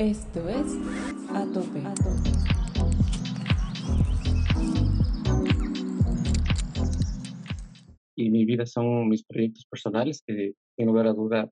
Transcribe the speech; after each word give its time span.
Esto 0.00 0.48
es 0.48 0.78
A 1.28 1.44
Tope. 1.52 1.82
Y 8.16 8.30
mi 8.30 8.46
vida 8.46 8.64
son 8.64 9.10
mis 9.10 9.22
proyectos 9.22 9.66
personales, 9.66 10.22
que 10.26 10.54
sin 10.74 10.86
lugar 10.86 11.06
a 11.06 11.12
duda, 11.12 11.50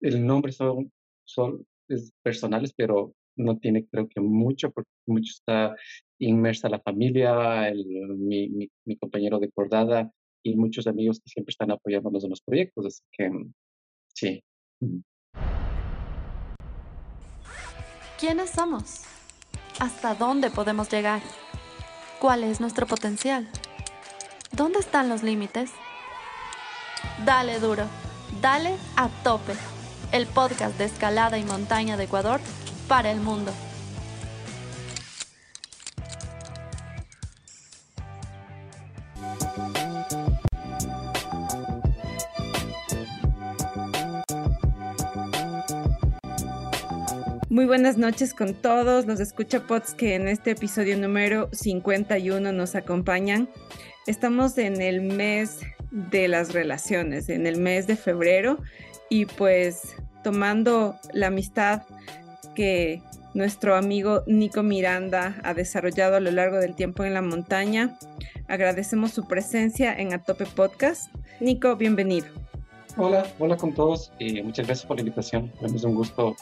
el 0.00 0.24
nombre 0.24 0.52
son, 0.52 0.90
son 1.26 1.66
es 1.86 2.14
personales, 2.22 2.72
pero 2.74 3.12
no 3.36 3.58
tiene 3.58 3.86
creo 3.86 4.08
que 4.08 4.22
mucho, 4.22 4.70
porque 4.70 4.88
mucho 5.04 5.30
está 5.30 5.76
inmersa 6.18 6.70
la 6.70 6.80
familia, 6.80 7.68
el, 7.68 7.84
mi, 8.16 8.48
mi, 8.48 8.70
mi, 8.86 8.96
compañero 8.96 9.38
de 9.38 9.50
cordada 9.50 10.10
y 10.42 10.56
muchos 10.56 10.86
amigos 10.86 11.20
que 11.20 11.28
siempre 11.28 11.50
están 11.50 11.70
apoyándonos 11.70 12.24
en 12.24 12.30
los 12.30 12.40
proyectos, 12.40 12.86
así 12.86 13.02
que 13.12 13.30
sí. 14.14 14.42
¿Quiénes 18.22 18.50
somos? 18.50 19.00
¿Hasta 19.80 20.14
dónde 20.14 20.48
podemos 20.48 20.88
llegar? 20.88 21.20
¿Cuál 22.20 22.44
es 22.44 22.60
nuestro 22.60 22.86
potencial? 22.86 23.50
¿Dónde 24.52 24.78
están 24.78 25.08
los 25.08 25.24
límites? 25.24 25.72
Dale 27.24 27.58
duro, 27.58 27.82
dale 28.40 28.76
a 28.94 29.08
tope. 29.24 29.54
El 30.12 30.28
podcast 30.28 30.78
de 30.78 30.84
escalada 30.84 31.36
y 31.36 31.42
montaña 31.42 31.96
de 31.96 32.04
Ecuador 32.04 32.40
para 32.86 33.10
el 33.10 33.18
mundo. 33.18 33.52
Muy 47.52 47.66
buenas 47.66 47.98
noches 47.98 48.32
con 48.32 48.54
todos 48.54 49.04
los 49.04 49.20
escuchapots 49.20 49.92
que 49.92 50.14
en 50.14 50.26
este 50.26 50.52
episodio 50.52 50.96
número 50.96 51.50
51 51.52 52.50
nos 52.50 52.74
acompañan. 52.74 53.46
Estamos 54.06 54.56
en 54.56 54.80
el 54.80 55.02
mes 55.02 55.58
de 55.90 56.28
las 56.28 56.54
relaciones, 56.54 57.28
en 57.28 57.46
el 57.46 57.58
mes 57.58 57.86
de 57.86 57.96
febrero 57.96 58.56
y 59.10 59.26
pues 59.26 59.94
tomando 60.24 60.96
la 61.12 61.26
amistad 61.26 61.82
que 62.54 63.02
nuestro 63.34 63.76
amigo 63.76 64.22
Nico 64.26 64.62
Miranda 64.62 65.38
ha 65.44 65.52
desarrollado 65.52 66.16
a 66.16 66.20
lo 66.20 66.30
largo 66.30 66.56
del 66.56 66.74
tiempo 66.74 67.04
en 67.04 67.12
la 67.12 67.20
montaña. 67.20 67.98
Agradecemos 68.48 69.10
su 69.10 69.28
presencia 69.28 69.92
en 69.94 70.14
Atope 70.14 70.46
Podcast. 70.46 71.14
Nico, 71.38 71.76
bienvenido. 71.76 72.28
Hola, 72.96 73.26
hola 73.38 73.58
con 73.58 73.74
todos 73.74 74.10
y 74.18 74.40
muchas 74.40 74.66
gracias 74.66 74.86
por 74.86 74.96
la 74.96 75.02
invitación. 75.02 75.52
Es 75.60 75.84
un 75.84 75.94
gusto 75.94 76.34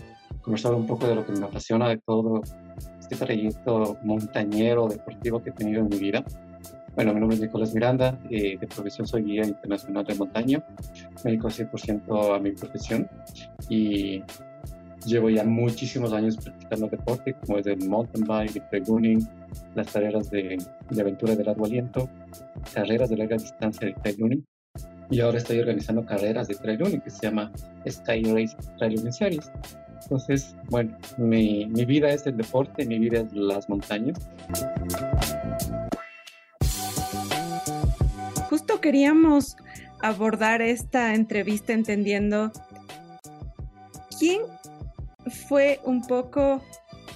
conversar 0.50 0.74
un 0.74 0.84
poco 0.84 1.06
de 1.06 1.14
lo 1.14 1.24
que 1.24 1.30
me 1.30 1.46
apasiona 1.46 1.88
de 1.90 1.98
todo 1.98 2.42
este 2.98 3.14
trayecto 3.14 3.96
montañero 4.02 4.88
deportivo 4.88 5.40
que 5.40 5.50
he 5.50 5.52
tenido 5.52 5.82
en 5.82 5.88
mi 5.88 5.96
vida. 5.96 6.24
Bueno, 6.96 7.14
mi 7.14 7.20
nombre 7.20 7.36
es 7.36 7.40
Nicolás 7.40 7.72
Miranda, 7.72 8.18
eh, 8.30 8.58
de 8.58 8.66
profesión 8.66 9.06
soy 9.06 9.22
guía 9.22 9.44
internacional 9.44 10.04
de 10.04 10.14
montaña, 10.16 10.64
me 11.24 11.30
dedico 11.30 11.48
100% 11.50 12.34
a 12.34 12.40
mi 12.40 12.50
profesión 12.50 13.08
y 13.68 14.24
llevo 15.06 15.30
ya 15.30 15.44
muchísimos 15.44 16.12
años 16.12 16.36
practicando 16.36 16.88
deporte, 16.88 17.36
como 17.46 17.58
es 17.58 17.66
el 17.66 17.88
mountain 17.88 18.26
bike, 18.26 18.56
el 18.56 18.68
trail 18.70 18.84
running, 18.86 19.28
las 19.76 19.92
carreras 19.92 20.30
de, 20.30 20.58
de, 20.90 21.00
aventura 21.00 21.36
de 21.36 21.44
largo 21.44 21.64
aliento, 21.64 22.10
carreras 22.74 23.08
de 23.08 23.18
larga 23.18 23.36
distancia 23.36 23.86
de 23.86 23.94
trail. 23.94 24.44
Y 25.12 25.20
ahora 25.20 25.38
estoy 25.38 25.60
organizando 25.60 26.04
carreras 26.04 26.48
de 26.48 26.56
trail 26.56 26.80
running 26.80 27.00
que 27.00 27.10
se 27.10 27.22
llama 27.22 27.52
Sky 27.88 28.24
Race 28.24 28.56
Trail 28.78 28.96
Running 28.96 29.12
Series. 29.12 29.52
Entonces, 30.02 30.54
bueno, 30.68 30.96
mi, 31.18 31.66
mi 31.66 31.84
vida 31.84 32.10
es 32.10 32.26
el 32.26 32.36
deporte, 32.36 32.84
mi 32.86 32.98
vida 32.98 33.20
es 33.20 33.32
las 33.32 33.68
montañas. 33.68 34.18
Justo 38.48 38.80
queríamos 38.80 39.56
abordar 40.00 40.62
esta 40.62 41.14
entrevista 41.14 41.72
entendiendo 41.72 42.50
quién 44.18 44.42
fue 45.48 45.80
un 45.84 46.06
poco 46.06 46.62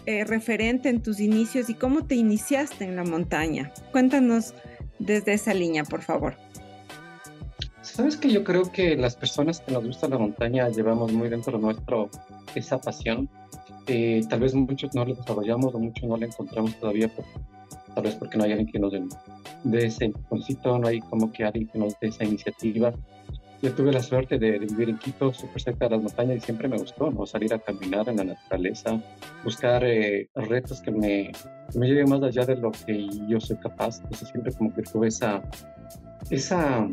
eh, 0.06 0.25
referente 0.25 0.91
en 0.91 1.03
tus 1.03 1.19
inicios 1.19 1.70
y 1.70 1.75
cómo 1.75 2.04
te 2.04 2.14
iniciaste 2.14 2.84
en 2.84 2.97
la 2.97 3.04
montaña. 3.04 3.72
Cuéntanos 3.91 4.54
desde 4.98 5.32
esa 5.32 5.54
línea, 5.54 5.84
por 5.84 6.03
favor. 6.03 6.37
Sabes 7.81 8.16
que 8.16 8.31
yo 8.31 8.44
creo 8.44 8.70
que 8.70 8.97
las 8.97 9.16
personas 9.16 9.60
que 9.60 9.72
nos 9.72 9.84
gusta 9.84 10.08
la 10.08 10.19
montaña 10.19 10.69
llevamos 10.69 11.12
muy 11.12 11.28
dentro 11.28 11.58
nuestro 11.58 12.10
esa 12.60 12.81
pasión. 12.81 13.28
Eh, 13.87 14.22
tal 14.28 14.41
vez 14.41 14.54
muchos 14.54 14.94
no 14.94 15.04
la 15.04 15.15
desarrollamos 15.15 15.75
o 15.75 15.78
muchos 15.78 16.09
no 16.09 16.16
la 16.16 16.26
encontramos 16.26 16.75
todavía, 16.81 17.10
tal 17.94 18.04
vez 18.04 18.15
porque 18.15 18.38
no 18.38 18.44
hay 18.44 18.53
alguien 18.53 18.70
que 18.70 18.78
nos 18.78 18.92
dé 19.62 19.87
ese 19.87 20.06
empujoncito, 20.06 20.78
no 20.78 20.88
hay 20.88 21.00
como 21.00 21.31
que 21.31 21.44
alguien 21.44 21.69
que 21.69 21.78
nos 21.78 21.98
dé 22.00 22.09
esa 22.09 22.25
iniciativa 22.25 22.94
yo 23.64 23.72
tuve 23.72 23.93
la 23.93 24.03
suerte 24.03 24.38
de, 24.38 24.59
vivir 24.59 24.91
en 24.91 24.98
Quito, 24.98 25.32
súper 25.32 25.62
cerca 25.62 25.87
de 25.87 25.97
las 25.97 26.03
montañas, 26.03 26.37
y 26.37 26.41
siempre 26.41 26.69
me 26.69 26.76
gustó, 26.76 27.10
¿no? 27.10 27.25
Salir 27.25 27.54
a 27.54 27.59
caminar 27.59 28.06
en 28.10 28.19
la 28.19 28.25
naturaleza, 28.25 29.00
buscar 29.43 29.82
eh, 29.84 30.28
retos 30.34 30.82
que 30.82 30.91
me, 30.91 31.32
que 31.72 31.78
me 31.78 31.87
lleven 31.88 32.10
más 32.10 32.22
allá 32.22 32.44
de 32.44 32.56
lo 32.56 32.72
que 32.72 33.09
yo 33.26 33.41
soy 33.41 33.56
capaz. 33.56 34.00
Entonces 34.00 34.28
siempre 34.28 34.53
como 34.53 34.75
que 34.75 34.82
tuve 34.82 35.09
esa, 35.09 35.43
esa, 36.28 36.87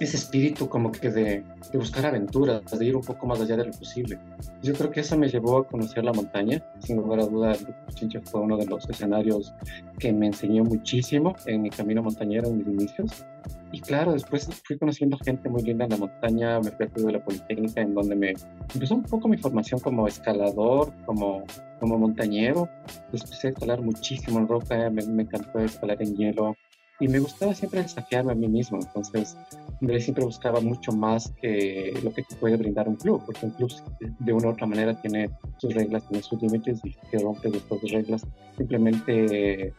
ese 0.00 0.16
espíritu 0.16 0.68
como 0.68 0.92
que 0.92 1.10
de, 1.10 1.44
de, 1.72 1.78
buscar 1.78 2.06
aventuras, 2.06 2.62
de 2.78 2.84
ir 2.84 2.96
un 2.96 3.02
poco 3.02 3.26
más 3.26 3.40
allá 3.40 3.56
de 3.56 3.66
lo 3.66 3.72
posible. 3.72 4.18
Yo 4.62 4.74
creo 4.74 4.90
que 4.90 5.00
eso 5.00 5.16
me 5.16 5.28
llevó 5.28 5.58
a 5.58 5.66
conocer 5.66 6.04
la 6.04 6.12
montaña. 6.12 6.62
Sin 6.80 6.96
lugar 6.96 7.20
a 7.20 7.26
duda, 7.26 7.56
Chincha 7.94 8.20
fue 8.24 8.40
uno 8.40 8.56
de 8.56 8.66
los 8.66 8.88
escenarios 8.88 9.54
que 9.98 10.12
me 10.12 10.26
enseñó 10.26 10.64
muchísimo 10.64 11.34
en 11.46 11.62
mi 11.62 11.70
camino 11.70 12.02
montañero 12.02 12.48
en 12.48 12.58
mis 12.58 12.66
inicios. 12.66 13.24
Y 13.70 13.80
claro, 13.80 14.12
después 14.12 14.48
fui 14.64 14.78
conociendo 14.78 15.18
gente 15.18 15.48
muy 15.48 15.62
linda 15.62 15.84
en 15.84 15.90
la 15.90 15.96
montaña, 15.98 16.60
me 16.60 16.70
fui 16.70 16.86
a 16.86 16.88
de 16.88 17.12
la 17.12 17.22
Politécnica, 17.22 17.82
en 17.82 17.94
donde 17.94 18.16
me 18.16 18.34
empezó 18.74 18.94
un 18.94 19.02
poco 19.02 19.28
mi 19.28 19.36
formación 19.36 19.80
como 19.80 20.06
escalador, 20.08 20.92
como, 21.04 21.44
como 21.78 21.98
montañero. 21.98 22.68
Después 23.12 23.44
a 23.44 23.48
escalar 23.48 23.82
muchísimo 23.82 24.38
en 24.38 24.48
roca, 24.48 24.90
me, 24.90 25.04
me 25.06 25.22
encantó 25.24 25.58
escalar 25.58 26.00
en 26.02 26.16
hielo 26.16 26.56
y 27.00 27.08
me 27.08 27.20
gustaba 27.20 27.54
siempre 27.54 27.82
desafiarme 27.82 28.32
a 28.32 28.34
mí 28.34 28.48
mismo. 28.48 28.78
Entonces, 28.80 29.36
siempre 30.00 30.24
buscaba 30.24 30.60
mucho 30.60 30.92
más 30.92 31.32
que 31.40 31.98
lo 32.02 32.12
que 32.12 32.22
te 32.22 32.34
puede 32.36 32.56
brindar 32.56 32.88
un 32.88 32.96
club, 32.96 33.22
porque 33.24 33.46
un 33.46 33.52
club 33.52 33.72
de 34.00 34.32
una 34.32 34.48
u 34.48 34.50
otra 34.50 34.66
manera 34.66 35.00
tiene 35.00 35.30
sus 35.58 35.74
reglas, 35.74 36.06
tiene 36.08 36.22
sus 36.22 36.40
límites 36.42 36.80
y 36.84 36.96
si 37.10 37.18
rompes 37.18 37.54
estas 37.54 37.80
reglas, 37.82 38.26
simplemente 38.56 39.72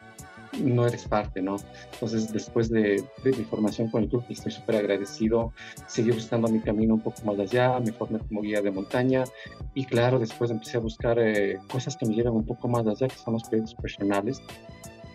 no 0.64 0.88
eres 0.88 1.08
parte, 1.08 1.42
¿no? 1.42 1.58
Entonces, 1.94 2.32
después 2.32 2.70
de, 2.70 3.04
de 3.24 3.32
mi 3.32 3.44
formación 3.44 3.90
con 3.90 4.04
el 4.04 4.10
club, 4.10 4.24
estoy 4.30 4.52
súper 4.52 4.78
agradecido. 4.78 5.54
Seguí 5.88 6.12
buscando 6.12 6.48
mi 6.48 6.60
camino 6.60 6.96
un 6.96 7.02
poco 7.02 7.22
más 7.24 7.38
allá, 7.40 7.80
me 7.80 7.92
formé 7.92 8.20
como 8.20 8.42
guía 8.42 8.62
de 8.62 8.72
montaña 8.72 9.26
y 9.74 9.86
claro, 9.86 10.20
después 10.20 10.52
empecé 10.52 10.78
a 10.78 10.80
buscar 10.80 11.20
eh, 11.20 11.60
cosas 11.72 11.96
que 11.96 12.06
me 12.06 12.16
llevan 12.16 12.34
un 12.34 12.46
poco 12.46 12.68
más 12.68 12.88
allá, 12.88 13.08
que 13.08 13.16
son 13.16 13.34
los 13.34 13.44
proyectos 13.44 13.76
personales. 13.76 14.42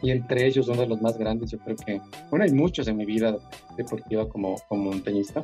Y 0.05 0.11
entre 0.11 0.47
ellos, 0.47 0.69
uno 0.69 0.83
de 0.83 0.87
los 0.87 1.01
más 1.01 1.17
grandes, 1.17 1.51
yo 1.51 1.59
creo 1.59 1.77
que, 1.77 1.99
bueno, 2.29 2.45
hay 2.45 2.53
muchos 2.53 2.87
en 2.89 2.99
mi 2.99 3.07
vida 3.07 3.39
deportiva 3.75 4.29
como, 4.29 4.57
como 4.69 4.91
montañista. 4.91 5.43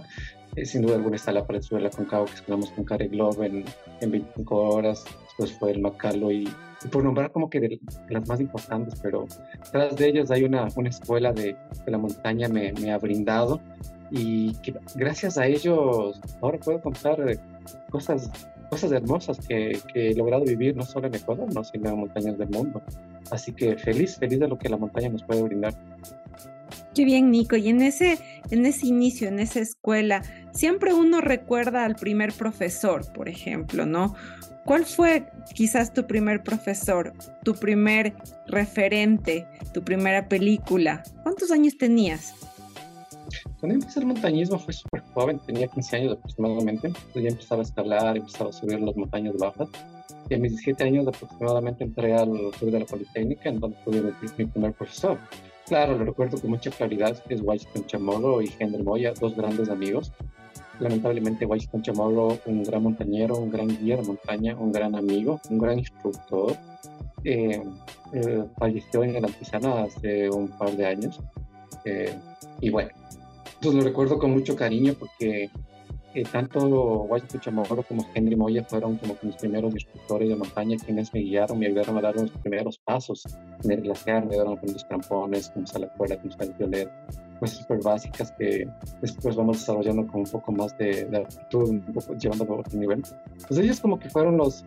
Eh, 0.55 0.67
sin 0.67 0.83
duda 0.83 0.97
alguna 0.97 1.17
está 1.17 1.33
la 1.33 1.47
pared 1.47 1.63
sobre 1.63 1.85
la 1.85 1.89
Concagua, 1.89 2.27
que 2.27 2.35
escalamos 2.35 2.71
con 2.73 2.85
Care 2.85 3.09
Globe 3.09 3.47
en, 3.47 3.65
en 4.03 4.11
25 4.11 4.57
horas. 4.57 5.03
Después 5.29 5.53
fue 5.59 5.71
el 5.71 5.81
Macalo 5.81 6.31
y 6.31 6.47
por 6.93 7.03
nombrar 7.03 7.33
como 7.33 7.49
que 7.49 7.59
de, 7.59 7.81
las 8.11 8.29
más 8.29 8.39
importantes, 8.39 9.01
pero 9.03 9.27
tras 9.73 9.97
de 9.97 10.09
ellas 10.09 10.31
hay 10.31 10.45
una, 10.45 10.69
una 10.77 10.91
escuela 10.91 11.33
de, 11.33 11.57
de 11.85 11.91
la 11.91 11.97
montaña 11.99 12.49
me, 12.49 12.73
me, 12.75 12.93
ha 12.93 12.99
brindado 12.99 13.61
y 14.11 14.55
que 14.57 14.75
gracias 14.95 15.39
a 15.39 15.47
ellos 15.47 16.21
ahora 16.43 16.59
puedo 16.59 16.81
contar 16.83 17.19
cosas, 17.91 18.31
cosas 18.71 18.93
hermosas 18.93 19.39
que, 19.47 19.79
he 19.95 20.15
logrado 20.15 20.45
vivir 20.45 20.77
no 20.77 20.85
solo 20.85 21.09
en 21.09 21.15
Ecuador, 21.17 21.53
no, 21.53 21.65
sino 21.65 21.91
en 21.91 21.99
montañas 21.99 22.39
del 22.39 22.49
mundo. 22.49 22.81
Así 23.31 23.53
que 23.53 23.77
feliz, 23.77 24.17
feliz 24.17 24.39
de 24.39 24.49
lo 24.49 24.59
que 24.59 24.69
la 24.69 24.77
montaña 24.77 25.09
nos 25.09 25.25
puede 25.25 25.43
brindar. 25.43 25.75
Qué 26.95 27.05
bien, 27.05 27.31
Nico. 27.31 27.57
Y 27.57 27.69
en 27.69 27.83
ese, 27.83 28.19
en 28.51 28.67
ese 28.67 28.87
inicio, 28.87 29.29
en 29.29 29.41
esa 29.41 29.61
escuela, 29.61 30.23
siempre 30.53 30.95
uno 30.95 31.21
recuerda 31.21 31.85
al 31.85 31.97
primer 31.97 32.33
profesor, 32.33 33.13
por 33.13 33.29
ejemplo, 33.29 33.87
¿no? 33.87 34.15
¿Cuál 34.65 34.85
fue 34.85 35.27
quizás 35.55 35.93
tu 35.93 36.07
primer 36.07 36.43
profesor, 36.43 37.13
tu 37.45 37.55
primer 37.55 38.15
referente, 38.47 39.47
tu 39.73 39.83
primera 39.83 40.29
película? 40.29 41.03
¿Cuántos 41.23 41.51
años 41.51 41.77
tenías? 41.77 42.35
Cuando 43.59 43.75
empecé 43.75 44.01
el 44.01 44.07
montañismo 44.07 44.59
fue 44.59 44.73
súper 44.73 45.03
joven, 45.15 45.39
tenía 45.47 45.69
15 45.69 45.97
años 45.97 46.13
aproximadamente. 46.13 46.93
ya 47.15 47.29
empezaba 47.29 47.63
a 47.63 47.65
escalar, 47.65 48.17
empezaba 48.17 48.51
a 48.51 48.53
subir 48.53 48.81
las 48.81 48.97
montañas 48.97 49.35
bajas. 49.37 49.69
Y 50.29 50.35
a 50.35 50.39
mis 50.39 50.53
17 50.53 50.85
años 50.85 51.07
aproximadamente 51.09 51.85
entré 51.85 52.15
al 52.15 52.31
Club 52.59 52.71
de 52.71 52.81
la 52.81 52.87
Politécnica, 52.87 53.49
en 53.49 53.61
donde 53.61 53.77
tuve 53.85 54.13
mi 54.39 54.47
primer 54.47 54.73
profesor. 54.73 55.19
Claro, 55.67 55.99
lo 55.99 56.05
recuerdo 56.05 56.41
con 56.41 56.51
mucha 56.51 56.71
claridad, 56.71 57.17
es 57.29 57.41
Washington 57.41 57.87
Chamorro 57.87 58.43
y 58.43 58.53
Henry 58.59 58.83
Moya, 58.83 59.13
dos 59.19 59.37
grandes 59.37 59.69
amigos 59.69 60.13
lamentablemente 60.81 61.47
Washington 61.47 61.83
Chamorro, 61.83 62.39
un 62.47 62.63
gran 62.65 62.83
montañero, 62.83 63.37
un 63.37 63.51
gran 63.51 63.69
guía 63.69 63.97
de 63.97 64.03
montaña, 64.03 64.57
un 64.57 64.73
gran 64.73 64.97
amigo, 64.97 65.41
un 65.51 65.59
gran 65.59 65.79
instructor, 65.79 66.57
eh, 67.25 67.63
eh, 68.13 68.45
falleció 68.59 69.05
en 69.05 69.17
el 69.17 69.25
Antizana 69.25 69.83
hace 69.83 70.31
un 70.31 70.49
par 70.49 70.73
de 70.73 70.87
años. 70.87 71.21
Eh, 71.85 72.17
y 72.61 72.71
bueno, 72.71 72.91
pues 73.61 73.75
lo 73.75 73.83
recuerdo 73.83 74.19
con 74.19 74.31
mucho 74.33 74.57
cariño 74.57 74.95
porque 74.99 75.51
tanto 76.33 76.59
Washington 77.05 77.41
Chamorro 77.41 77.83
como 77.85 78.05
Henry 78.15 78.35
Moya 78.35 78.65
fueron 78.65 78.97
como 78.97 79.17
mis 79.23 79.37
primeros 79.37 79.73
instructores 79.75 80.29
de 80.29 80.37
montaña 80.37 80.77
quienes 80.85 81.13
me 81.15 81.21
guiaron, 81.21 81.59
me 81.59 81.67
ayudaron 81.67 81.99
a 81.99 82.01
dar 82.01 82.17
los 82.17 82.31
primeros 82.31 82.79
pasos 82.79 83.25
en 83.63 83.71
el 83.71 83.83
glaciar, 83.83 84.27
me 84.27 84.33
ayudaron 84.33 84.57
con 84.57 84.73
los 84.73 84.87
trampones, 84.89 85.51
cómo 85.51 85.65
usar 85.65 85.83
la 85.83 85.89
cuerda, 85.93 86.19
usar 86.25 86.49
el 86.49 86.55
violet, 86.55 86.91
cosas 87.39 87.59
súper 87.59 87.83
básicas 87.83 88.33
que 88.33 88.69
después 89.01 89.37
vamos 89.37 89.59
desarrollando 89.59 90.07
con 90.09 90.23
un 90.23 90.27
poco 90.27 90.51
más 90.53 90.77
de, 90.79 91.05
de 91.05 91.17
aptitud, 91.19 91.71
un 91.71 91.81
poco 91.81 92.17
llevándolo 92.17 92.55
a 92.55 92.59
otro 92.59 92.79
nivel. 92.79 93.03
Pues 93.47 93.61
ellos 93.61 93.81
como 93.81 93.99
que 93.99 94.11
fueron 94.11 94.37
los, 94.37 94.65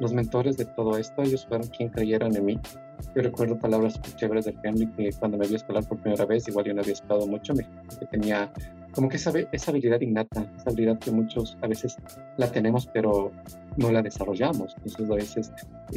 los 0.00 0.12
mentores 0.12 0.56
de 0.56 0.64
todo 0.64 0.96
esto, 0.96 1.22
ellos 1.22 1.46
fueron 1.46 1.68
quien 1.68 1.88
creyeron 1.88 2.34
en 2.36 2.44
mí. 2.44 2.60
Yo 3.14 3.22
recuerdo 3.22 3.58
palabras 3.58 4.00
chéveres 4.16 4.44
de 4.46 4.54
Henry 4.62 4.86
que 4.92 5.10
cuando 5.18 5.38
me 5.38 5.46
vio 5.46 5.56
escalar 5.56 5.86
por 5.86 5.98
primera 5.98 6.24
vez, 6.24 6.48
igual 6.48 6.64
yo 6.66 6.74
no 6.74 6.80
había 6.80 6.94
escalado 6.94 7.26
mucho, 7.26 7.54
me 7.54 7.64
que 7.98 8.06
tenía 8.06 8.52
como 8.94 9.08
que 9.08 9.16
esa, 9.16 9.32
esa 9.50 9.70
habilidad 9.72 10.00
innata, 10.00 10.46
esa 10.56 10.70
habilidad 10.70 10.98
que 10.98 11.10
muchos 11.10 11.56
a 11.62 11.66
veces 11.66 11.96
la 12.36 12.50
tenemos, 12.50 12.86
pero 12.86 13.32
no 13.76 13.90
la 13.90 14.02
desarrollamos. 14.02 14.74
Entonces 14.76 15.10
a 15.10 15.14
veces 15.14 15.52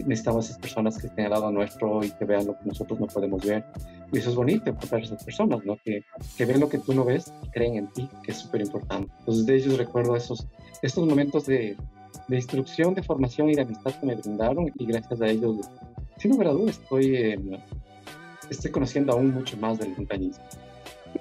necesitamos 0.05 0.45
esas 0.45 0.57
personas 0.57 0.97
que 0.97 1.07
estén 1.07 1.25
al 1.25 1.31
lado 1.31 1.51
nuestro 1.51 2.03
y 2.03 2.09
que 2.09 2.25
vean 2.25 2.47
lo 2.47 2.57
que 2.57 2.65
nosotros 2.65 2.99
no 2.99 3.05
podemos 3.05 3.45
ver. 3.45 3.63
Y 4.11 4.17
eso 4.17 4.31
es 4.31 4.35
bonito 4.35 4.71
encontrar 4.71 5.03
esas 5.03 5.23
personas, 5.23 5.63
¿no? 5.63 5.77
Que, 5.77 6.03
que 6.37 6.45
ven 6.45 6.59
lo 6.59 6.69
que 6.69 6.79
tú 6.79 6.93
no 6.93 7.05
ves 7.05 7.31
y 7.43 7.49
creen 7.49 7.75
en 7.75 7.87
ti, 7.93 8.09
que 8.23 8.31
es 8.31 8.37
súper 8.37 8.61
importante. 8.61 9.11
Entonces 9.19 9.45
de 9.45 9.55
ellos 9.55 9.77
recuerdo 9.77 10.15
esos, 10.15 10.47
estos 10.81 11.05
momentos 11.05 11.45
de, 11.45 11.77
de 12.27 12.35
instrucción, 12.35 12.93
de 12.93 13.03
formación 13.03 13.49
y 13.49 13.55
de 13.55 13.61
amistad 13.61 13.93
que 13.99 14.05
me 14.05 14.15
brindaron 14.15 14.71
y 14.75 14.85
gracias 14.85 15.21
a 15.21 15.27
ellos, 15.27 15.69
sin 16.17 16.31
lugar 16.31 16.47
a 16.47 16.51
dudas, 16.51 16.79
estoy, 16.81 17.61
estoy 18.49 18.71
conociendo 18.71 19.13
aún 19.13 19.33
mucho 19.33 19.57
más 19.57 19.79
del 19.79 19.95
montañismo. 19.95 20.43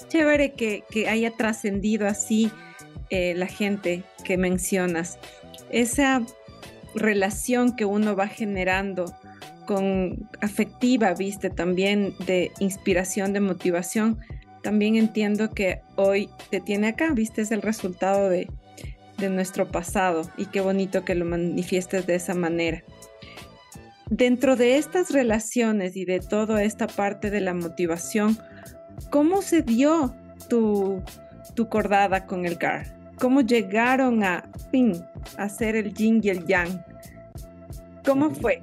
Chévere 0.08 0.52
que, 0.52 0.84
que 0.90 1.08
haya 1.08 1.30
trascendido 1.30 2.06
así 2.06 2.50
eh, 3.10 3.34
la 3.34 3.46
gente 3.46 4.02
que 4.24 4.36
mencionas. 4.36 5.18
Esa 5.70 6.22
relación 6.94 7.76
que 7.76 7.84
uno 7.84 8.16
va 8.16 8.26
generando 8.26 9.14
con 9.66 10.28
afectiva, 10.40 11.12
viste, 11.14 11.50
también 11.50 12.14
de 12.26 12.52
inspiración, 12.58 13.32
de 13.32 13.40
motivación, 13.40 14.18
también 14.62 14.96
entiendo 14.96 15.52
que 15.52 15.80
hoy 15.96 16.28
te 16.50 16.60
tiene 16.60 16.88
acá, 16.88 17.12
viste, 17.12 17.42
es 17.42 17.52
el 17.52 17.62
resultado 17.62 18.28
de, 18.28 18.48
de 19.18 19.30
nuestro 19.30 19.68
pasado 19.68 20.22
y 20.36 20.46
qué 20.46 20.60
bonito 20.60 21.04
que 21.04 21.14
lo 21.14 21.24
manifiestes 21.24 22.06
de 22.06 22.14
esa 22.16 22.34
manera. 22.34 22.82
Dentro 24.10 24.56
de 24.56 24.76
estas 24.76 25.10
relaciones 25.10 25.96
y 25.96 26.04
de 26.04 26.20
toda 26.20 26.62
esta 26.62 26.86
parte 26.86 27.30
de 27.30 27.40
la 27.40 27.54
motivación, 27.54 28.38
¿Cómo 29.10 29.42
se 29.42 29.62
dio 29.62 30.14
tu, 30.48 31.02
tu 31.54 31.68
cordada 31.68 32.26
con 32.26 32.46
el 32.46 32.56
GAR? 32.56 32.86
¿Cómo 33.18 33.40
llegaron 33.40 34.24
a 34.24 34.48
fin 34.70 34.92
hacer 35.38 35.76
el 35.76 35.94
yin 35.94 36.20
y 36.22 36.30
el 36.30 36.46
yang? 36.46 36.84
¿Cómo 38.04 38.30
fue? 38.30 38.62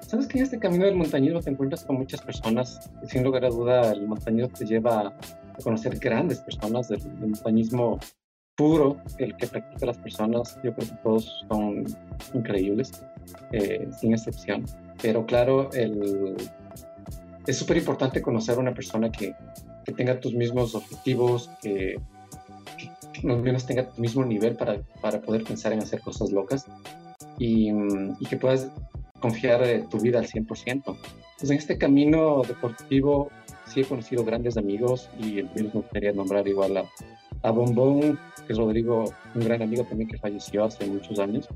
Sabes 0.00 0.26
que 0.26 0.38
en 0.38 0.44
este 0.44 0.58
camino 0.58 0.84
del 0.86 0.94
montañismo 0.94 1.40
te 1.40 1.50
encuentras 1.50 1.84
con 1.84 1.96
muchas 1.96 2.22
personas. 2.22 2.90
Sin 3.06 3.24
lugar 3.24 3.44
a 3.44 3.48
duda, 3.48 3.92
el 3.92 4.06
montañismo 4.06 4.48
te 4.48 4.64
lleva 4.64 5.08
a 5.08 5.62
conocer 5.62 5.98
grandes 5.98 6.40
personas 6.40 6.88
del, 6.88 7.02
montañismo 7.18 7.98
puro, 8.56 8.96
el 9.18 9.36
que 9.36 9.46
practica 9.46 9.86
las 9.86 9.98
personas. 9.98 10.58
Yo 10.62 10.74
creo 10.74 10.88
que 10.88 10.96
todos 11.02 11.44
son 11.48 11.84
increíbles, 12.34 13.04
eh, 13.52 13.88
sin 13.98 14.12
excepción. 14.12 14.64
Pero 15.00 15.26
claro, 15.26 15.70
el, 15.72 16.36
es 17.46 17.56
súper 17.56 17.76
importante 17.76 18.22
conocer 18.22 18.56
a 18.56 18.60
una 18.60 18.74
persona 18.74 19.10
que, 19.10 19.34
que, 19.84 19.92
tenga 19.92 20.18
tus 20.18 20.34
mismos 20.34 20.74
objetivos, 20.74 21.50
que, 21.62 22.00
que, 23.12 23.30
al 23.30 23.42
menos 23.42 23.66
tenga 23.66 23.88
tu 23.88 24.00
mismo 24.00 24.24
nivel 24.24 24.56
para, 24.56 24.80
para, 25.00 25.20
poder 25.20 25.44
pensar 25.44 25.72
en 25.72 25.80
hacer 25.80 26.00
cosas 26.00 26.30
locas 26.30 26.66
y, 27.38 27.70
y 28.18 28.26
que 28.28 28.36
puedas 28.36 28.70
confiar 29.20 29.62
eh, 29.62 29.84
tu 29.90 29.98
vida 29.98 30.18
al 30.18 30.26
100%. 30.26 30.82
Pues 31.38 31.50
en 31.50 31.58
este 31.58 31.76
camino 31.76 32.42
deportivo 32.42 33.30
sí 33.66 33.80
he 33.80 33.84
conocido 33.84 34.24
grandes 34.24 34.56
amigos 34.56 35.10
y 35.18 35.42
me 35.54 35.62
gustaría 35.68 36.12
nombrar 36.12 36.48
igual 36.48 36.78
a, 36.78 36.84
a 37.46 37.52
Bombón, 37.52 38.18
que 38.44 38.52
es 38.52 38.58
Rodrigo, 38.58 39.04
un 39.34 39.44
gran 39.44 39.62
amigo 39.62 39.84
también 39.84 40.08
que 40.08 40.18
falleció 40.18 40.64
hace 40.64 40.84
muchos 40.86 41.18
años. 41.18 41.48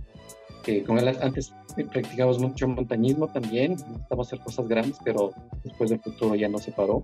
que 0.63 0.85
con 0.85 0.99
él 0.99 1.09
antes 1.23 1.55
practicamos 1.91 2.39
mucho 2.39 2.69
montañismo 2.69 3.29
también, 3.29 3.73
estamos 3.73 4.29
hacer 4.29 4.41
cosas 4.41 4.69
grandes, 4.69 4.99
pero 5.03 5.33
después 5.65 5.89
del 5.89 6.01
futuro 6.01 6.35
ya 6.35 6.49
no 6.49 6.59
se 6.59 6.71
paró. 6.71 7.03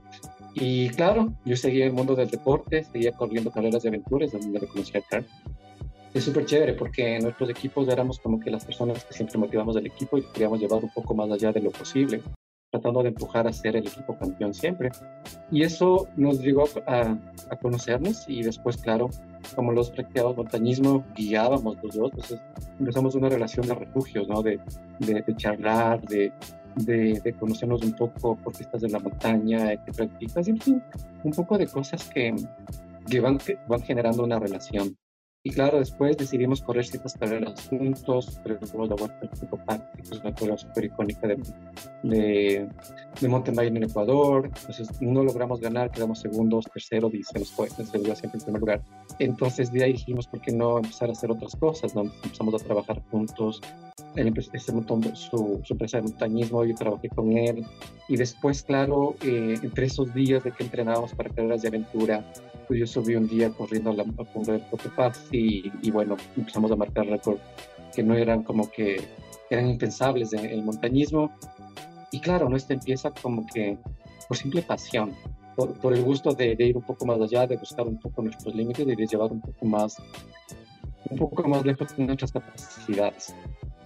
Y 0.54 0.90
claro, 0.90 1.32
yo 1.44 1.56
seguía 1.56 1.86
el 1.86 1.94
mundo 1.94 2.14
del 2.14 2.28
deporte, 2.28 2.84
seguía 2.84 3.12
corriendo 3.12 3.50
carreras 3.50 3.82
de 3.82 3.88
aventuras, 3.88 4.32
donde 4.32 4.60
le 4.60 4.66
conocí 4.66 4.96
a 4.98 5.00
Carl. 5.00 5.24
Es 6.12 6.24
súper 6.24 6.44
chévere 6.44 6.74
porque 6.74 7.16
en 7.16 7.24
nuestros 7.24 7.48
equipos 7.50 7.88
éramos 7.88 8.18
como 8.20 8.38
que 8.38 8.50
las 8.50 8.64
personas 8.64 9.04
que 9.04 9.14
siempre 9.14 9.38
motivamos 9.38 9.76
al 9.76 9.86
equipo 9.86 10.18
y 10.18 10.22
queríamos 10.22 10.60
llevar 10.60 10.84
un 10.84 10.90
poco 10.90 11.14
más 11.14 11.30
allá 11.30 11.50
de 11.50 11.60
lo 11.60 11.70
posible 11.70 12.22
tratando 12.78 13.02
de 13.02 13.08
empujar 13.08 13.46
a 13.46 13.52
ser 13.52 13.76
el 13.76 13.86
equipo 13.86 14.16
campeón 14.16 14.54
siempre. 14.54 14.90
Y 15.50 15.62
eso 15.62 16.08
nos 16.16 16.40
llegó 16.40 16.64
a, 16.86 17.16
a 17.50 17.56
conocernos 17.56 18.24
y 18.28 18.42
después, 18.42 18.76
claro, 18.76 19.10
como 19.54 19.72
los 19.72 19.90
practicábamos 19.90 20.36
montañismo, 20.36 21.04
guiábamos 21.14 21.76
los 21.82 21.94
dos, 21.94 22.10
entonces 22.12 22.40
empezamos 22.78 23.14
una 23.14 23.28
relación 23.28 23.66
de 23.66 23.74
refugios, 23.74 24.28
¿no? 24.28 24.42
De, 24.42 24.58
de, 25.00 25.22
de 25.22 25.36
charlar, 25.36 26.00
de, 26.02 26.32
de, 26.76 27.32
conocernos 27.38 27.82
un 27.82 27.92
poco 27.92 28.36
por 28.36 28.52
estás 28.52 28.80
de 28.82 28.88
la 28.88 28.98
montaña, 28.98 29.76
que 29.84 29.92
practicas, 29.92 30.48
en 30.48 30.58
fin, 30.58 30.82
un 31.24 31.32
poco 31.32 31.56
de 31.56 31.66
cosas 31.66 32.08
que, 32.08 32.34
que, 33.08 33.20
van, 33.20 33.38
que 33.38 33.58
van 33.68 33.82
generando 33.82 34.24
una 34.24 34.38
relación. 34.38 34.96
Y 35.46 35.50
claro, 35.50 35.78
después 35.78 36.16
decidimos 36.16 36.60
correr 36.60 36.84
ciertas 36.84 37.14
carreras 37.14 37.68
juntos, 37.68 38.40
pero 38.42 38.58
la 38.84 38.96
vuelta 38.96 39.16
al 39.20 39.92
que 39.92 40.02
es 40.02 40.20
una 40.20 40.34
carrera 40.34 40.58
súper 40.58 40.86
icónica 40.86 41.28
de, 41.28 41.36
de, 42.02 42.68
de, 43.20 43.28
mountain 43.28 43.76
en 43.76 43.84
Ecuador. 43.84 44.46
Entonces 44.46 45.00
no 45.00 45.22
logramos 45.22 45.60
ganar, 45.60 45.92
quedamos 45.92 46.18
segundos, 46.18 46.64
terceros 46.64 47.14
y 47.14 47.22
se 47.22 47.38
nos 47.38 47.52
fue, 47.52 47.70
se 47.70 47.84
dio 47.96 48.16
siempre 48.16 48.40
en 48.40 48.44
primer 48.44 48.60
lugar. 48.60 48.82
Entonces 49.20 49.70
de 49.70 49.84
ahí 49.84 49.92
dijimos, 49.92 50.26
¿por 50.26 50.40
qué 50.40 50.50
no 50.50 50.78
empezar 50.78 51.10
a 51.10 51.12
hacer 51.12 51.30
otras 51.30 51.54
cosas? 51.54 51.94
¿no? 51.94 52.00
Empezamos 52.24 52.60
a 52.60 52.64
trabajar 52.64 53.00
juntos. 53.12 53.60
Él 54.14 54.28
empezó 54.28 54.50
su, 55.14 55.60
su 55.62 55.72
empresa 55.72 55.98
de 55.98 56.02
montañismo, 56.02 56.64
yo 56.64 56.74
trabajé 56.74 57.08
con 57.08 57.32
él. 57.36 57.64
Y 58.08 58.16
después, 58.16 58.62
claro, 58.62 59.14
eh, 59.22 59.58
entre 59.62 59.86
esos 59.86 60.12
días 60.12 60.44
de 60.44 60.52
que 60.52 60.64
entrenábamos 60.64 61.14
para 61.14 61.30
carreras 61.30 61.62
de 61.62 61.68
aventura, 61.68 62.24
pues 62.66 62.80
yo 62.80 62.86
subí 62.86 63.14
un 63.14 63.26
día 63.26 63.50
corriendo 63.50 63.90
a 63.90 63.94
la 63.94 64.04
punta 64.04 64.52
del 64.52 64.62
Cotopaxi 64.68 65.36
y, 65.36 65.72
y, 65.82 65.90
bueno, 65.90 66.16
empezamos 66.36 66.70
a 66.72 66.76
marcar 66.76 67.06
récords 67.06 67.40
que 67.94 68.02
no 68.02 68.14
eran 68.14 68.42
como 68.42 68.70
que 68.70 69.00
eran 69.48 69.68
impensables 69.68 70.32
en 70.32 70.44
el 70.44 70.62
montañismo. 70.62 71.30
Y 72.10 72.20
claro, 72.20 72.48
¿no? 72.48 72.56
Esto 72.56 72.72
empieza 72.72 73.10
como 73.10 73.46
que 73.46 73.78
por 74.28 74.36
simple 74.36 74.62
pasión, 74.62 75.14
por, 75.54 75.72
por 75.74 75.94
el 75.94 76.02
gusto 76.02 76.34
de, 76.34 76.56
de, 76.56 76.66
ir 76.66 76.76
un 76.76 76.82
poco 76.82 77.06
más 77.06 77.20
allá, 77.20 77.46
de 77.46 77.56
buscar 77.56 77.86
un 77.86 77.98
poco 77.98 78.22
nuestros 78.22 78.54
límites 78.54 78.86
y 78.86 78.94
de 78.94 79.06
llevar 79.06 79.32
un 79.32 79.40
poco 79.40 79.64
más, 79.64 79.96
un 81.10 81.18
poco 81.18 81.48
más 81.48 81.64
lejos 81.64 81.96
de 81.96 82.04
nuestras 82.04 82.32
capacidades. 82.32 83.34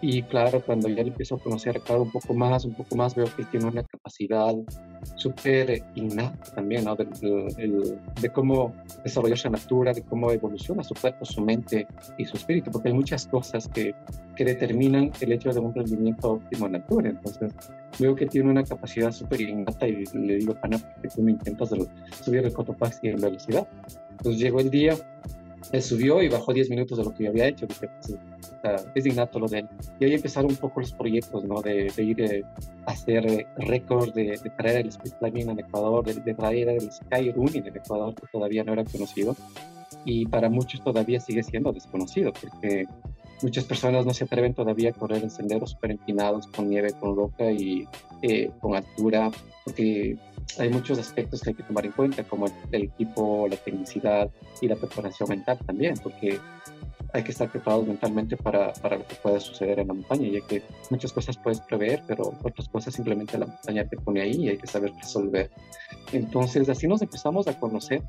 Y 0.02 0.22
claro, 0.22 0.62
cuando 0.64 0.88
ya 0.88 1.02
le 1.02 1.10
empiezo 1.10 1.34
a 1.34 1.38
conocer 1.38 1.76
a 1.76 1.80
cada 1.80 2.00
un 2.00 2.10
poco 2.10 2.32
más, 2.32 2.64
un 2.64 2.72
poco 2.72 2.96
más, 2.96 3.14
veo 3.14 3.26
que 3.36 3.44
tiene 3.44 3.66
una 3.66 3.82
capacidad 3.82 4.54
súper 5.16 5.82
innata 5.94 6.54
también, 6.54 6.84
¿no? 6.84 6.96
De, 6.96 7.04
de, 7.04 7.98
de, 8.20 8.28
cómo 8.30 8.72
desarrolla 9.04 9.36
su 9.36 9.50
natura, 9.50 9.92
de 9.92 10.02
cómo 10.02 10.30
evoluciona 10.30 10.82
su 10.82 10.94
cuerpo, 10.94 11.26
su 11.26 11.42
mente 11.42 11.86
y 12.16 12.24
su 12.24 12.38
espíritu, 12.38 12.70
porque 12.70 12.88
hay 12.88 12.94
muchas 12.94 13.26
cosas 13.26 13.68
que, 13.68 13.94
que 14.36 14.44
determinan 14.44 15.10
el 15.20 15.32
hecho 15.32 15.52
de 15.52 15.60
un 15.60 15.74
rendimiento 15.74 16.32
óptimo 16.32 16.64
en 16.64 16.72
natura. 16.72 17.10
Entonces, 17.10 17.52
veo 17.98 18.14
que 18.14 18.24
tiene 18.24 18.50
una 18.50 18.64
capacidad 18.64 19.12
súper 19.12 19.42
innata 19.42 19.86
y 19.86 20.04
le 20.14 20.36
digo, 20.36 20.56
Ana, 20.62 20.78
¿por 20.78 21.02
qué 21.02 21.08
tú 21.08 21.22
me 21.22 21.32
intentas 21.32 21.70
subir 22.22 22.44
el 22.46 22.52
Cotopaxi 22.54 23.08
en 23.08 23.20
velocidad? 23.20 23.68
Entonces 24.12 24.40
llegó 24.40 24.60
el 24.60 24.70
día, 24.70 24.96
él 25.72 25.82
subió 25.82 26.22
y 26.22 26.28
bajó 26.28 26.52
10 26.52 26.70
minutos 26.70 26.98
de 26.98 27.04
lo 27.04 27.14
que 27.14 27.24
yo 27.24 27.30
había 27.30 27.48
hecho. 27.48 27.66
Pues, 27.66 28.18
es 28.94 29.06
innato 29.06 29.38
lo 29.38 29.46
de 29.46 29.60
él. 29.60 29.68
Y 29.98 30.04
ahí 30.04 30.14
empezaron 30.14 30.50
un 30.50 30.56
poco 30.56 30.80
los 30.80 30.92
proyectos, 30.92 31.44
¿no? 31.44 31.62
De, 31.62 31.90
de 31.94 32.02
ir 32.02 32.20
eh, 32.20 32.44
a 32.86 32.92
hacer 32.92 33.26
eh, 33.26 33.46
récords, 33.56 34.14
de, 34.14 34.38
traer 34.56 34.78
el 34.78 34.88
speed 34.88 35.12
climbing 35.18 35.50
en 35.50 35.60
Ecuador, 35.60 36.04
de, 36.04 36.34
traer 36.34 36.68
el 36.68 36.90
sky 36.92 37.30
running 37.32 37.66
en 37.66 37.76
Ecuador, 37.76 38.14
que 38.14 38.26
todavía 38.32 38.64
no 38.64 38.72
era 38.72 38.84
conocido. 38.84 39.36
Y 40.04 40.26
para 40.26 40.48
muchos 40.48 40.82
todavía 40.82 41.20
sigue 41.20 41.42
siendo 41.42 41.72
desconocido, 41.72 42.32
porque 42.32 42.86
muchas 43.42 43.64
personas 43.64 44.06
no 44.06 44.14
se 44.14 44.24
atreven 44.24 44.54
todavía 44.54 44.90
a 44.90 44.92
correr 44.92 45.22
en 45.22 45.30
senderos 45.30 45.70
súper 45.70 45.92
empinados, 45.92 46.46
con 46.48 46.68
nieve, 46.68 46.92
con 46.92 47.16
roca 47.16 47.50
y 47.50 47.86
eh, 48.22 48.50
con 48.60 48.74
altura, 48.74 49.30
porque 49.64 50.16
hay 50.58 50.68
muchos 50.68 50.98
aspectos 50.98 51.40
que 51.40 51.50
hay 51.50 51.56
que 51.56 51.62
tomar 51.62 51.86
en 51.86 51.92
cuenta, 51.92 52.24
como 52.24 52.46
el, 52.70 52.82
equipo, 52.84 53.46
la 53.48 53.56
tecnicidad 53.56 54.30
y 54.60 54.68
la 54.68 54.76
preparación 54.76 55.28
mental 55.28 55.58
también, 55.66 55.94
porque 56.02 56.38
hay 57.12 57.22
que 57.22 57.32
estar 57.32 57.50
preparados 57.50 57.86
mentalmente 57.86 58.36
para, 58.36 58.72
para, 58.74 58.98
lo 58.98 59.06
que 59.06 59.14
pueda 59.16 59.40
suceder 59.40 59.80
en 59.80 59.88
la 59.88 59.94
montaña, 59.94 60.28
ya 60.28 60.46
que 60.46 60.62
muchas 60.90 61.12
cosas 61.12 61.36
puedes 61.36 61.60
prever, 61.60 62.02
pero 62.06 62.34
otras 62.42 62.68
cosas 62.68 62.94
simplemente 62.94 63.38
la 63.38 63.46
montaña 63.46 63.84
te 63.88 63.96
pone 63.96 64.22
ahí 64.22 64.44
y 64.44 64.48
hay 64.50 64.58
que 64.58 64.66
saber 64.66 64.92
resolver. 64.94 65.50
Entonces, 66.12 66.68
así 66.68 66.86
nos 66.86 67.02
empezamos 67.02 67.48
a 67.48 67.58
conocer, 67.58 68.02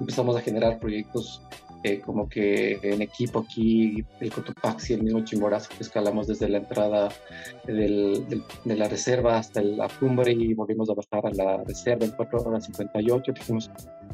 empezamos 0.00 0.36
a 0.36 0.40
generar 0.40 0.78
proyectos 0.78 1.42
eh, 1.82 2.00
como 2.00 2.28
que 2.28 2.80
en 2.82 3.02
equipo 3.02 3.40
aquí, 3.40 4.04
el 4.18 4.32
Cotopaxi, 4.32 4.94
el 4.94 5.04
mismo 5.04 5.24
Chimborazo 5.24 5.68
que 5.76 5.84
escalamos 5.84 6.26
desde 6.26 6.48
la 6.48 6.58
entrada 6.58 7.10
del, 7.64 8.26
de 8.64 8.76
la 8.76 8.88
reserva 8.88 9.38
hasta 9.38 9.62
la 9.62 9.88
cumbre 9.88 10.32
y 10.32 10.52
volvimos 10.54 10.90
a 10.90 10.94
bajar 10.94 11.26
a 11.26 11.34
la 11.34 11.62
reserva 11.62 12.04
en 12.04 12.10
4 12.12 12.42
horas 12.42 12.64
58, 12.64 13.32
dijimos, 13.32 13.70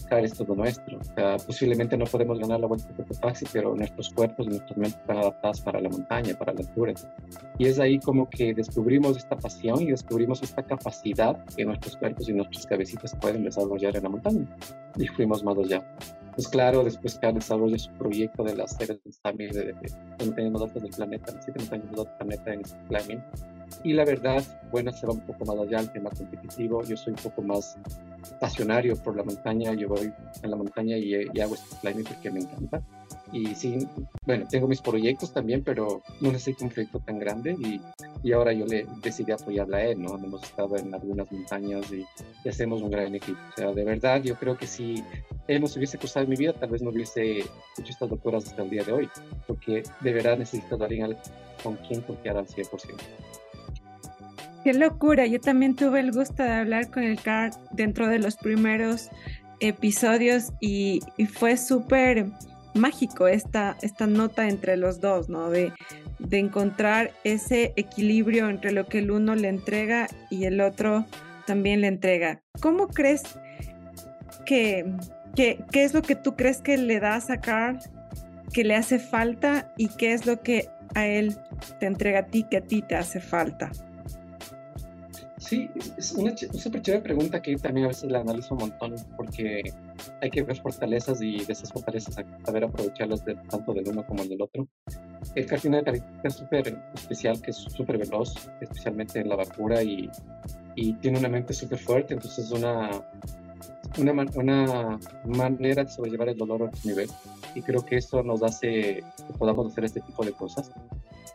caer 0.09 0.25
es 0.25 0.35
todo 0.35 0.55
nuestro. 0.55 0.99
O 0.99 1.05
sea, 1.05 1.37
posiblemente 1.39 1.97
no 1.97 2.05
podemos 2.05 2.39
ganar 2.39 2.61
la 2.61 2.67
vuelta 2.67 2.89
de 2.89 2.95
Cotopaxi, 2.95 3.47
pero 3.53 3.75
nuestros 3.75 4.11
cuerpos 4.11 4.47
y 4.47 4.51
nuestras 4.51 4.77
mentes 4.77 5.01
están 5.01 5.19
adaptadas 5.19 5.61
para 5.61 5.81
la 5.81 5.89
montaña, 5.89 6.35
para 6.35 6.53
la 6.53 6.61
altura. 6.61 6.95
Y 7.59 7.67
es 7.67 7.79
ahí 7.79 7.99
como 7.99 8.29
que 8.29 8.55
descubrimos 8.55 9.17
esta 9.17 9.37
pasión 9.37 9.81
y 9.83 9.91
descubrimos 9.91 10.43
esta 10.43 10.63
capacidad 10.63 11.45
que 11.57 11.65
nuestros 11.65 11.97
cuerpos 11.97 12.29
y 12.29 12.33
nuestras 12.33 12.67
cabecitas 12.67 13.15
pueden 13.21 13.45
desarrollar 13.45 13.97
en 13.97 14.03
la 14.03 14.09
montaña. 14.09 14.47
Y 14.97 15.07
fuimos 15.09 15.43
más 15.45 15.57
allá. 15.59 15.83
Pues 16.35 16.49
claro, 16.49 16.83
después 16.83 17.19
cada 17.19 17.35
desarrolla 17.35 17.79
su 17.79 17.91
proyecto 17.93 18.43
de 18.43 18.57
las 18.57 18.75
series 18.77 19.01
de, 19.05 19.49
de, 19.49 19.65
de, 19.65 19.73
de 19.73 20.25
montañas 20.25 20.63
altas 20.63 20.83
del 20.83 20.91
planeta, 20.93 21.33
las 21.33 21.45
siete 21.45 21.61
montañas 21.61 21.87
más 21.91 21.99
altas 21.99 22.19
del 22.19 22.27
planeta 22.27 22.55
en 22.55 22.61
este 22.61 22.77
climbing. 22.89 23.23
Y 23.85 23.93
la 23.95 24.05
verdad, 24.05 24.43
bueno, 24.71 24.93
se 24.93 25.07
va 25.07 25.13
un 25.13 25.21
poco 25.21 25.45
más 25.45 25.59
allá 25.59 25.81
el 25.81 25.93
tema 25.93 26.11
competitivo. 26.11 26.83
Yo 26.85 26.97
soy 26.97 27.13
un 27.13 27.19
poco 27.19 27.43
más 27.43 27.77
pasionario 28.41 28.97
por 28.97 29.17
la 29.17 29.23
montaña. 29.23 29.75
Yo 29.75 29.89
voy 29.89 30.13
a 30.43 30.47
la 30.47 30.57
montaña 30.57 30.97
y, 30.97 31.29
y 31.33 31.41
hago 31.41 31.55
este 31.55 31.77
climbing 31.81 32.05
porque 32.05 32.31
me 32.31 32.41
encanta. 32.41 32.83
Y 33.33 33.55
sí, 33.55 33.89
bueno, 34.27 34.47
tengo 34.49 34.69
mis 34.69 34.83
proyectos 34.83 35.33
también, 35.33 35.65
pero 35.65 36.03
no 36.21 36.33
necesito 36.33 36.65
un 36.65 36.71
proyecto 36.71 37.01
tan 37.01 37.19
grande 37.19 37.57
y, 37.59 37.81
y 38.23 38.33
ahora 38.33 38.53
yo 38.53 38.67
le 38.67 38.87
decidí 39.03 39.33
apoyarla 39.33 39.79
a 39.79 39.85
él, 39.85 40.03
¿no? 40.03 40.17
Hemos 40.17 40.43
estado 40.43 40.77
en 40.77 40.93
algunas 40.95 41.33
montañas 41.33 41.91
y, 41.91 42.05
y, 42.45 42.49
hacemos 42.49 42.83
un 42.83 42.91
gran 42.91 43.15
equipo. 43.15 43.39
O 43.53 43.57
sea, 43.57 43.73
de 43.73 43.85
verdad, 43.85 44.23
yo 44.23 44.35
creo 44.37 44.59
que 44.59 44.67
si 44.67 45.03
él 45.49 45.63
nos 45.63 45.75
hubiese 45.77 45.97
cruzado 45.97 46.25
en 46.25 46.31
mi 46.31 46.37
vida, 46.37 46.53
tal 46.53 46.71
vez 46.71 46.83
no 46.83 46.91
hubiese 46.91 47.39
hecho 47.39 47.49
estas 47.89 48.11
locuras 48.11 48.47
hasta 48.47 48.63
el 48.63 48.71
día 48.71 48.85
de 48.85 48.93
hoy, 48.93 49.09
porque 49.47 49.83
de 50.01 50.13
verdad 50.13 50.37
necesito 50.37 50.81
a 50.81 50.85
alguien 50.85 51.17
con 51.63 51.77
quien 51.77 52.03
confiar 52.03 52.37
al 52.37 52.47
100%. 52.47 52.69
Qué 54.65 54.75
locura, 54.75 55.27
yo 55.27 55.41
también 55.41 55.75
tuve 55.75 55.99
el 55.99 56.13
gusto 56.13 56.45
de 56.45 56.53
hablar 56.53 56.89
con 56.89 57.03
el 57.03 57.21
CAR 57.21 57.51
dentro 57.73 58.07
de 58.07 58.21
los 58.21 58.37
primeros 58.37 59.11
episodios 59.59 60.53
y, 60.61 61.01
fue 61.33 61.57
súper 61.57 62.27
mágico 62.75 63.27
esta, 63.27 63.77
esta 63.83 64.07
nota 64.07 64.49
entre 64.49 64.77
los 64.77 65.01
dos, 65.01 65.29
¿no? 65.29 65.51
De, 65.51 65.73
de 66.21 66.39
encontrar 66.39 67.11
ese 67.25 67.73
equilibrio 67.75 68.49
entre 68.49 68.71
lo 68.71 68.87
que 68.87 68.99
el 68.99 69.11
uno 69.11 69.35
le 69.35 69.49
entrega 69.49 70.07
y 70.31 70.45
el 70.45 70.61
otro 70.61 71.07
también 71.45 71.81
le 71.81 71.89
entrega. 71.89 72.41
¿Cómo 72.61 72.87
crees 72.87 73.23
que, 74.47 74.93
que 75.35 75.59
qué 75.73 75.83
es 75.83 75.93
lo 75.93 76.03
que 76.03 76.15
tú 76.15 76.37
crees 76.37 76.61
que 76.61 76.77
le 76.77 77.01
da 77.01 77.17
a 77.17 77.21
sacar, 77.21 77.81
que 78.53 78.63
le 78.63 78.77
hace 78.77 79.01
falta 79.01 79.73
y 79.77 79.89
qué 79.89 80.13
es 80.13 80.25
lo 80.25 80.41
que 80.41 80.69
a 80.95 81.07
él 81.07 81.37
te 81.81 81.87
entrega 81.87 82.21
a 82.21 82.27
ti, 82.27 82.45
que 82.49 82.59
a 82.59 82.63
ti 82.63 82.83
te 82.83 82.95
hace 82.95 83.21
falta? 83.21 83.73
Sí, 85.43 85.69
es 85.97 86.13
una 86.13 86.37
súper 86.37 86.83
chévere 86.83 87.03
pregunta 87.03 87.43
que 87.43 87.57
también 87.57 87.87
a 87.87 87.89
veces 87.89 88.11
la 88.13 88.21
analizo 88.21 88.55
un 88.55 88.61
montón 88.61 88.95
porque 89.17 89.63
hay 90.21 90.31
que 90.31 90.43
ver 90.45 90.57
fortalezas 90.57 91.21
y 91.21 91.45
de 91.45 91.53
esas 91.53 91.73
fortalezas 91.73 92.15
saber 92.47 92.63
aprovecharlas 92.65 93.25
de, 93.25 93.35
tanto 93.51 93.75
del 93.75 93.89
uno 93.89 94.07
como 94.07 94.25
del 94.25 94.41
otro. 94.41 94.69
El 95.35 95.47
Car 95.47 95.59
tiene 95.59 95.79
una 95.79 95.85
característica 95.85 96.31
súper 96.31 96.79
especial 96.95 97.43
que 97.43 97.51
es 97.51 97.57
súper 97.57 97.99
veloz, 97.99 98.49
especialmente 98.61 99.19
en 99.19 99.29
la 99.31 99.37
vacuna 99.37 99.83
y, 99.83 100.09
tiene 101.01 101.19
una 101.19 101.29
mente 101.29 101.53
súper 101.53 101.79
fuerte, 101.79 102.15
entonces 102.15 102.51
una, 102.53 103.03
una, 103.99 104.25
una 104.37 104.99
manera 105.27 105.83
de 105.83 105.91
sobrellevar 105.91 106.29
el 106.29 106.37
dolor 106.37 106.63
a 106.63 106.65
otro 106.67 106.81
nivel 106.85 107.11
y 107.55 107.63
creo 107.63 107.85
que 107.85 107.97
eso 107.97 108.23
nos 108.23 108.45
hace 108.45 109.03
que 109.27 109.33
podamos 109.39 109.73
hacer 109.73 109.85
este 109.85 110.01
tipo 110.01 110.25
de 110.25 110.33
cosas. 110.33 110.71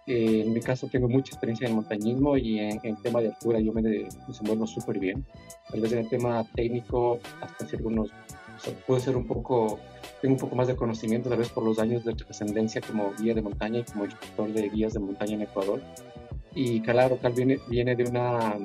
Eh, 0.08 0.44
en 0.46 0.54
mi 0.54 0.62
caso 0.62 0.88
tengo 0.88 1.10
mucha 1.10 1.34
experiencia 1.34 1.68
en 1.68 1.76
montañismo 1.76 2.38
y 2.38 2.60
en, 2.60 2.80
el 2.82 2.96
tema 2.98 3.20
de 3.20 3.28
altura 3.28 3.60
yo 3.60 3.74
me 3.74 3.82
desenvuelvo 3.82 4.66
súper 4.66 5.00
bien. 5.00 5.26
Tal 5.70 5.82
vez 5.82 5.92
en 5.92 6.00
el 6.00 6.10
tema 6.10 6.46
técnico, 6.56 7.20
hasta 7.42 7.66
hace 7.66 7.76
algunos, 7.76 8.10
o 8.10 8.60
sea, 8.60 8.74
puede 8.88 9.02
ser 9.02 9.18
un 9.18 9.28
poco, 9.28 9.80
tengo 10.22 10.36
un 10.36 10.40
poco 10.40 10.56
más 10.56 10.68
de 10.68 10.78
conocimiento 10.78 11.28
tal 11.28 11.40
vez 11.40 11.50
por 11.50 11.64
los 11.66 11.78
años 11.80 12.06
de 12.06 12.14
trascendencia 12.14 12.80
como 12.80 13.14
guía 13.20 13.34
de 13.34 13.42
montaña 13.42 13.80
y 13.80 13.84
como 13.84 14.06
instructor 14.06 14.54
de 14.54 14.70
guías 14.70 14.94
de 14.94 15.00
montaña 15.02 15.34
en 15.34 15.42
Ecuador. 15.42 15.82
Y 16.56 16.80
claro, 16.80 17.20
Cal 17.20 17.34
viene, 17.34 17.60
viene 17.68 17.94
de, 17.96 18.06
una, 18.06 18.56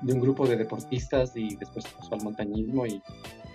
de 0.00 0.12
un 0.12 0.20
grupo 0.20 0.46
de 0.46 0.56
deportistas 0.56 1.36
y 1.36 1.54
después 1.54 1.84
pasó 1.84 2.14
al 2.14 2.22
montañismo 2.22 2.86
y, 2.86 3.02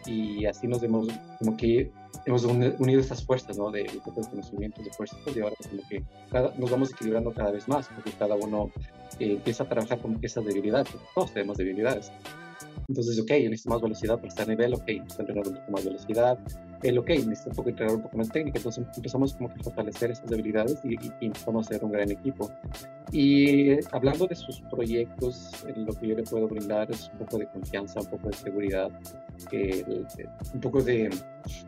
y 0.05 0.45
así 0.45 0.67
nos 0.67 0.83
hemos 0.83 1.07
como 1.39 1.57
que 1.57 1.91
hemos 2.25 2.43
unido 2.43 2.99
estas 2.99 3.23
fuerzas, 3.23 3.57
¿no? 3.57 3.71
De, 3.71 3.83
de 3.83 3.99
conocimientos, 4.03 4.83
de 4.83 4.91
fuerzas, 4.91 5.19
y 5.35 5.39
ahora 5.39 5.55
como 5.69 5.87
que 5.87 6.03
cada, 6.31 6.53
nos 6.57 6.69
vamos 6.69 6.91
equilibrando 6.91 7.33
cada 7.33 7.51
vez 7.51 7.67
más, 7.67 7.87
porque 7.87 8.11
cada 8.11 8.35
uno 8.35 8.71
eh, 9.19 9.33
empieza 9.33 9.63
a 9.63 9.69
trabajar 9.69 9.99
con 9.99 10.17
esas 10.21 10.45
debilidades, 10.45 10.89
todos 11.15 11.33
tenemos 11.33 11.57
debilidades. 11.57 12.11
Entonces, 12.87 13.19
ok, 13.19 13.29
yo 13.29 13.49
necesito 13.49 13.69
más 13.69 13.81
velocidad 13.81 14.15
para 14.15 14.27
estar 14.27 14.45
a 14.45 14.49
nivel, 14.49 14.73
ok, 14.73 14.87
necesito 14.87 15.21
entrenar 15.21 15.47
un 15.47 15.53
poco 15.55 15.71
más 15.71 15.85
velocidad, 15.85 16.39
el 16.83 16.97
ok, 16.97 17.09
necesito 17.09 17.49
un 17.49 17.55
poco 17.55 17.69
entrenar 17.69 17.95
un 17.95 18.01
poco 18.01 18.17
más 18.17 18.29
técnica, 18.29 18.59
entonces 18.59 18.85
empezamos 18.95 19.33
como 19.33 19.49
que 19.49 19.59
a 19.59 19.63
fortalecer 19.63 20.11
esas 20.11 20.29
debilidades 20.29 20.79
y, 20.83 20.93
y, 20.93 21.11
y 21.19 21.25
empezamos 21.27 21.67
a 21.67 21.73
ser 21.73 21.83
un 21.83 21.91
gran 21.91 22.11
equipo. 22.11 22.49
Y 23.11 23.71
eh, 23.71 23.79
hablando 23.91 24.27
de 24.27 24.35
sus 24.35 24.61
proyectos, 24.61 25.65
lo 25.75 25.93
que 25.93 26.07
yo 26.07 26.15
le 26.15 26.23
puedo 26.23 26.47
brindar 26.47 26.91
es 26.91 27.09
un 27.13 27.19
poco 27.19 27.37
de 27.37 27.47
confianza, 27.47 28.01
un 28.01 28.07
poco 28.07 28.27
de 28.29 28.35
seguridad, 28.35 28.91
eh, 29.51 30.03
un 30.53 30.59
poco 30.59 30.81
de, 30.81 31.09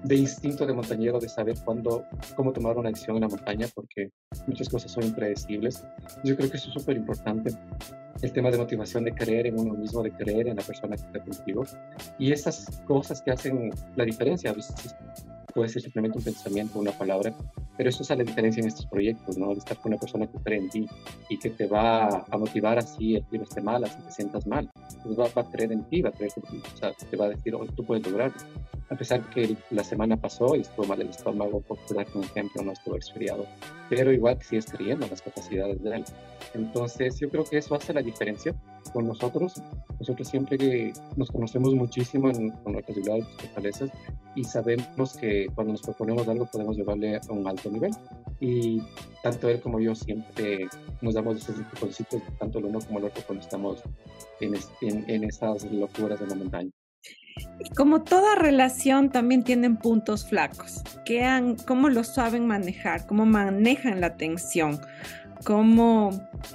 de, 0.04 0.16
instinto 0.16 0.66
de 0.66 0.74
montañero, 0.74 1.20
de 1.20 1.30
saber 1.30 1.56
cuándo, 1.64 2.06
cómo 2.36 2.52
tomar 2.52 2.78
una 2.78 2.90
decisión 2.90 3.16
en 3.18 3.22
la 3.22 3.30
montaña, 3.30 3.68
porque 3.74 4.12
muchas 4.48 4.68
cosas 4.68 4.92
son 4.92 5.04
impredecibles. 5.06 5.84
Yo 6.24 6.36
creo 6.36 6.50
que 6.50 6.58
eso 6.58 6.68
es 6.68 6.74
súper 6.74 6.98
importante 6.98 7.52
el 8.22 8.34
tema 8.34 8.52
de 8.52 8.58
motivación, 8.58 9.06
de 9.06 9.14
creer 9.14 9.48
en 9.48 9.60
uno 9.60 9.74
mismo, 9.76 10.04
de 10.04 10.12
creer 10.12 10.48
en 10.48 10.58
la 10.58 10.64
persona 10.64 10.96
que 10.96 11.04
está 11.04 11.20
contigo. 11.20 11.64
Y 12.18 12.32
esas 12.32 12.82
cosas 12.86 13.22
que 13.22 13.32
hacen 13.32 13.72
la 13.96 14.04
diferencia, 14.04 14.52
a 14.52 14.54
veces 14.54 14.96
puede 15.54 15.70
ser 15.70 15.82
simplemente 15.82 16.18
un 16.18 16.24
pensamiento, 16.24 16.80
una 16.80 16.92
palabra, 16.92 17.34
pero 17.78 17.90
eso 17.90 18.04
es 18.04 18.10
la 18.10 18.18
diferencia 18.18 18.62
en 18.62 18.68
estos 18.68 18.86
proyectos, 18.86 19.38
¿no? 19.38 19.50
De 19.50 19.60
estar 19.60 19.78
con 19.78 19.94
una 19.94 20.00
persona 20.00 20.28
que 20.28 20.38
cree 20.40 20.60
en 20.60 20.70
ti 20.70 20.88
y 21.30 21.38
que 21.38 21.50
te 21.50 21.66
va 21.66 22.26
a 22.30 22.38
motivar 22.38 22.78
así 22.78 23.16
el 23.16 23.24
clima 23.24 23.44
esté 23.44 23.62
mal, 23.62 23.84
así 23.84 23.98
te 24.02 24.12
sientas 24.12 24.46
mal. 24.48 24.70
Pues 25.04 25.18
va, 25.18 25.28
va, 25.36 25.42
a 25.42 25.52
creer 25.52 25.72
en 25.72 25.84
ti, 25.86 26.02
va 26.02 26.10
a 26.10 26.12
creer 26.12 26.32
que 26.34 26.42
o 26.42 26.78
sea, 26.78 26.92
te 26.94 27.18
va 27.18 27.26
a 27.26 27.30
decir, 27.30 27.56
oh, 27.56 27.66
tú 27.66 27.84
puedes 27.84 28.06
lograrlo. 28.06 28.38
A 28.90 28.96
pesar 28.96 29.22
que 29.30 29.56
la 29.70 29.84
semana 29.84 30.18
pasó 30.18 30.56
y 30.56 30.62
estuvo 30.62 30.88
mal 30.88 31.00
el 31.02 31.10
estómago, 31.10 31.62
por 31.62 31.78
dar 31.96 32.08
un 32.16 32.24
ejemplo, 32.24 32.64
no 32.64 32.72
estuvo 32.72 32.96
resfriado, 32.96 33.46
pero 33.88 34.12
igual 34.12 34.42
sigues 34.42 34.66
creyendo 34.66 35.06
en 35.06 35.12
las 35.12 35.22
capacidades 35.22 35.82
de 35.84 35.96
él. 35.96 36.06
Entonces, 36.56 37.20
yo 37.20 37.30
creo 37.30 37.44
que 37.44 37.60
eso 37.60 37.76
hace 37.76 37.94
la 37.94 38.02
diferencia 38.02 38.56
con 38.94 39.08
nosotros. 39.08 39.62
Nosotros 40.00 40.28
siempre 40.28 40.58
que 40.58 40.94
nos 41.16 41.32
conocemos 41.32 41.74
muchísimo 41.74 42.30
en, 42.30 42.50
con 42.50 42.74
nuestras 42.74 42.96
debilidades 42.96 43.28
fortalezas 43.38 43.92
y 44.36 44.44
sabemos 44.44 45.18
que 45.18 45.48
cuando 45.54 45.74
nos 45.74 45.82
proponemos 45.82 46.28
algo 46.28 46.46
podemos 46.46 46.78
llevarle 46.78 47.18
a 47.18 47.22
un 47.32 47.48
alto 47.48 47.70
nivel. 47.70 47.92
Y 48.40 48.82
tanto 49.24 49.50
él 49.50 49.62
como 49.62 49.80
yo 49.80 49.96
siempre 49.96 50.68
nos 51.02 51.14
damos 51.14 51.38
esos 51.38 51.58
empujoncitos, 51.58 52.22
tanto 52.40 52.60
el 52.60 52.66
uno 52.66 52.80
como 52.80 53.00
el 53.00 53.06
otro, 53.06 53.24
cuando 53.26 53.44
estamos 53.44 53.84
en, 54.40 54.56
en, 54.82 55.10
en 55.10 55.24
esas 55.24 55.64
locuras 55.72 56.20
de 56.20 56.28
la 56.28 56.36
montaña. 56.36 56.72
Como 57.76 58.04
toda 58.04 58.36
relación 58.36 59.10
también 59.10 59.44
tienen 59.44 59.78
puntos 59.78 60.28
flacos. 60.28 60.84
¿Qué 61.06 61.24
han, 61.24 61.56
¿Cómo 61.56 61.90
lo 61.90 62.04
saben 62.04 62.48
manejar? 62.48 63.06
¿Cómo 63.08 63.26
manejan 63.26 64.02
la 64.02 64.18
tensión? 64.18 64.80
¿Cómo 65.46 66.12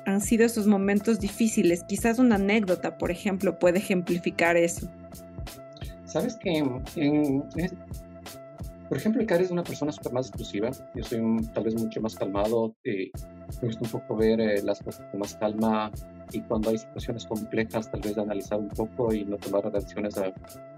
han 0.06 0.20
sido 0.20 0.44
esos 0.44 0.66
momentos 0.66 1.18
difíciles? 1.18 1.84
Quizás 1.84 2.18
una 2.18 2.36
anécdota, 2.36 2.98
por 2.98 3.10
ejemplo, 3.10 3.58
puede 3.58 3.78
ejemplificar 3.78 4.56
eso. 4.56 4.88
Sabes 6.04 6.36
que, 6.36 6.58
en, 6.96 7.42
por 8.88 8.98
ejemplo, 8.98 9.22
Icar 9.22 9.40
es 9.40 9.50
una 9.50 9.64
persona 9.64 9.90
súper 9.90 10.12
más 10.12 10.28
exclusiva. 10.28 10.70
Yo 10.94 11.02
soy 11.02 11.18
un, 11.18 11.44
tal 11.52 11.64
vez 11.64 11.74
mucho 11.74 12.00
más 12.00 12.14
calmado. 12.14 12.76
Eh, 12.84 13.10
me 13.60 13.68
gusta 13.68 13.80
un 13.82 13.90
poco 13.90 14.16
ver 14.16 14.40
eh, 14.40 14.62
las 14.62 14.80
cosas 14.80 15.06
con 15.10 15.20
más 15.20 15.34
calma 15.34 15.90
y 16.32 16.40
cuando 16.42 16.70
hay 16.70 16.78
situaciones 16.78 17.24
complejas, 17.24 17.90
tal 17.90 18.00
vez 18.00 18.18
analizar 18.18 18.58
un 18.58 18.68
poco 18.68 19.12
y 19.12 19.24
no 19.24 19.36
tomar 19.38 19.64
reacciones 19.64 20.16
a, 20.18 20.32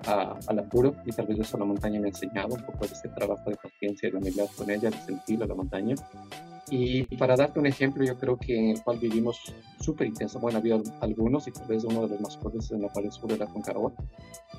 a, 0.07 0.39
al 0.47 0.59
apuro. 0.59 0.95
Y 1.05 1.13
tal 1.13 1.27
vez 1.27 1.41
eso 1.41 1.59
la 1.59 1.65
montaña 1.65 2.01
me 2.01 2.07
ha 2.07 2.11
enseñado 2.11 2.55
un 2.55 2.63
poco 2.63 2.87
de 2.87 2.95
ese 2.95 3.09
trabajo 3.09 3.51
de 3.51 3.57
paciencia 3.57 4.09
y 4.09 4.13
de 4.13 4.19
humildad 4.19 4.47
con 4.57 4.71
ella, 4.71 4.91
de 4.91 4.99
sentir 4.99 5.43
a 5.43 5.47
la 5.47 5.55
montaña. 5.55 5.97
Y 6.69 7.05
para 7.17 7.37
darte 7.37 7.61
un 7.61 7.67
ejemplo, 7.67 8.05
yo 8.05 8.19
creo 8.19 8.37
que 8.37 8.59
en 8.59 8.71
el 8.71 8.83
cual 8.83 8.99
vivimos 8.99 9.55
súper 9.81 10.09
intenso, 10.09 10.41
bueno, 10.41 10.59
había 10.59 10.81
algunos 11.01 11.47
y 11.47 11.53
tal 11.53 11.69
vez 11.69 11.85
uno 11.85 12.03
de 12.03 12.09
los 12.09 12.21
más 12.21 12.37
fuertes 12.37 12.73
en 12.73 12.83
la 12.83 12.89
pared 12.89 13.11
sur 13.11 13.31
era 13.31 13.47
Concagua, 13.47 13.93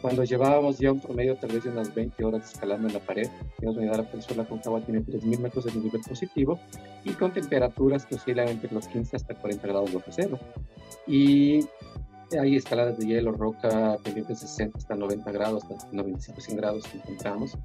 cuando 0.02 0.24
llevábamos 0.24 0.78
ya 0.78 0.92
un 0.92 1.02
promedio 1.02 1.36
tal 1.36 1.52
vez 1.52 1.66
de 1.66 1.70
unas 1.70 1.94
20 1.94 2.24
horas 2.24 2.54
escalando 2.54 2.88
en 2.88 2.94
la 2.94 3.00
pared, 3.00 3.28
la 3.60 3.72
unidad 3.72 4.06
de 4.06 4.36
la 4.36 4.46
Concagua 4.46 4.82
tiene 4.82 5.02
3.000 5.02 5.40
metros 5.40 5.66
de 5.66 5.72
nivel 5.74 6.02
positivo 6.08 6.60
y 7.04 7.12
con 7.12 7.34
temperaturas 7.34 8.06
que 8.06 8.16
oscilan 8.16 8.48
entre 8.48 8.74
los 8.74 8.88
15 8.88 9.16
hasta 9.16 9.36
40 9.36 9.68
grados 9.68 9.94
bajo 9.94 10.10
cero. 10.10 10.40
Y 11.08 11.66
hay 12.40 12.56
escaladas 12.56 12.98
de 13.00 13.08
hielo, 13.08 13.32
roca, 13.32 13.98
pendientes 14.04 14.42
de 14.42 14.48
60 14.48 14.78
hasta 14.78 14.96
90 14.96 15.32
grados, 15.32 15.64
hasta 15.64 15.92
95, 15.92 16.42
100 16.42 16.58
grados 16.58 16.84
que 16.88 16.98
encontramos 16.98 17.58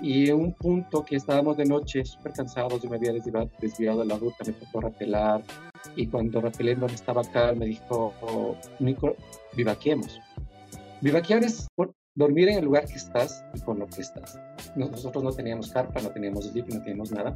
y 0.00 0.30
un 0.30 0.52
punto 0.54 1.04
que 1.04 1.16
estábamos 1.16 1.56
de 1.56 1.64
noche 1.64 2.04
súper 2.04 2.32
cansados, 2.32 2.82
yo 2.82 2.90
me 2.90 2.96
había 2.96 3.12
desviado, 3.12 4.00
de 4.00 4.06
la 4.06 4.16
ruta, 4.16 4.44
me 4.46 4.52
tocó 4.52 4.80
rapelar 4.80 5.42
y 5.96 6.06
cuando 6.06 6.40
rapelé 6.40 6.76
no 6.76 6.86
estaba 6.86 7.22
acá, 7.22 7.52
me 7.52 7.66
dijo, 7.66 8.12
Nico, 8.78 9.16
vivaquemos. 9.56 10.20
Vivaquear 11.00 11.44
es 11.44 11.66
dormir 12.14 12.48
en 12.48 12.58
el 12.58 12.64
lugar 12.64 12.86
que 12.86 12.94
estás 12.94 13.44
y 13.54 13.60
con 13.60 13.78
lo 13.78 13.86
que 13.86 14.02
estás. 14.02 14.38
Nosotros 14.76 15.22
no 15.24 15.32
teníamos 15.32 15.70
carpa, 15.70 16.00
no 16.00 16.10
teníamos 16.10 16.46
sleep, 16.46 16.68
no 16.68 16.80
teníamos 16.80 17.10
nada. 17.10 17.34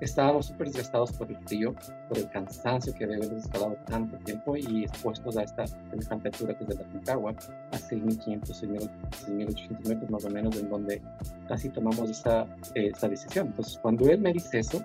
Estábamos 0.00 0.46
súper 0.46 0.68
desgastados 0.68 1.12
por 1.12 1.30
el 1.30 1.38
frío, 1.46 1.74
por 2.08 2.18
el 2.18 2.28
cansancio 2.30 2.94
que 2.94 3.04
habíamos 3.04 3.30
escalado 3.30 3.76
tanto 3.86 4.18
tiempo 4.18 4.56
y 4.56 4.84
expuestos 4.84 5.36
a 5.36 5.42
esta 5.42 5.64
temperatura 6.08 6.56
que 6.56 6.64
es 6.64 6.68
de 6.68 6.74
la 6.76 6.90
Concagua, 6.90 7.30
a 7.30 7.78
6.500, 7.78 8.42
6.800 8.42 9.88
metros 9.88 10.10
más 10.10 10.24
o 10.24 10.30
menos, 10.30 10.56
en 10.58 10.68
donde 10.68 11.02
casi 11.48 11.70
tomamos 11.70 12.10
esa, 12.10 12.42
eh, 12.74 12.90
esa 12.94 13.08
decisión. 13.08 13.48
Entonces, 13.48 13.78
cuando 13.78 14.08
él 14.10 14.20
me 14.20 14.32
dice 14.32 14.58
eso, 14.58 14.84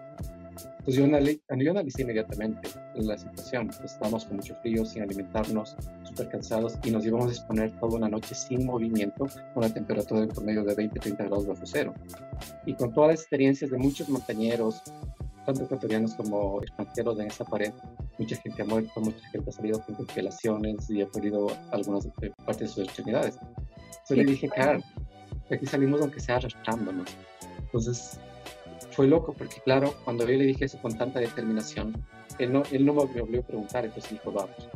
pues 0.87 0.95
yo, 0.95 1.03
analicé 1.03 2.01
inmediatamente 2.03 2.69
la 2.95 3.17
situación. 3.17 3.67
Pues 3.67 3.91
estábamos 3.91 4.23
con 4.23 4.37
mucho 4.37 4.55
frío, 4.61 4.85
sin 4.85 5.03
alimentarnos, 5.03 5.75
súper 6.17 6.31
cansados 6.31 6.77
y 6.83 6.91
nos 6.91 7.05
íbamos 7.05 7.27
a 7.27 7.29
exponer 7.29 7.71
toda 7.79 7.97
una 7.97 8.09
noche 8.09 8.33
sin 8.33 8.65
movimiento 8.65 9.25
con 9.25 9.63
una 9.63 9.73
temperatura 9.73 10.21
de 10.21 10.27
promedio 10.27 10.63
de 10.63 10.75
20-30 10.75 11.17
grados 11.17 11.45
bajo 11.45 11.61
cero. 11.65 11.93
Y 12.65 12.73
con 12.73 12.91
todas 12.91 13.11
las 13.11 13.19
experiencias 13.21 13.69
de 13.69 13.77
muchos 13.77 14.09
montañeros, 14.09 14.81
tanto 15.45 15.63
ecuatorianos 15.63 16.15
como 16.15 16.61
extranjeros 16.63 17.19
en 17.19 17.27
esa 17.27 17.45
pared, 17.45 17.71
mucha 18.17 18.35
gente 18.37 18.61
ha 18.63 18.65
muerto, 18.65 18.99
mucha 18.99 19.29
gente 19.29 19.49
ha 19.49 19.53
salido 19.53 19.81
con 19.83 19.95
congelaciones 19.95 20.89
y 20.89 21.01
ha 21.01 21.07
perdido 21.07 21.47
algunas 21.71 22.07
partes 22.45 22.59
de 22.59 22.67
sus 22.67 22.83
extremidades. 22.85 23.37
Entonces 23.37 24.17
le 24.17 24.25
dije, 24.25 24.49
claro, 24.49 24.81
aquí 25.51 25.65
salimos 25.67 26.01
aunque 26.01 26.19
sea 26.19 26.37
arrastrándonos. 26.37 27.09
Entonces 27.59 28.19
fue 28.91 29.07
loco 29.07 29.33
porque, 29.37 29.61
claro, 29.63 29.93
cuando 30.03 30.27
yo 30.27 30.35
le 30.35 30.45
dije 30.45 30.65
eso 30.65 30.81
con 30.81 30.97
tanta 30.97 31.19
determinación, 31.19 31.93
él 32.39 32.51
no, 32.51 32.63
él 32.71 32.85
no 32.85 32.93
me 32.93 33.05
volvió 33.05 33.41
a 33.41 33.43
preguntar, 33.43 33.85
entonces 33.85 34.11
dijo, 34.11 34.31
vamos. 34.31 34.69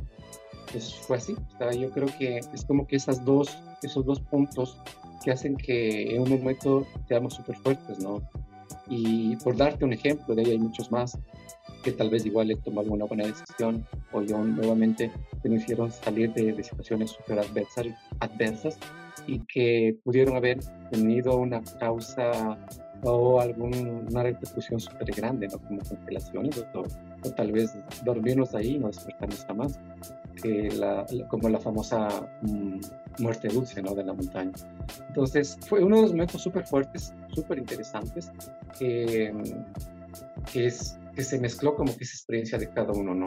Entonces 0.74 0.96
fue 1.06 1.18
así. 1.18 1.36
yo 1.78 1.90
creo 1.92 2.08
que 2.18 2.38
es 2.38 2.66
como 2.66 2.88
que 2.88 2.96
esas 2.96 3.26
dos, 3.26 3.58
esos 3.84 4.06
dos 4.06 4.22
puntos 4.22 4.78
que 5.22 5.32
hacen 5.32 5.58
que 5.58 6.16
en 6.16 6.22
un 6.22 6.30
momento 6.30 6.86
seamos 7.10 7.34
súper 7.34 7.58
fuertes, 7.58 8.00
¿no? 8.00 8.22
Y 8.88 9.36
por 9.38 9.58
darte 9.58 9.84
un 9.84 9.92
ejemplo, 9.92 10.34
de 10.34 10.44
ahí 10.44 10.52
hay 10.52 10.58
muchos 10.58 10.90
más 10.90 11.18
que 11.84 11.92
tal 11.92 12.10
vez 12.10 12.26
igual 12.26 12.52
he 12.52 12.56
tomado 12.56 12.92
una 12.92 13.06
buena 13.06 13.26
decisión 13.26 13.86
o 14.14 14.22
yo 14.22 14.38
nuevamente 14.38 15.12
me 15.44 15.56
hicieron 15.56 15.92
salir 15.92 16.32
de, 16.34 16.54
de 16.54 16.64
situaciones 16.64 17.12
súper 17.12 17.40
adversas, 17.40 17.88
adversas 18.20 18.78
y 19.28 19.40
que 19.40 19.98
pudieron 20.04 20.38
haber 20.38 20.60
tenido 20.90 21.38
una 21.38 21.62
causa 21.80 22.58
o 23.04 23.42
alguna 23.42 24.24
repercusión 24.24 24.80
súper 24.80 25.12
grande, 25.16 25.48
¿no? 25.48 25.58
como 25.60 25.82
congelaciones 25.82 26.64
o, 26.74 26.84
tal 27.30 27.52
vez 27.52 27.74
dormirnos 28.04 28.56
ahí 28.56 28.76
y 28.76 28.80
no 28.80 28.88
despertarnos 28.88 29.46
jamás, 29.46 29.80
que 30.42 30.70
la, 30.72 31.06
como 31.30 31.50
la 31.50 31.60
famosa 31.60 32.30
mm, 32.42 32.80
muerte 33.20 33.48
dulce 33.48 33.82
¿no? 33.82 33.94
de 33.94 34.04
la 34.04 34.14
montaña. 34.14 34.54
Entonces 35.08 35.58
fue 35.68 35.84
uno 35.84 35.98
de 35.98 36.02
los 36.04 36.12
momentos 36.12 36.42
súper 36.42 36.66
fuertes, 36.66 37.14
súper 37.34 37.60
interesantes, 37.60 38.32
que, 38.78 39.34
que, 40.52 40.66
es, 40.68 40.98
que 41.16 41.24
se 41.24 41.40
mezcló 41.40 41.76
como 41.76 41.96
que 41.96 42.04
esa 42.04 42.14
experiencia 42.14 42.58
de 42.58 42.70
cada 42.70 42.92
uno, 42.94 43.14
¿no? 43.14 43.26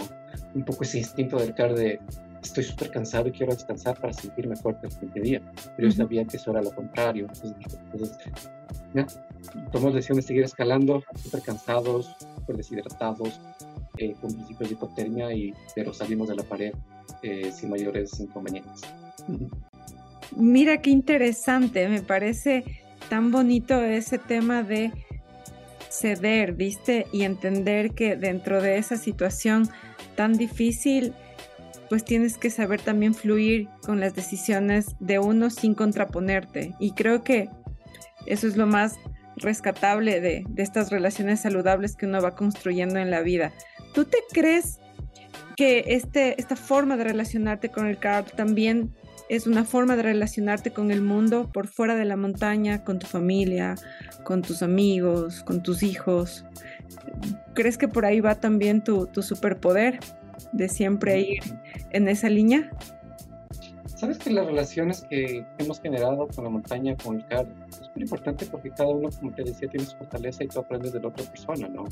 Un 0.54 0.64
poco 0.64 0.84
ese 0.84 0.98
instinto 0.98 1.36
del 1.36 1.54
car 1.54 1.74
de 1.74 2.00
estoy 2.42 2.64
súper 2.64 2.90
cansado 2.90 3.28
y 3.28 3.32
quiero 3.32 3.54
descansar 3.54 3.98
para 3.98 4.12
sentirme 4.12 4.56
fuerte 4.56 4.86
el 4.86 4.92
siguiente 4.92 5.20
día. 5.20 5.42
Pero 5.76 5.88
yo 5.88 5.94
sabía 5.94 6.24
que 6.24 6.36
eso 6.36 6.50
era 6.50 6.62
lo 6.62 6.70
contrario. 6.72 7.26
Entonces, 7.32 7.78
entonces 7.92 8.18
ya, 8.94 9.06
tomamos 9.72 9.92
la 9.92 9.96
decisión 9.96 10.16
de 10.16 10.22
seguir 10.22 10.44
escalando, 10.44 11.02
súper 11.16 11.42
cansados, 11.42 12.14
súper 12.36 12.56
deshidratados, 12.56 13.40
eh, 13.98 14.14
con 14.20 14.32
principios 14.32 14.68
de 14.68 14.74
hipotermia, 14.74 15.34
y, 15.34 15.54
pero 15.74 15.92
salimos 15.92 16.28
de 16.28 16.36
la 16.36 16.42
pared 16.42 16.72
eh, 17.22 17.52
sin 17.52 17.70
mayores 17.70 18.18
inconvenientes. 18.20 18.82
Mira 20.36 20.80
qué 20.80 20.90
interesante, 20.90 21.88
me 21.88 22.02
parece 22.02 22.64
tan 23.08 23.30
bonito 23.30 23.80
ese 23.82 24.18
tema 24.18 24.62
de 24.62 24.90
ceder, 25.90 26.54
¿viste? 26.54 27.06
Y 27.12 27.22
entender 27.22 27.92
que 27.92 28.16
dentro 28.16 28.60
de 28.60 28.78
esa 28.78 28.96
situación 28.96 29.68
tan 30.16 30.32
difícil, 30.34 31.12
pues 31.88 32.04
tienes 32.04 32.38
que 32.38 32.50
saber 32.50 32.80
también 32.80 33.14
fluir 33.14 33.68
con 33.82 34.00
las 34.00 34.14
decisiones 34.14 34.96
de 34.98 35.18
uno 35.18 35.50
sin 35.50 35.74
contraponerte. 35.74 36.74
Y 36.80 36.92
creo 36.92 37.22
que 37.22 37.48
eso 38.26 38.46
es 38.46 38.56
lo 38.56 38.66
más 38.66 38.96
rescatable 39.36 40.20
de, 40.20 40.46
estas 40.56 40.90
relaciones 40.90 41.40
saludables 41.40 41.96
que 41.96 42.06
uno 42.06 42.22
va 42.22 42.34
construyendo 42.34 42.98
en 42.98 43.10
la 43.10 43.20
vida. 43.20 43.52
¿Tú 43.94 44.04
te 44.04 44.18
crees 44.32 44.80
que 45.56 45.84
este, 45.86 46.40
esta 46.40 46.56
forma 46.56 46.96
de 46.96 47.04
relacionarte 47.04 47.68
con 47.68 47.86
el 47.86 47.98
carl 47.98 48.26
también 48.26 48.92
es 49.28 49.46
una 49.46 49.64
forma 49.64 49.96
de 49.96 50.02
relacionarte 50.02 50.72
con 50.72 50.90
el 50.90 51.00
mundo 51.00 51.50
por 51.52 51.68
fuera 51.68 51.94
de 51.94 52.04
la 52.04 52.16
montaña, 52.16 52.84
con 52.84 52.98
tu 52.98 53.06
familia, 53.06 53.76
con 54.24 54.42
tus 54.42 54.62
amigos, 54.62 55.42
con 55.44 55.62
tus 55.62 55.82
hijos? 55.82 56.44
¿Crees 57.54 57.78
que 57.78 57.88
por 57.88 58.04
ahí 58.04 58.20
va 58.20 58.34
también 58.34 58.82
tu, 58.82 59.06
tu 59.06 59.22
superpoder 59.22 60.00
de 60.52 60.68
siempre 60.68 61.20
ir 61.20 61.42
en 61.90 62.08
esa 62.08 62.28
línea? 62.28 62.70
Sabes 64.04 64.18
que 64.18 64.30
las 64.34 64.44
relaciones 64.44 65.06
que 65.08 65.46
hemos 65.56 65.80
generado 65.80 66.28
con 66.28 66.44
la 66.44 66.50
montaña, 66.50 66.94
con 66.94 67.16
el 67.16 67.26
car, 67.26 67.46
es 67.70 67.90
muy 67.94 68.02
importante 68.02 68.44
porque 68.44 68.68
cada 68.68 68.90
uno, 68.90 69.08
como 69.18 69.32
te 69.32 69.44
decía, 69.44 69.66
tiene 69.66 69.86
su 69.86 69.96
fortaleza 69.96 70.44
y 70.44 70.48
tú 70.48 70.58
aprendes 70.58 70.92
de 70.92 71.00
la 71.00 71.08
otra 71.08 71.24
persona, 71.24 71.68
¿no? 71.68 71.84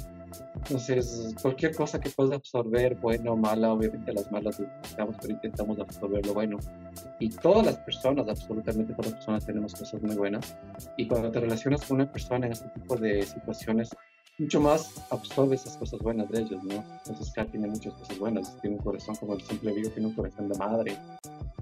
Entonces, 0.55 1.35
cualquier 1.41 1.75
cosa 1.75 1.99
que 1.99 2.11
puedas 2.11 2.35
absorber, 2.35 2.97
buena 2.97 3.31
o 3.33 3.37
mala, 3.39 3.73
obviamente 3.73 4.13
las 4.13 4.31
malas 4.31 4.61
necesitamos, 4.61 5.17
pero 5.23 5.33
intentamos 5.33 5.79
absorber 5.79 6.27
lo 6.27 6.35
bueno. 6.35 6.59
Y 7.19 7.31
todas 7.31 7.65
las 7.65 7.79
personas, 7.79 8.29
absolutamente 8.29 8.93
todas 8.93 9.13
las 9.13 9.15
personas 9.15 9.47
tenemos 9.47 9.75
cosas 9.75 10.03
muy 10.03 10.15
buenas. 10.15 10.55
Y 10.99 11.09
cuando 11.09 11.31
te 11.31 11.41
relacionas 11.41 11.83
con 11.87 11.95
una 11.95 12.13
persona 12.13 12.45
en 12.45 12.53
este 12.53 12.69
tipo 12.79 12.95
de 12.95 13.23
situaciones, 13.23 13.89
mucho 14.39 14.61
más 14.61 15.05
absorbe 15.11 15.55
esas 15.55 15.77
cosas 15.77 16.01
buenas 16.01 16.29
de 16.31 16.41
ellos, 16.41 16.63
¿no? 16.65 16.85
Entonces, 17.07 17.33
Kat 17.35 17.51
tiene 17.51 17.69
muchas 17.69 17.95
cosas 17.95 18.19
buenas, 18.19 18.61
tiene 18.61 18.77
un 18.77 18.83
corazón 18.83 19.17
como 19.17 19.35
el 19.35 19.43
simple 19.43 19.73
vivo, 19.73 19.91
tiene 19.91 20.09
un 20.09 20.15
corazón 20.15 20.49
de 20.49 20.59
madre, 20.59 20.99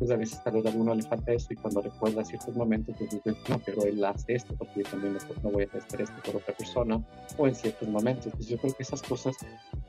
pues 0.01 0.11
a 0.11 0.17
veces 0.17 0.43
tal 0.43 0.55
vez 0.55 0.65
a 0.65 0.71
alguno 0.71 0.95
le 0.95 1.03
falta 1.03 1.33
esto 1.33 1.53
y 1.53 1.57
cuando 1.57 1.83
recuerda 1.83 2.25
ciertos 2.25 2.57
momentos, 2.57 2.95
pues 2.99 3.11
dice, 3.11 3.37
no, 3.49 3.59
pero 3.59 3.85
él 3.85 4.03
hace 4.03 4.35
esto 4.35 4.55
porque 4.57 4.83
yo 4.83 4.91
también 4.91 5.19
no 5.43 5.51
voy 5.51 5.65
a 5.65 5.79
hacer 5.79 6.01
esto 6.01 6.15
por 6.25 6.37
otra 6.37 6.55
persona, 6.55 7.05
o 7.37 7.47
en 7.47 7.55
ciertos 7.55 7.87
momentos. 7.87 8.33
Pues 8.35 8.49
yo 8.49 8.57
creo 8.57 8.73
que 8.75 8.83
esas 8.83 9.03
cosas 9.03 9.37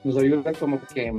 nos 0.03 0.17
ayudan 0.17 0.53
como 0.55 0.81
que 0.87 1.13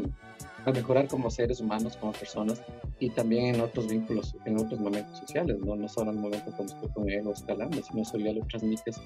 a 0.65 0.73
mejorar 0.73 1.09
como 1.09 1.31
seres 1.31 1.61
humanos, 1.61 1.97
como 1.97 2.13
personas, 2.13 2.63
y 2.99 3.11
también 3.11 3.55
en 3.55 3.61
otros 3.61 3.89
vínculos, 3.89 4.37
en 4.45 4.59
otros 4.59 4.81
momentos 4.81 5.19
sociales, 5.19 5.59
¿no? 5.59 5.77
No 5.77 5.89
solo 5.89 6.11
en 6.11 6.19
el 6.19 6.23
momento 6.23 6.53
cuando 6.57 6.75
estoy 6.75 6.89
con 6.91 7.11
él 7.11 7.27
o 7.27 7.33
escalando, 7.33 7.83
sino 7.83 8.03
eso 8.03 8.19
ya 8.19 8.33
lo 8.33 8.45
transmites 8.47 9.01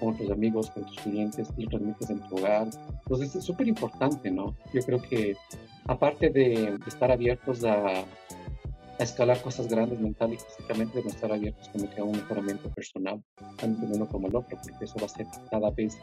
con 0.00 0.16
tus 0.16 0.30
amigos, 0.30 0.70
con 0.70 0.84
tus 0.84 0.98
clientes, 0.98 1.48
lo 1.56 1.68
transmites 1.68 2.10
en 2.10 2.20
tu 2.20 2.36
hogar. 2.36 2.68
Entonces 3.04 3.34
es 3.34 3.44
súper 3.44 3.68
importante, 3.68 4.30
¿no? 4.30 4.54
Yo 4.72 4.82
creo 4.82 5.00
que 5.00 5.36
aparte 5.86 6.30
de 6.30 6.78
estar 6.86 7.10
abiertos 7.10 7.64
a 7.64 8.04
a 8.98 9.02
escalar 9.04 9.40
cosas 9.42 9.68
grandes 9.68 10.00
mental 10.00 10.32
y 10.32 10.38
físicamente, 10.38 11.02
de 11.02 11.08
estar 11.08 11.30
abiertos 11.30 11.68
como 11.68 11.88
que 11.88 12.00
a 12.00 12.04
un 12.04 12.12
mejoramiento 12.12 12.68
personal, 12.70 13.22
tanto 13.56 13.86
en 13.86 13.92
uno 13.92 14.08
como 14.08 14.28
el 14.28 14.36
otro, 14.36 14.58
porque 14.62 14.84
eso 14.84 14.96
va 15.00 15.06
a 15.06 15.18
que 15.18 15.26
cada 15.50 15.70
vez 15.70 15.96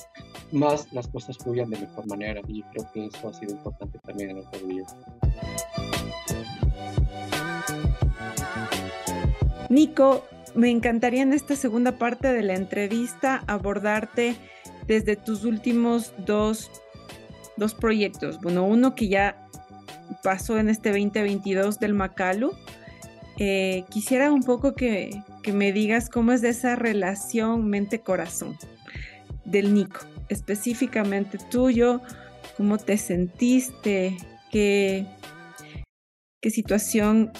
más 0.51 0.91
las 0.93 1.07
cosas 1.07 1.37
fluyan 1.37 1.69
de 1.69 1.79
mejor 1.79 2.07
manera 2.07 2.41
y 2.47 2.63
creo 2.63 2.89
que 2.93 3.05
eso 3.07 3.29
ha 3.29 3.33
sido 3.33 3.51
importante 3.51 3.99
también 3.99 4.29
en 4.31 4.35
nuestra 4.37 4.61
vida. 4.61 4.85
Nico, 9.69 10.23
me 10.53 10.69
encantaría 10.69 11.21
en 11.21 11.33
esta 11.33 11.55
segunda 11.55 11.97
parte 11.97 12.31
de 12.31 12.43
la 12.43 12.55
entrevista 12.55 13.43
abordarte 13.47 14.35
desde 14.87 15.15
tus 15.15 15.43
últimos 15.43 16.13
dos, 16.25 16.71
dos 17.57 17.73
proyectos. 17.73 18.39
Bueno, 18.39 18.63
uno 18.65 18.95
que 18.95 19.09
ya 19.09 19.47
pasó 20.23 20.57
en 20.57 20.69
este 20.69 20.89
2022 20.89 21.79
del 21.79 21.93
Macalu, 21.93 22.53
eh, 23.37 23.83
quisiera 23.89 24.31
un 24.31 24.43
poco 24.43 24.75
que, 24.75 25.21
me 25.53 25.71
digas 25.71 26.09
cómo 26.09 26.31
es 26.31 26.43
esa 26.43 26.75
relación 26.75 27.69
mente-corazón 27.69 28.57
del 29.43 29.73
Nico, 29.73 29.99
específicamente 30.29 31.37
tuyo, 31.51 32.01
cómo 32.57 32.77
te 32.77 32.97
sentiste, 32.97 34.17
qué, 34.51 35.05
qué 36.41 36.49
situación 36.49 37.31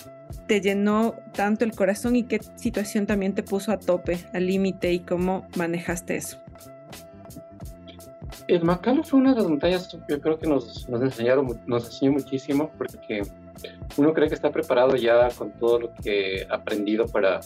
te 0.47 0.61
llenó 0.61 1.15
tanto 1.33 1.65
el 1.65 1.71
corazón 1.71 2.15
y 2.15 2.23
qué 2.23 2.39
situación 2.55 3.07
también 3.07 3.33
te 3.33 3.41
puso 3.41 3.71
a 3.71 3.79
tope, 3.79 4.19
al 4.33 4.45
límite 4.47 4.91
y 4.91 4.99
cómo 4.99 5.47
manejaste 5.55 6.17
eso. 6.17 6.37
El 8.47 8.63
Macalo 8.63 9.03
fue 9.03 9.21
una 9.21 9.31
de 9.31 9.37
las 9.37 9.47
montañas 9.47 9.87
que 9.87 10.13
yo 10.13 10.21
creo 10.21 10.37
que 10.37 10.47
nos, 10.47 10.87
nos 10.89 11.01
enseñaron, 11.01 11.59
nos 11.65 11.85
enseñó 11.85 12.11
muchísimo 12.11 12.69
porque 12.77 13.23
uno 13.97 14.13
cree 14.13 14.27
que 14.27 14.35
está 14.35 14.51
preparado 14.51 14.95
ya 14.95 15.29
con 15.29 15.51
todo 15.57 15.79
lo 15.79 15.93
que 15.95 16.45
ha 16.49 16.55
aprendido 16.55 17.07
para, 17.07 17.39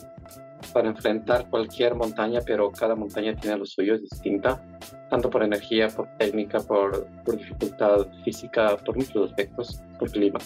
para 0.73 0.89
enfrentar 0.89 1.49
cualquier 1.49 1.95
montaña, 1.95 2.41
pero 2.45 2.71
cada 2.71 2.95
montaña 2.95 3.35
tiene 3.35 3.57
lo 3.57 3.65
suyo, 3.65 3.95
es 3.95 4.01
distinta, 4.01 4.61
tanto 5.09 5.29
por 5.29 5.43
energía, 5.43 5.87
por 5.89 6.07
técnica, 6.17 6.59
por, 6.59 7.07
por 7.23 7.37
dificultad 7.37 8.07
física, 8.23 8.77
por 8.77 8.95
muchos 8.95 9.29
aspectos, 9.29 9.81
por 9.97 10.11
clima. 10.11 10.39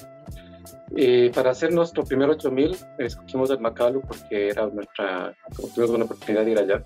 Y 0.95 1.29
para 1.29 1.51
hacer 1.51 1.73
nuestro 1.73 2.03
primer 2.03 2.29
8000 2.29 2.77
escogimos 2.99 3.49
el 3.49 3.59
Macalu 3.59 4.01
porque 4.01 4.49
era 4.49 4.67
nuestra, 4.67 5.35
tuvimos 5.73 5.95
una 5.95 6.05
oportunidad 6.05 6.45
de 6.45 6.51
ir 6.51 6.59
allá 6.59 6.85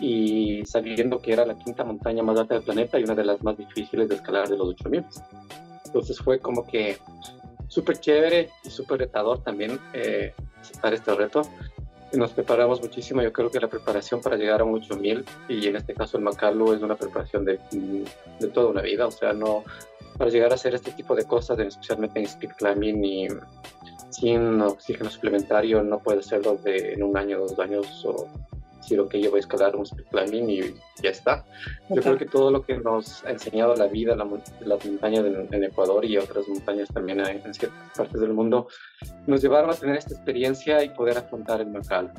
y 0.00 0.62
sabiendo 0.66 1.18
que 1.20 1.32
era 1.32 1.46
la 1.46 1.56
quinta 1.56 1.84
montaña 1.84 2.22
más 2.22 2.38
alta 2.38 2.54
del 2.54 2.64
planeta 2.64 2.98
y 2.98 3.04
una 3.04 3.14
de 3.14 3.24
las 3.24 3.42
más 3.42 3.56
difíciles 3.56 4.08
de 4.08 4.16
escalar 4.16 4.48
de 4.48 4.56
los 4.56 4.68
8000. 4.68 5.04
Entonces 5.86 6.18
fue 6.18 6.38
como 6.38 6.66
que 6.66 6.98
súper 7.68 7.98
chévere 7.98 8.50
y 8.64 8.70
súper 8.70 9.00
retador 9.00 9.42
también 9.42 9.78
eh, 9.92 10.32
aceptar 10.60 10.94
este 10.94 11.14
reto. 11.14 11.42
Nos 12.12 12.30
preparamos 12.30 12.80
muchísimo, 12.80 13.22
yo 13.22 13.32
creo 13.32 13.50
que 13.50 13.58
la 13.58 13.66
preparación 13.66 14.20
para 14.20 14.36
llegar 14.36 14.60
a 14.60 14.64
un 14.64 14.74
8000 14.74 15.24
y 15.48 15.66
en 15.66 15.76
este 15.76 15.94
caso 15.94 16.16
el 16.16 16.22
Macalu 16.22 16.74
es 16.74 16.82
una 16.82 16.94
preparación 16.94 17.44
de, 17.44 17.58
de 18.38 18.48
toda 18.48 18.68
una 18.70 18.82
vida, 18.82 19.06
o 19.06 19.10
sea, 19.10 19.32
no, 19.32 19.64
para 20.16 20.30
llegar 20.30 20.52
a 20.52 20.54
hacer 20.54 20.74
este 20.74 20.92
tipo 20.92 21.14
de 21.14 21.24
cosas, 21.24 21.58
especialmente 21.58 22.20
en 22.20 22.26
speed 22.26 22.52
climbing 22.56 23.04
y 23.04 23.28
sin 24.10 24.60
oxígeno 24.60 25.10
suplementario, 25.10 25.82
no 25.82 25.98
puede 25.98 26.20
hacerlo 26.20 26.56
de, 26.62 26.92
en 26.92 27.02
un 27.02 27.16
año, 27.16 27.40
dos 27.40 27.58
años 27.58 28.04
o 28.04 28.28
lo 28.90 29.08
que 29.08 29.20
yo 29.20 29.30
voy 29.30 29.38
a 29.38 29.40
escalar 29.40 29.74
un 29.76 29.82
speed 29.82 30.04
climbing 30.10 30.50
y 30.50 30.60
ya 31.02 31.10
está. 31.10 31.44
Yo 31.88 32.02
creo 32.02 32.18
que 32.18 32.26
todo 32.26 32.50
lo 32.50 32.62
que 32.62 32.76
nos 32.76 33.24
ha 33.24 33.30
enseñado 33.30 33.74
la 33.74 33.86
vida, 33.86 34.14
la, 34.14 34.26
las 34.60 34.84
montañas 34.84 35.24
en, 35.24 35.64
Ecuador 35.64 36.04
y 36.04 36.18
otras 36.18 36.46
montañas 36.48 36.88
también 36.88 37.20
en, 37.20 37.54
ciertas 37.54 37.96
partes 37.96 38.20
del 38.20 38.32
mundo, 38.34 38.68
nos 39.26 39.40
llevaron 39.40 39.70
a 39.70 39.74
tener 39.74 39.96
esta 39.96 40.14
experiencia 40.14 40.82
y 40.84 40.90
poder 40.90 41.18
afrontar 41.18 41.60
el 41.60 41.68
Macal. 41.68 42.12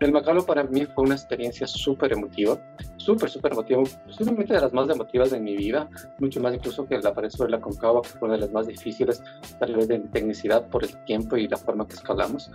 El 0.00 0.12
Macalo 0.12 0.46
para 0.46 0.64
mí 0.64 0.86
fue 0.86 1.04
una 1.04 1.14
experiencia 1.14 1.66
súper 1.66 2.12
emotiva, 2.12 2.58
súper, 2.96 3.28
súper 3.28 3.52
emotiva, 3.52 3.82
posiblemente 4.06 4.54
de 4.54 4.60
las 4.60 4.72
más 4.72 4.88
emotivas 4.88 5.30
de 5.30 5.38
mi 5.38 5.54
vida, 5.54 5.90
mucho 6.18 6.40
más 6.40 6.54
incluso 6.54 6.86
que 6.86 6.98
la 6.98 7.12
pared 7.12 7.28
sobre 7.28 7.50
la 7.50 7.60
Concagua, 7.60 8.00
que 8.00 8.08
fue 8.08 8.28
una 8.28 8.36
de 8.36 8.40
las 8.40 8.50
más 8.50 8.66
difíciles, 8.66 9.22
tal 9.58 9.76
vez 9.76 9.88
de 9.88 9.98
tecnicidad 9.98 10.66
por 10.68 10.84
el 10.84 11.04
tiempo 11.04 11.36
y 11.36 11.48
la 11.48 11.58
forma 11.58 11.86
que 11.86 11.94
escalamos. 11.94 12.50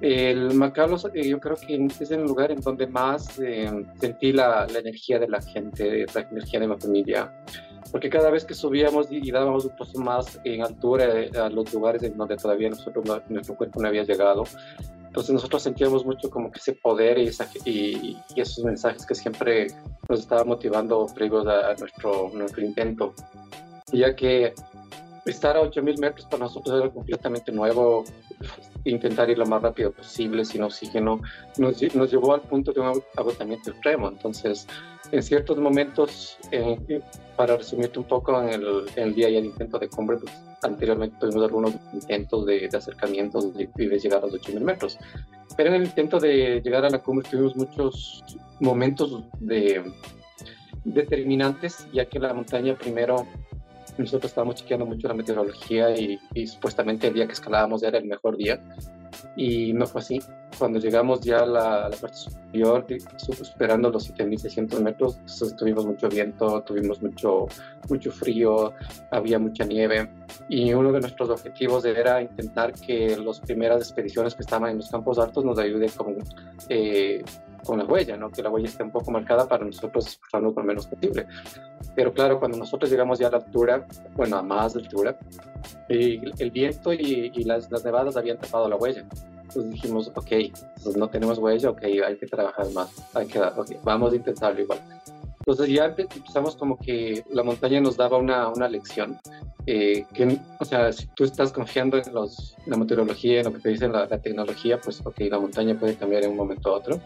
El 0.00 0.54
Macalo 0.54 0.96
eh, 1.12 1.28
yo 1.28 1.38
creo 1.40 1.56
que 1.56 1.88
es 2.00 2.10
el 2.10 2.22
lugar 2.22 2.52
en 2.52 2.60
donde 2.62 2.86
más 2.86 3.38
eh, 3.38 3.70
sentí 4.00 4.32
la, 4.32 4.66
la, 4.66 4.78
energía 4.78 5.18
de 5.18 5.28
la 5.28 5.42
gente, 5.42 6.06
la 6.14 6.22
energía 6.22 6.60
de 6.60 6.68
mi 6.68 6.76
familia, 6.78 7.30
porque 7.90 8.10
cada 8.10 8.30
vez 8.30 8.44
que 8.44 8.54
subíamos 8.54 9.08
y, 9.10 9.30
dábamos 9.30 9.64
un 9.64 9.76
paso 9.76 9.98
más 9.98 10.40
en 10.44 10.62
altura 10.62 11.20
eh, 11.20 11.30
a 11.38 11.48
los 11.48 11.72
lugares 11.72 12.02
en 12.02 12.16
donde 12.16 12.36
todavía 12.36 12.68
nosotros, 12.68 13.04
nuestro 13.28 13.56
cuerpo 13.56 13.80
no 13.80 13.88
había 13.88 14.04
llegado, 14.04 14.44
entonces 15.18 15.34
nosotros 15.34 15.64
sentíamos 15.64 16.06
mucho 16.06 16.30
como 16.30 16.48
que 16.48 16.60
ese 16.60 16.74
poder 16.74 17.18
y, 17.18 17.28
y, 17.64 18.16
esos 18.36 18.64
mensajes 18.64 19.04
que 19.04 19.16
siempre 19.16 19.66
nos 20.08 20.20
estaba 20.20 20.44
motivando 20.44 21.08
previos 21.12 21.44
a, 21.44 21.74
nuestro, 21.74 22.30
nuestro 22.32 22.64
intento. 22.64 23.14
Ya 23.90 24.14
que 24.14 24.54
estar 25.26 25.56
a 25.56 25.62
8.000 25.62 25.98
metros 25.98 26.24
para 26.26 26.44
nosotros 26.44 26.80
era 26.80 26.88
completamente 26.88 27.50
nuevo, 27.50 28.04
intentar 28.84 29.28
ir 29.30 29.38
lo 29.38 29.46
más 29.46 29.62
rápido 29.62 29.92
posible 29.92 30.44
sin 30.44 30.62
oxígeno, 30.62 31.20
nos, 31.56 31.82
nos 31.94 32.10
llevó 32.10 32.34
al 32.34 32.42
punto 32.42 32.72
de 32.72 32.80
un 32.80 33.02
agotamiento 33.16 33.70
extremo. 33.70 34.08
Entonces, 34.08 34.66
en 35.12 35.22
ciertos 35.22 35.58
momentos, 35.58 36.38
eh, 36.50 37.00
para 37.36 37.56
resumirte 37.56 37.98
un 37.98 38.04
poco, 38.06 38.40
en 38.42 38.48
el, 38.50 38.84
el, 38.96 39.14
día 39.14 39.28
y 39.28 39.36
el 39.36 39.46
intento 39.46 39.78
de 39.78 39.88
cumbre, 39.88 40.18
pues, 40.18 40.32
anteriormente 40.62 41.16
tuvimos 41.20 41.44
algunos 41.44 41.74
intentos 41.92 42.46
de, 42.46 42.68
de 42.68 42.76
acercamientos 42.76 43.54
de, 43.54 43.68
de, 43.74 43.98
llegar 43.98 44.22
a 44.22 44.26
los 44.26 44.34
8.000 44.34 44.60
metros. 44.60 44.98
Pero 45.56 45.70
en 45.70 45.76
el 45.76 45.84
intento 45.84 46.18
de 46.18 46.60
llegar 46.62 46.84
a 46.84 46.90
la 46.90 46.98
cumbre 46.98 47.28
tuvimos 47.28 47.56
muchos 47.56 48.24
momentos 48.60 49.24
de, 49.40 49.82
determinantes, 50.84 51.86
ya 51.92 52.06
que 52.06 52.18
la 52.18 52.34
montaña 52.34 52.76
primero 52.76 53.26
nosotros 53.98 54.30
estábamos 54.30 54.56
chequeando 54.56 54.86
mucho 54.86 55.08
la 55.08 55.14
meteorología 55.14 55.96
y, 55.96 56.18
y, 56.34 56.46
supuestamente 56.46 57.08
el 57.08 57.14
día 57.14 57.26
que 57.26 57.32
escalábamos 57.32 57.82
era 57.82 57.98
el 57.98 58.06
mejor 58.06 58.36
día. 58.36 58.60
Y 59.36 59.72
no 59.72 59.86
fue 59.86 60.00
así. 60.00 60.20
Cuando 60.58 60.78
llegamos 60.78 61.20
ya 61.20 61.40
a 61.40 61.46
la, 61.46 61.90
parte 62.00 62.16
superior, 62.16 62.86
superando 63.16 63.90
los 63.90 64.12
7.600 64.12 64.80
metros, 64.80 65.20
tuvimos 65.56 65.86
mucho 65.86 66.08
viento, 66.08 66.62
tuvimos 66.62 67.00
mucho, 67.02 67.46
mucho 67.88 68.10
frío, 68.10 68.72
había 69.10 69.38
mucha 69.38 69.64
nieve. 69.64 70.10
Y 70.48 70.72
uno 70.72 70.92
de 70.92 71.00
nuestros 71.00 71.30
objetivos 71.30 71.84
era 71.84 72.20
intentar 72.22 72.72
que 72.72 73.16
las 73.16 73.40
primeras 73.40 73.78
expediciones 73.82 74.34
que 74.34 74.42
estaban 74.42 74.70
en 74.70 74.78
los 74.78 74.90
campos 74.90 75.18
altos 75.18 75.44
nos 75.44 75.58
ayuden 75.58 75.90
con, 75.90 76.16
eh, 76.68 77.22
con 77.64 77.78
la 77.78 77.84
huella, 77.84 78.16
¿no? 78.16 78.30
que 78.30 78.42
la 78.42 78.50
huella 78.50 78.68
esté 78.68 78.82
un 78.82 78.90
poco 78.90 79.10
marcada 79.10 79.48
para 79.48 79.64
nosotros 79.64 80.06
esforzarnos 80.06 80.54
lo 80.54 80.62
menos 80.62 80.86
posible. 80.86 81.26
Pero 81.94 82.12
claro, 82.12 82.38
cuando 82.38 82.58
nosotros 82.58 82.90
llegamos 82.90 83.18
ya 83.18 83.28
a 83.28 83.30
la 83.30 83.38
altura, 83.38 83.86
bueno, 84.16 84.36
a 84.36 84.42
más 84.42 84.76
altura, 84.76 85.18
y 85.88 86.20
el 86.42 86.50
viento 86.50 86.92
y, 86.92 87.30
las, 87.44 87.70
las, 87.70 87.84
nevadas 87.84 88.16
habían 88.16 88.38
tapado 88.38 88.68
la 88.68 88.76
huella. 88.76 89.04
Entonces 89.42 89.70
dijimos, 89.70 90.12
ok, 90.14 90.30
pues 90.82 90.96
no 90.96 91.08
tenemos 91.08 91.38
huella, 91.38 91.70
ok, 91.70 91.82
hay 91.82 92.16
que 92.16 92.26
trabajar 92.26 92.70
más, 92.72 92.90
hay 93.14 93.26
que, 93.26 93.40
okay, 93.40 93.78
vamos 93.82 94.12
a 94.12 94.16
intentarlo 94.16 94.60
igual. 94.60 94.80
Entonces 95.40 95.74
ya 95.74 95.86
empezamos 95.86 96.56
como 96.56 96.78
que 96.78 97.24
la 97.30 97.42
montaña 97.42 97.80
nos 97.80 97.96
daba 97.96 98.18
una, 98.18 98.48
una 98.48 98.68
lección, 98.68 99.18
eh, 99.64 100.04
que, 100.12 100.38
o 100.60 100.64
sea, 100.64 100.92
si 100.92 101.06
tú 101.08 101.24
estás 101.24 101.52
confiando 101.52 101.96
en, 101.96 102.12
los, 102.12 102.54
la 102.66 102.76
meteorología, 102.76 103.40
en 103.40 103.46
lo 103.46 103.52
que 103.54 103.60
te 103.60 103.68
dice 103.70 103.88
la, 103.88 104.04
la, 104.06 104.18
tecnología, 104.18 104.78
pues 104.78 105.00
ok, 105.04 105.20
la 105.30 105.38
montaña 105.38 105.74
puede 105.78 105.94
cambiar 105.94 106.24
en 106.24 106.32
un 106.32 106.36
momento 106.36 106.70
u 106.70 106.74
otro, 106.74 107.00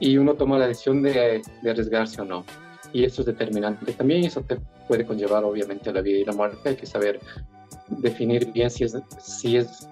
y 0.00 0.16
uno 0.16 0.34
toma 0.34 0.58
la 0.58 0.66
decisión 0.66 1.02
de, 1.02 1.42
de 1.62 1.70
arriesgarse 1.70 2.20
o 2.22 2.24
no. 2.24 2.44
Y 2.92 3.04
eso 3.04 3.22
es 3.22 3.26
determinante 3.26 3.92
también, 3.92 4.24
eso 4.24 4.40
te 4.40 4.58
puede 4.88 5.06
conllevar 5.06 5.44
obviamente 5.44 5.90
a 5.90 5.92
la 5.92 6.00
vida 6.00 6.18
y 6.18 6.24
la 6.24 6.32
muerte, 6.32 6.70
hay 6.70 6.76
que 6.76 6.86
saber 6.86 7.20
definir 7.88 8.50
bien 8.52 8.70
si 8.70 8.84
es, 8.84 8.96
si 9.20 9.56
es 9.56 9.88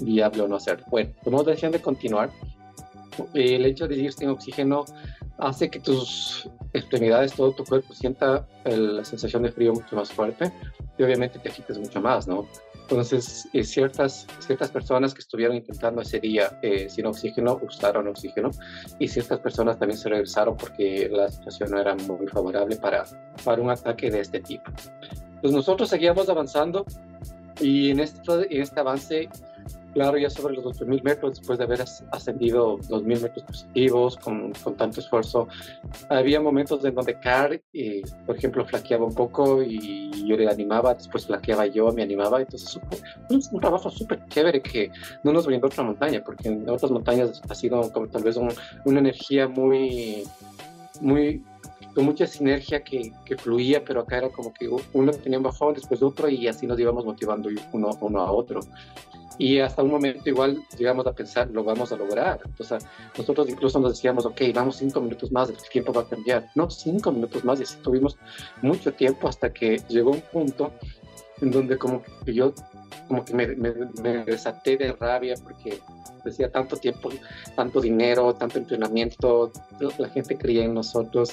viable 0.00 0.42
o 0.42 0.48
no 0.48 0.56
hacerlo. 0.56 0.84
Bueno, 0.90 1.10
tomamos 1.24 1.46
la 1.46 1.50
decisión 1.50 1.72
de 1.72 1.80
continuar. 1.80 2.30
El 3.34 3.66
hecho 3.66 3.88
de 3.88 3.96
ir 3.96 4.12
sin 4.12 4.28
oxígeno 4.28 4.84
hace 5.38 5.68
que 5.68 5.80
tus 5.80 6.48
extremidades, 6.72 7.32
todo 7.32 7.52
tu 7.52 7.64
cuerpo 7.64 7.92
sienta 7.94 8.46
la 8.64 9.04
sensación 9.04 9.42
de 9.42 9.50
frío 9.50 9.72
mucho 9.72 9.96
más 9.96 10.12
fuerte 10.12 10.52
y 10.96 11.02
obviamente 11.02 11.38
te 11.38 11.50
quites 11.50 11.78
mucho 11.78 12.00
más, 12.00 12.28
¿no? 12.28 12.46
Entonces, 12.90 13.46
eh, 13.52 13.64
ciertas, 13.64 14.26
ciertas 14.38 14.70
personas 14.70 15.12
que 15.12 15.20
estuvieron 15.20 15.54
intentando 15.54 16.00
ese 16.00 16.20
día 16.20 16.58
eh, 16.62 16.88
sin 16.88 17.04
oxígeno 17.04 17.60
usaron 17.62 18.08
oxígeno 18.08 18.50
y 18.98 19.08
ciertas 19.08 19.40
personas 19.40 19.78
también 19.78 19.98
se 19.98 20.08
regresaron 20.08 20.56
porque 20.56 21.06
la 21.12 21.28
situación 21.28 21.72
no 21.72 21.80
era 21.80 21.94
muy 21.94 22.26
favorable 22.28 22.76
para, 22.76 23.04
para 23.44 23.60
un 23.60 23.68
ataque 23.68 24.10
de 24.10 24.20
este 24.20 24.40
tipo. 24.40 24.72
Pues 25.42 25.52
nosotros 25.52 25.90
seguíamos 25.90 26.30
avanzando 26.30 26.86
y 27.60 27.90
en 27.90 28.00
este, 28.00 28.56
en 28.56 28.62
este 28.62 28.80
avance 28.80 29.28
claro, 29.98 30.16
ya 30.16 30.30
sobre 30.30 30.54
los 30.54 30.64
8.000 30.64 31.02
metros, 31.02 31.38
después 31.38 31.58
de 31.58 31.64
haber 31.64 31.80
ascendido 32.12 32.78
2.000 32.78 33.20
metros 33.20 33.42
positivos 33.42 34.16
con, 34.16 34.52
con, 34.62 34.76
tanto 34.76 35.00
esfuerzo, 35.00 35.48
había 36.08 36.40
momentos 36.40 36.84
en 36.84 36.94
donde 36.94 37.18
Car, 37.18 37.60
eh, 37.72 38.02
por 38.24 38.36
ejemplo, 38.36 38.64
flaqueaba 38.64 39.04
un 39.06 39.14
poco 39.14 39.60
y 39.60 40.24
yo 40.24 40.36
le 40.36 40.48
animaba, 40.48 40.94
después 40.94 41.26
flaqueaba 41.26 41.66
yo, 41.66 41.90
me 41.90 42.04
animaba, 42.04 42.40
entonces 42.40 42.80
fue 42.88 43.00
un 43.28 43.60
trabajo 43.60 43.90
súper 43.90 44.24
chévere 44.28 44.62
que 44.62 44.92
no 45.24 45.32
nos 45.32 45.46
brindó 45.46 45.66
otra 45.66 45.82
montaña, 45.82 46.22
porque 46.24 46.46
en 46.46 46.70
otras 46.70 46.92
montañas 46.92 47.42
ha 47.48 47.54
sido 47.56 47.90
como 47.90 48.06
tal 48.06 48.22
vez 48.22 48.36
un, 48.36 48.52
una 48.84 49.00
energía 49.00 49.48
muy, 49.48 50.22
muy 51.00 51.42
con 51.92 52.04
mucha 52.04 52.28
sinergia 52.28 52.84
que, 52.84 53.12
que, 53.24 53.36
fluía, 53.36 53.84
pero 53.84 54.02
acá 54.02 54.18
era 54.18 54.28
como 54.28 54.54
que 54.54 54.68
uno 54.92 55.10
tenía 55.10 55.38
un 55.38 55.42
bajón, 55.42 55.74
después 55.74 56.00
otro, 56.00 56.28
y 56.28 56.46
así 56.46 56.64
nos 56.64 56.78
íbamos 56.78 57.04
motivando 57.04 57.48
uno, 57.72 57.90
uno 58.00 58.20
a 58.20 58.30
otro 58.30 58.60
y 59.38 59.60
hasta 59.60 59.82
un 59.82 59.90
momento 59.90 60.28
igual 60.28 60.58
llegamos 60.76 61.06
a 61.06 61.12
pensar, 61.12 61.48
lo 61.50 61.62
vamos 61.62 61.92
a 61.92 61.96
lograr. 61.96 62.40
Entonces, 62.44 62.84
nosotros 63.16 63.48
incluso 63.48 63.78
nos 63.78 63.92
decíamos, 63.92 64.26
ok, 64.26 64.40
vamos 64.54 64.76
cinco 64.76 65.00
minutos 65.00 65.30
más, 65.30 65.48
el 65.48 65.56
tiempo 65.70 65.92
va 65.92 66.02
a 66.02 66.08
cambiar. 66.08 66.48
No, 66.54 66.68
cinco 66.68 67.12
minutos 67.12 67.44
más, 67.44 67.60
y 67.60 67.62
así 67.62 67.76
tuvimos 67.82 68.16
mucho 68.62 68.92
tiempo 68.92 69.28
hasta 69.28 69.52
que 69.52 69.80
llegó 69.88 70.10
un 70.10 70.20
punto 70.20 70.72
en 71.40 71.50
donde 71.52 71.78
como 71.78 72.02
que 72.24 72.34
yo 72.34 72.52
como 73.06 73.24
que 73.24 73.32
me, 73.34 73.46
me, 73.46 74.24
desaté 74.24 74.76
de 74.76 74.92
rabia 74.92 75.34
porque 75.42 75.80
decía 76.24 76.50
tanto 76.50 76.76
tiempo, 76.76 77.10
tanto 77.56 77.80
dinero, 77.80 78.34
tanto 78.34 78.58
entrenamiento, 78.58 79.50
la 79.98 80.08
gente 80.10 80.36
creía 80.36 80.64
en 80.64 80.74
nosotros 80.74 81.30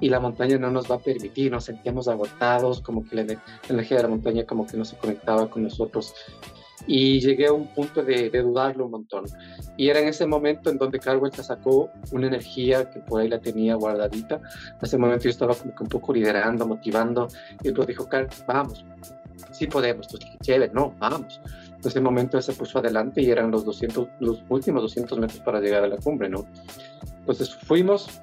y 0.00 0.10
la 0.10 0.20
montaña 0.20 0.58
no 0.58 0.70
nos 0.70 0.90
va 0.90 0.96
a 0.96 0.98
permitir, 0.98 1.50
nos 1.50 1.64
sentíamos 1.64 2.08
agotados, 2.08 2.82
como 2.82 3.04
que 3.04 3.16
la, 3.16 3.22
energía 3.68 3.96
de 3.98 4.02
la 4.02 4.08
montaña 4.10 4.44
como 4.44 4.66
que 4.66 4.76
no 4.76 4.84
se 4.84 4.96
conectaba 4.98 5.48
con 5.48 5.62
nosotros 5.62 6.14
y 6.86 7.20
llegué 7.20 7.46
a 7.46 7.52
un 7.52 7.66
punto 7.68 8.02
de, 8.02 8.30
dudarlo 8.30 8.86
un 8.86 8.92
montón. 8.92 9.24
Y 9.76 9.88
era 9.88 10.00
en 10.00 10.08
ese 10.08 10.26
momento 10.26 10.70
en 10.70 10.78
donde 10.78 10.98
Carl 10.98 11.20
sacó 11.32 11.90
una 12.12 12.26
energía 12.26 12.90
que 12.90 13.00
por 13.00 13.20
ahí 13.20 13.28
la 13.28 13.40
tenía 13.40 13.74
guardadita. 13.74 14.36
En 14.36 14.78
ese 14.82 14.98
momento 14.98 15.24
yo 15.24 15.30
estaba 15.30 15.54
como 15.54 15.74
que 15.74 15.82
un 15.82 15.88
poco 15.88 16.12
liderando, 16.12 16.66
motivando, 16.66 17.28
y 17.62 17.68
luego 17.68 17.86
dijo, 17.86 18.08
Carl, 18.08 18.28
vamos, 18.46 18.84
sí 19.50 19.66
podemos. 19.66 20.06
Entonces 20.06 20.30
dije, 20.30 20.38
chévere, 20.42 20.72
no, 20.72 20.94
vamos. 20.98 21.40
En 21.70 21.88
ese 21.88 22.00
momento 22.00 22.40
se 22.40 22.52
puso 22.52 22.78
adelante 22.78 23.22
y 23.22 23.30
eran 23.30 23.50
los, 23.50 23.64
200, 23.64 24.08
los 24.20 24.42
últimos 24.48 24.82
200 24.82 25.18
metros 25.18 25.40
para 25.40 25.60
llegar 25.60 25.84
a 25.84 25.88
la 25.88 25.96
cumbre, 25.96 26.28
¿no? 26.28 26.46
Entonces 27.18 27.54
fuimos, 27.54 28.22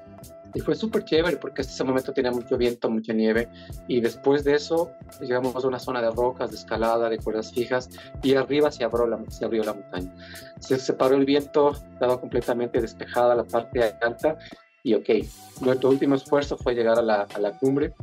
y 0.54 0.60
fue 0.60 0.74
súper 0.74 1.04
chévere 1.04 1.36
porque 1.36 1.62
hasta 1.62 1.72
ese 1.72 1.84
momento 1.84 2.12
tenía 2.12 2.30
mucho 2.30 2.56
viento, 2.56 2.90
mucha 2.90 3.12
nieve 3.12 3.48
y 3.88 4.00
después 4.00 4.44
de 4.44 4.54
eso 4.54 4.90
llegamos 5.20 5.64
a 5.64 5.68
una 5.68 5.78
zona 5.78 6.02
de 6.02 6.10
rocas, 6.10 6.50
de 6.50 6.56
escalada, 6.56 7.08
de 7.08 7.18
cuerdas 7.18 7.52
fijas 7.52 7.88
y 8.22 8.34
arriba 8.34 8.70
se 8.70 8.84
abrió 8.84 9.06
la, 9.06 9.18
se 9.28 9.44
abrió 9.44 9.64
la 9.64 9.74
montaña. 9.74 10.14
Se 10.60 10.78
separó 10.78 11.16
el 11.16 11.24
viento, 11.24 11.72
estaba 11.72 12.20
completamente 12.20 12.80
despejada 12.80 13.34
la 13.34 13.44
parte 13.44 13.82
alta 14.00 14.36
y 14.82 14.94
ok, 14.94 15.08
nuestro 15.60 15.90
último 15.90 16.16
esfuerzo 16.16 16.56
fue 16.56 16.74
llegar 16.74 16.98
a 16.98 17.02
la, 17.02 17.26
a 17.34 17.38
la 17.38 17.52
cumbre 17.52 17.94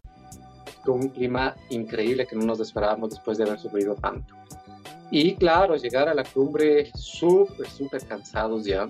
con 0.84 1.02
un 1.02 1.10
clima 1.10 1.56
increíble 1.70 2.26
que 2.26 2.36
no 2.36 2.46
nos 2.46 2.60
esperábamos 2.60 3.12
después 3.12 3.38
de 3.38 3.44
haber 3.44 3.60
sufrido 3.60 3.96
tanto. 3.96 4.36
Y 5.12 5.36
claro, 5.36 5.76
llegar 5.76 6.08
a 6.08 6.14
la 6.14 6.24
cumbre 6.24 6.92
súper, 6.94 7.68
súper 7.68 8.06
cansados 8.06 8.66
ya. 8.66 8.88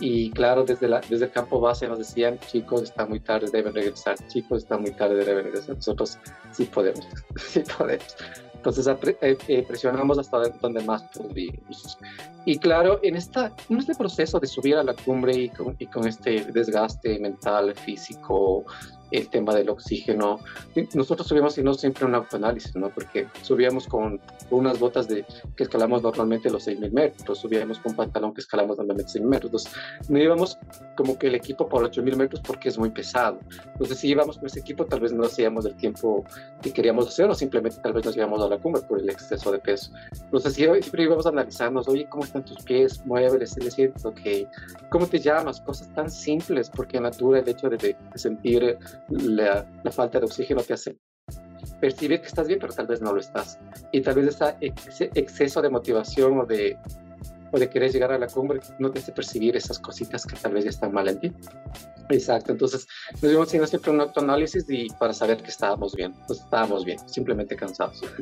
Y 0.00 0.30
claro, 0.30 0.64
desde, 0.64 0.88
la, 0.88 1.00
desde 1.00 1.26
el 1.26 1.30
campo 1.30 1.60
base 1.60 1.88
nos 1.88 1.98
decían, 1.98 2.38
chicos, 2.38 2.82
está 2.82 3.06
muy 3.06 3.20
tarde, 3.20 3.48
deben 3.52 3.74
regresar, 3.74 4.16
chicos, 4.28 4.62
está 4.62 4.78
muy 4.78 4.92
tarde, 4.92 5.24
deben 5.24 5.44
regresar. 5.44 5.76
Nosotros 5.76 6.18
sí 6.52 6.64
podemos, 6.64 7.06
sí 7.36 7.62
podemos. 7.76 8.16
Entonces 8.54 8.88
eh, 9.20 9.38
eh, 9.46 9.64
presionamos 9.66 10.18
hasta 10.18 10.38
donde 10.60 10.82
más 10.82 11.02
pudimos. 11.04 11.96
Y 12.44 12.58
claro, 12.58 12.98
en, 13.02 13.16
esta, 13.16 13.52
en 13.68 13.78
este 13.78 13.94
proceso 13.94 14.40
de 14.40 14.48
subir 14.48 14.76
a 14.76 14.82
la 14.82 14.94
cumbre 14.94 15.32
y 15.36 15.48
con, 15.48 15.76
y 15.78 15.86
con 15.86 16.06
este 16.06 16.44
desgaste 16.52 17.18
mental, 17.20 17.74
físico, 17.74 18.64
el 19.10 19.28
tema 19.28 19.54
del 19.54 19.70
oxígeno. 19.70 20.40
Nosotros 20.94 21.26
subíamos 21.26 21.56
y 21.58 21.62
no 21.62 21.74
siempre 21.74 22.04
un 22.04 22.14
autoanálisis, 22.14 22.74
¿no? 22.76 22.90
Porque 22.90 23.26
subíamos 23.42 23.86
con 23.86 24.20
unas 24.50 24.78
botas 24.78 25.08
de, 25.08 25.24
que 25.56 25.64
escalamos 25.64 26.02
normalmente 26.02 26.50
los 26.50 26.66
6.000 26.66 26.90
metros, 26.92 27.38
subíamos 27.38 27.78
con 27.78 27.92
un 27.92 27.96
pantalón 27.96 28.34
que 28.34 28.40
escalamos 28.40 28.76
normalmente 28.76 29.12
6.000 29.12 29.22
metros. 29.24 29.66
Entonces, 29.66 30.10
no 30.10 30.18
íbamos 30.18 30.58
como 30.96 31.18
que 31.18 31.28
el 31.28 31.34
equipo 31.34 31.68
por 31.68 31.88
8.000 31.90 32.16
metros 32.16 32.42
porque 32.46 32.68
es 32.68 32.78
muy 32.78 32.90
pesado. 32.90 33.38
Entonces, 33.66 33.98
si 33.98 34.08
íbamos 34.08 34.38
con 34.38 34.46
ese 34.46 34.60
equipo, 34.60 34.84
tal 34.84 35.00
vez 35.00 35.12
no 35.12 35.24
hacíamos 35.24 35.64
el 35.66 35.74
tiempo 35.76 36.24
que 36.62 36.72
queríamos 36.72 37.08
hacer 37.08 37.28
o 37.28 37.34
simplemente 37.34 37.78
tal 37.82 37.92
vez 37.92 38.04
nos 38.04 38.16
íbamos 38.16 38.42
a 38.42 38.48
la 38.48 38.58
cumbre 38.58 38.82
por 38.82 39.00
el 39.00 39.08
exceso 39.08 39.52
de 39.52 39.58
peso. 39.58 39.92
Entonces, 40.22 40.54
siempre 40.54 41.02
íbamos 41.02 41.26
a 41.26 41.30
analizarnos, 41.30 41.88
oye, 41.88 42.06
¿cómo 42.08 42.24
están 42.24 42.44
tus 42.44 42.62
pies? 42.62 43.04
Muéveles, 43.06 43.56
le 43.56 43.70
siento 43.70 44.14
que, 44.14 44.46
¿cómo 44.90 45.06
te 45.06 45.18
llamas? 45.18 45.60
Cosas 45.60 45.92
tan 45.94 46.10
simples, 46.10 46.70
porque 46.70 46.96
en 46.96 47.04
la 47.04 47.08
altura 47.10 47.40
el 47.40 47.48
hecho 47.48 47.68
de, 47.68 47.76
de 47.76 47.96
sentir 48.14 48.78
la, 49.08 49.66
falta 49.90 50.18
de 50.18 50.26
oxígeno 50.26 50.62
te 50.62 50.74
hace 50.74 50.98
percibir 51.80 52.20
que 52.20 52.26
estás 52.26 52.46
bien, 52.48 52.58
pero 52.60 52.72
tal 52.72 52.86
vez 52.86 53.00
no 53.00 53.12
lo 53.12 53.20
estás. 53.20 53.58
Y 53.92 54.00
tal 54.00 54.14
vez 54.14 54.38
ese 54.60 55.10
exceso 55.14 55.62
de 55.62 55.70
motivación 55.70 56.38
o 56.40 56.46
de, 56.46 56.76
o 57.52 57.58
de 57.58 57.68
querer 57.68 57.92
llegar 57.92 58.12
a 58.12 58.18
la 58.18 58.26
cumbre 58.26 58.60
no 58.78 58.90
te 58.90 58.98
hace 58.98 59.12
percibir 59.12 59.56
esas 59.56 59.78
cositas 59.78 60.26
que 60.26 60.36
tal 60.36 60.52
vez 60.52 60.64
ya 60.64 60.70
están 60.70 60.92
mal 60.92 61.08
en 61.08 61.20
ti. 61.20 61.32
Exacto, 62.10 62.52
entonces 62.52 62.86
nos 63.20 63.30
dimos 63.30 63.48
haciendo 63.48 63.66
siempre 63.66 63.90
un 63.90 64.00
autoanálisis 64.00 64.64
y 64.68 64.88
para 64.98 65.12
saber 65.12 65.42
que 65.42 65.50
estábamos 65.50 65.94
bien, 65.94 66.14
pues 66.26 66.40
estábamos 66.40 66.84
bien, 66.84 66.98
simplemente 67.08 67.56
cansados. 67.56 68.00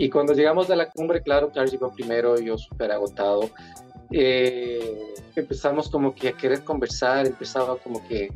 Y 0.00 0.10
cuando 0.10 0.32
llegamos 0.32 0.70
a 0.70 0.76
la 0.76 0.88
cumbre, 0.90 1.20
claro, 1.22 1.50
Clark 1.50 1.70
llegó 1.70 1.92
primero, 1.92 2.38
yo 2.38 2.56
súper 2.56 2.92
agotado. 2.92 3.50
Eh, 4.12 5.12
empezamos 5.34 5.90
como 5.90 6.14
que 6.14 6.28
a 6.28 6.32
querer 6.32 6.62
conversar, 6.62 7.26
empezaba 7.26 7.76
como 7.78 8.06
que 8.06 8.30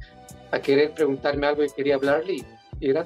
a 0.52 0.60
querer 0.60 0.92
preguntarme 0.92 1.46
algo 1.46 1.64
y 1.64 1.70
quería 1.70 1.96
hablarle 1.96 2.36
y 2.80 2.88
era 2.88 3.04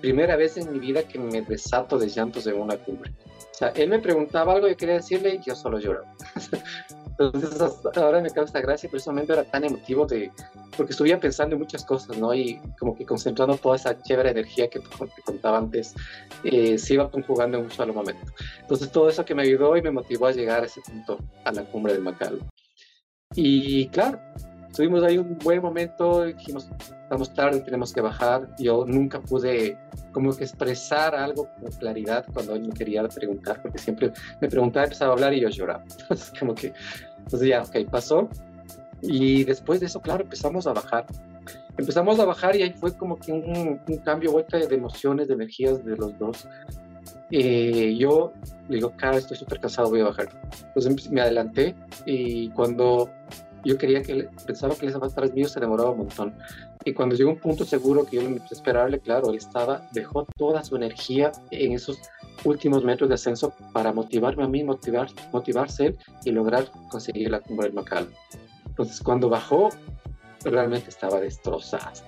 primera 0.00 0.36
vez 0.36 0.56
en 0.56 0.70
mi 0.72 0.78
vida 0.78 1.02
que 1.02 1.18
me 1.18 1.40
desato 1.42 1.98
de 1.98 2.08
llantos 2.08 2.44
de 2.44 2.52
una 2.52 2.76
cumbre. 2.76 3.12
O 3.56 3.58
sea, 3.58 3.68
él 3.68 3.88
me 3.88 3.98
preguntaba 3.98 4.52
algo 4.52 4.68
yo 4.68 4.76
quería 4.76 4.96
decirle 4.96 5.36
y 5.36 5.40
yo 5.42 5.56
solo 5.56 5.78
lloraba. 5.78 6.12
Entonces 7.18 7.58
ahora 7.96 8.20
me 8.20 8.30
causa 8.30 8.60
gracia, 8.60 8.90
pero 8.90 8.98
ese 8.98 9.08
momento 9.08 9.32
era 9.32 9.44
tan 9.44 9.64
emotivo 9.64 10.04
de, 10.04 10.30
porque 10.76 10.92
estuve 10.92 11.16
pensando 11.16 11.54
en 11.54 11.62
muchas 11.62 11.82
cosas, 11.82 12.18
¿no? 12.18 12.34
Y 12.34 12.60
como 12.78 12.94
que 12.94 13.06
concentrando 13.06 13.56
toda 13.56 13.76
esa 13.76 14.02
chévere 14.02 14.30
energía 14.30 14.68
que 14.68 14.80
te, 14.80 15.22
contaba 15.24 15.56
antes, 15.56 15.94
eh, 16.44 16.76
se 16.76 16.94
iba 16.94 17.10
conjugando 17.10 17.56
en 17.56 17.64
un 17.64 17.70
solo 17.70 17.94
momento. 17.94 18.30
Entonces 18.60 18.90
todo 18.90 19.08
eso 19.08 19.24
que 19.24 19.34
me 19.34 19.44
ayudó 19.44 19.78
y 19.78 19.82
me 19.82 19.90
motivó 19.90 20.26
a 20.26 20.32
llegar 20.32 20.62
a 20.62 20.66
ese 20.66 20.82
punto, 20.82 21.18
a 21.44 21.52
la 21.52 21.64
cumbre 21.64 21.94
de 21.94 22.00
Macalo. 22.00 22.40
Y 23.34 23.88
claro, 23.88 24.20
Estuvimos 24.76 25.02
ahí 25.04 25.16
un 25.16 25.38
buen 25.38 25.62
momento, 25.62 26.24
dijimos, 26.24 26.68
estamos 27.02 27.32
tarde, 27.32 27.60
tenemos 27.60 27.94
que 27.94 28.02
bajar. 28.02 28.46
Yo 28.58 28.84
nunca 28.84 29.22
pude 29.22 29.78
como 30.12 30.36
que 30.36 30.44
expresar 30.44 31.14
algo 31.14 31.48
con 31.58 31.72
claridad 31.72 32.26
cuando 32.30 32.54
él 32.54 32.68
me 32.68 32.74
quería 32.74 33.02
preguntar, 33.08 33.62
porque 33.62 33.78
siempre 33.78 34.12
me 34.38 34.48
preguntaba, 34.50 34.84
empezaba 34.84 35.12
a 35.12 35.14
hablar 35.14 35.32
y 35.32 35.40
yo 35.40 35.48
lloraba. 35.48 35.82
Entonces, 36.00 36.30
como 36.38 36.54
que, 36.54 36.74
entonces 37.16 37.48
ya, 37.48 37.62
ok, 37.62 37.90
pasó. 37.90 38.28
Y 39.00 39.44
después 39.44 39.80
de 39.80 39.86
eso, 39.86 39.98
claro, 40.02 40.24
empezamos 40.24 40.66
a 40.66 40.74
bajar. 40.74 41.06
Empezamos 41.78 42.20
a 42.20 42.26
bajar 42.26 42.54
y 42.54 42.62
ahí 42.64 42.74
fue 42.74 42.94
como 42.94 43.18
que 43.18 43.32
un, 43.32 43.80
un 43.88 43.96
cambio, 44.04 44.32
vuelta 44.32 44.58
de 44.58 44.74
emociones, 44.74 45.28
de 45.28 45.34
energías 45.34 45.82
de 45.86 45.96
los 45.96 46.18
dos. 46.18 46.46
Eh, 47.30 47.96
yo 47.98 48.32
digo, 48.68 48.92
cara, 48.96 49.16
estoy 49.16 49.36
súper 49.36 49.58
cansado, 49.58 49.88
voy 49.88 50.00
a 50.00 50.04
bajar. 50.04 50.28
Entonces 50.66 51.10
me 51.10 51.22
adelanté 51.22 51.74
y 52.04 52.50
cuando 52.50 53.10
yo 53.66 53.78
quería 53.78 54.02
que 54.02 54.28
pensaba 54.46 54.74
que 54.74 54.86
el 54.86 54.94
atrás 54.94 55.32
mío 55.34 55.48
se 55.48 55.60
demoraba 55.60 55.90
un 55.90 55.98
montón. 55.98 56.34
Y 56.84 56.92
cuando 56.92 57.16
llegó 57.16 57.30
un 57.30 57.38
punto 57.38 57.64
seguro 57.64 58.06
que 58.06 58.16
yo 58.16 58.22
me 58.22 58.28
empecé 58.28 58.54
a 58.54 58.58
esperarle, 58.58 59.00
claro, 59.00 59.30
él 59.30 59.36
estaba, 59.36 59.88
dejó 59.92 60.26
toda 60.36 60.62
su 60.62 60.76
energía 60.76 61.32
en 61.50 61.72
esos 61.72 61.98
últimos 62.44 62.84
metros 62.84 63.08
de 63.08 63.14
ascenso 63.14 63.52
para 63.72 63.92
motivarme 63.92 64.44
a 64.44 64.48
mí, 64.48 64.62
motivar, 64.62 65.08
motivarse 65.32 65.86
él 65.86 65.98
y 66.24 66.30
lograr 66.30 66.70
conseguir 66.90 67.30
la 67.30 67.40
cumbre 67.40 67.66
del 67.66 67.74
Macal. 67.74 68.08
Entonces, 68.66 69.00
cuando 69.00 69.28
bajó, 69.28 69.70
realmente 70.44 70.90
estaba 70.90 71.20
destrozado. 71.20 72.02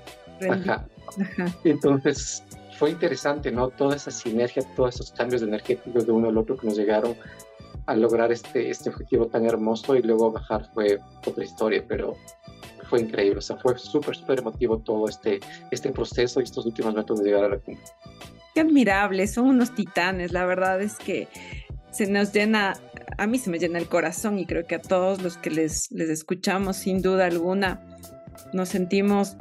Entonces, 1.64 2.44
fue 2.78 2.90
interesante, 2.90 3.50
¿no? 3.50 3.68
Toda 3.70 3.96
esa 3.96 4.12
sinergia, 4.12 4.62
todos 4.76 4.94
esos 4.94 5.10
cambios 5.10 5.42
energéticos 5.42 6.06
de 6.06 6.12
uno 6.12 6.28
al 6.28 6.38
otro 6.38 6.56
que 6.56 6.68
nos 6.68 6.76
llegaron 6.76 7.16
al 7.88 8.02
lograr 8.02 8.30
este, 8.30 8.68
este 8.68 8.90
objetivo 8.90 9.28
tan 9.28 9.46
hermoso 9.46 9.96
y 9.96 10.02
luego 10.02 10.30
bajar 10.30 10.70
fue 10.74 11.00
otra 11.26 11.42
historia, 11.42 11.82
pero 11.88 12.16
fue 12.88 13.00
increíble, 13.00 13.38
o 13.38 13.42
sea, 13.42 13.56
fue 13.56 13.78
súper, 13.78 14.14
súper 14.14 14.40
emotivo 14.40 14.78
todo 14.78 15.08
este, 15.08 15.40
este 15.70 15.90
proceso 15.90 16.40
y 16.40 16.44
estos 16.44 16.66
últimos 16.66 16.94
metros 16.94 17.20
de 17.20 17.30
llegar 17.30 17.44
a 17.44 17.48
la 17.48 17.58
cumbre. 17.58 17.82
Qué 18.54 18.60
admirable, 18.60 19.26
son 19.26 19.46
unos 19.46 19.74
titanes, 19.74 20.32
la 20.32 20.44
verdad 20.44 20.82
es 20.82 20.96
que 20.96 21.28
se 21.90 22.06
nos 22.06 22.30
llena, 22.30 22.74
a 23.16 23.26
mí 23.26 23.38
se 23.38 23.48
me 23.48 23.58
llena 23.58 23.78
el 23.78 23.88
corazón 23.88 24.38
y 24.38 24.44
creo 24.44 24.66
que 24.66 24.74
a 24.74 24.82
todos 24.82 25.22
los 25.22 25.38
que 25.38 25.50
les, 25.50 25.90
les 25.90 26.10
escuchamos, 26.10 26.76
sin 26.76 27.00
duda 27.00 27.24
alguna, 27.24 27.80
nos 28.52 28.68
sentimos 28.68 29.38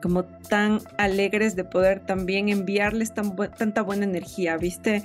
como 0.00 0.24
tan 0.24 0.78
alegres 0.98 1.56
de 1.56 1.64
poder 1.64 2.06
también 2.06 2.48
enviarles 2.48 3.12
tan 3.12 3.36
tanta 3.58 3.82
buena 3.82 4.04
energía, 4.04 4.56
¿viste? 4.56 5.02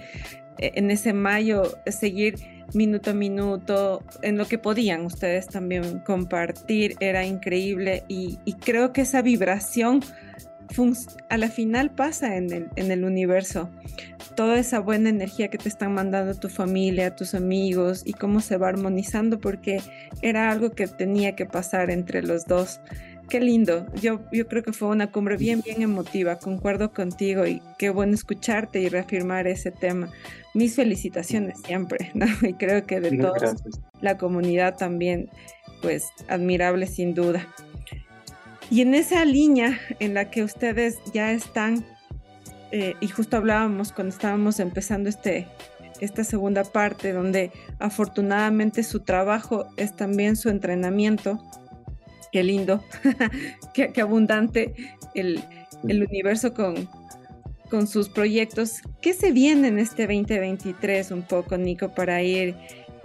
E-, 0.58 0.74
en 0.76 0.92
ese 0.92 1.14
mayo 1.14 1.78
seguir 1.88 2.36
minuto 2.74 3.12
a 3.12 3.14
minuto 3.14 4.04
en 4.22 4.38
lo 4.38 4.46
que 4.48 4.58
podían 4.58 5.06
ustedes 5.06 5.48
también 5.48 6.00
compartir 6.00 6.96
era 7.00 7.26
increíble 7.26 8.04
y, 8.08 8.38
creo 8.66 8.92
que 8.92 9.02
esa 9.02 9.22
vibración 9.22 10.02
a 11.30 11.38
la 11.38 11.50
final 11.50 11.92
pasa 11.92 12.38
en 12.38 12.52
el, 12.52 12.70
en 12.76 12.92
el 12.92 13.06
universo 13.06 13.70
toda 14.36 14.60
esa 14.60 14.80
buena 14.80 15.10
energía 15.10 15.50
que 15.50 15.58
te 15.58 15.70
están 15.70 15.94
mandando 15.94 16.36
tu 16.36 16.50
familia, 16.50 17.16
tus 17.16 17.34
amigos 17.34 18.04
y 18.06 18.14
cómo 18.14 18.42
se 18.42 18.58
va 18.58 18.70
armonizando 18.70 19.40
porque 19.40 19.82
era 20.22 20.52
algo 20.52 20.72
que 20.72 20.88
tenía 20.88 21.36
que 21.36 21.46
pasar 21.46 21.90
entre 21.90 22.22
los 22.22 22.46
dos. 22.46 22.82
Qué 23.30 23.40
lindo. 23.40 23.88
Yo, 24.02 24.22
yo 24.32 24.48
creo 24.48 24.64
que 24.64 24.72
fue 24.72 24.90
una 24.90 25.12
cumbre 25.12 25.38
bien, 25.38 25.62
bien 25.62 25.82
emotiva. 25.82 26.38
Concuerdo 26.38 26.94
contigo 26.94 27.46
y 27.46 27.62
qué 27.78 27.90
bueno 27.90 28.14
escucharte 28.14 28.80
y 28.80 28.90
reafirmar 28.90 29.48
ese 29.48 29.72
tema. 29.72 30.10
Mis 30.54 30.76
felicitaciones 30.76 31.60
siempre, 31.66 32.12
¿no? 32.14 32.28
Y 32.44 32.54
creo 32.54 32.86
que 32.86 33.00
de 33.00 33.18
toda 33.18 33.56
la 34.02 34.18
comunidad 34.18 34.78
también, 34.78 35.30
pues 35.82 36.08
admirable 36.28 36.88
sin 36.88 37.14
duda. 37.14 37.48
Y 38.70 38.82
en 38.82 38.94
esa 38.96 39.26
línea 39.26 39.80
en 40.00 40.14
la 40.14 40.30
que 40.30 40.44
ustedes 40.44 40.98
ya 41.14 41.32
están, 41.32 41.84
eh, 42.72 42.96
y 43.00 43.08
justo 43.08 43.38
hablábamos 43.38 43.92
cuando 43.92 44.14
estábamos 44.14 44.60
empezando 44.60 45.10
este, 45.10 45.48
esta 46.00 46.24
segunda 46.24 46.64
parte, 46.64 47.12
donde 47.12 47.52
afortunadamente 47.80 48.84
su 48.84 49.02
trabajo 49.02 49.68
es 49.78 49.96
también 49.96 50.36
su 50.36 50.50
entrenamiento 50.50 51.40
qué 52.36 52.44
lindo, 52.44 52.84
qué, 53.74 54.02
abundante 54.02 54.76
el, 55.14 55.42
universo 55.86 56.54
con, 56.54 56.90
con 57.70 57.88
sus 57.88 58.10
proyectos. 58.10 58.82
¿Qué 59.02 59.14
se 59.14 59.32
viene 59.32 59.70
en 59.70 59.80
este 59.80 60.06
2023 60.06 61.12
un 61.12 61.22
poco, 61.22 61.56
Nico, 61.56 61.96
para 61.96 62.22
ir 62.22 62.58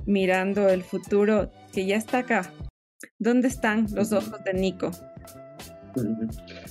mirando 0.05 0.69
el 0.69 0.83
futuro 0.83 1.53
que 1.73 1.87
ya 1.87 1.95
está 1.95 2.19
acá? 2.19 2.53
¿Dónde 3.21 3.47
están 3.47 3.87
los 3.95 4.11
ojos 4.11 4.43
de 4.43 4.53
Nico? 4.53 4.91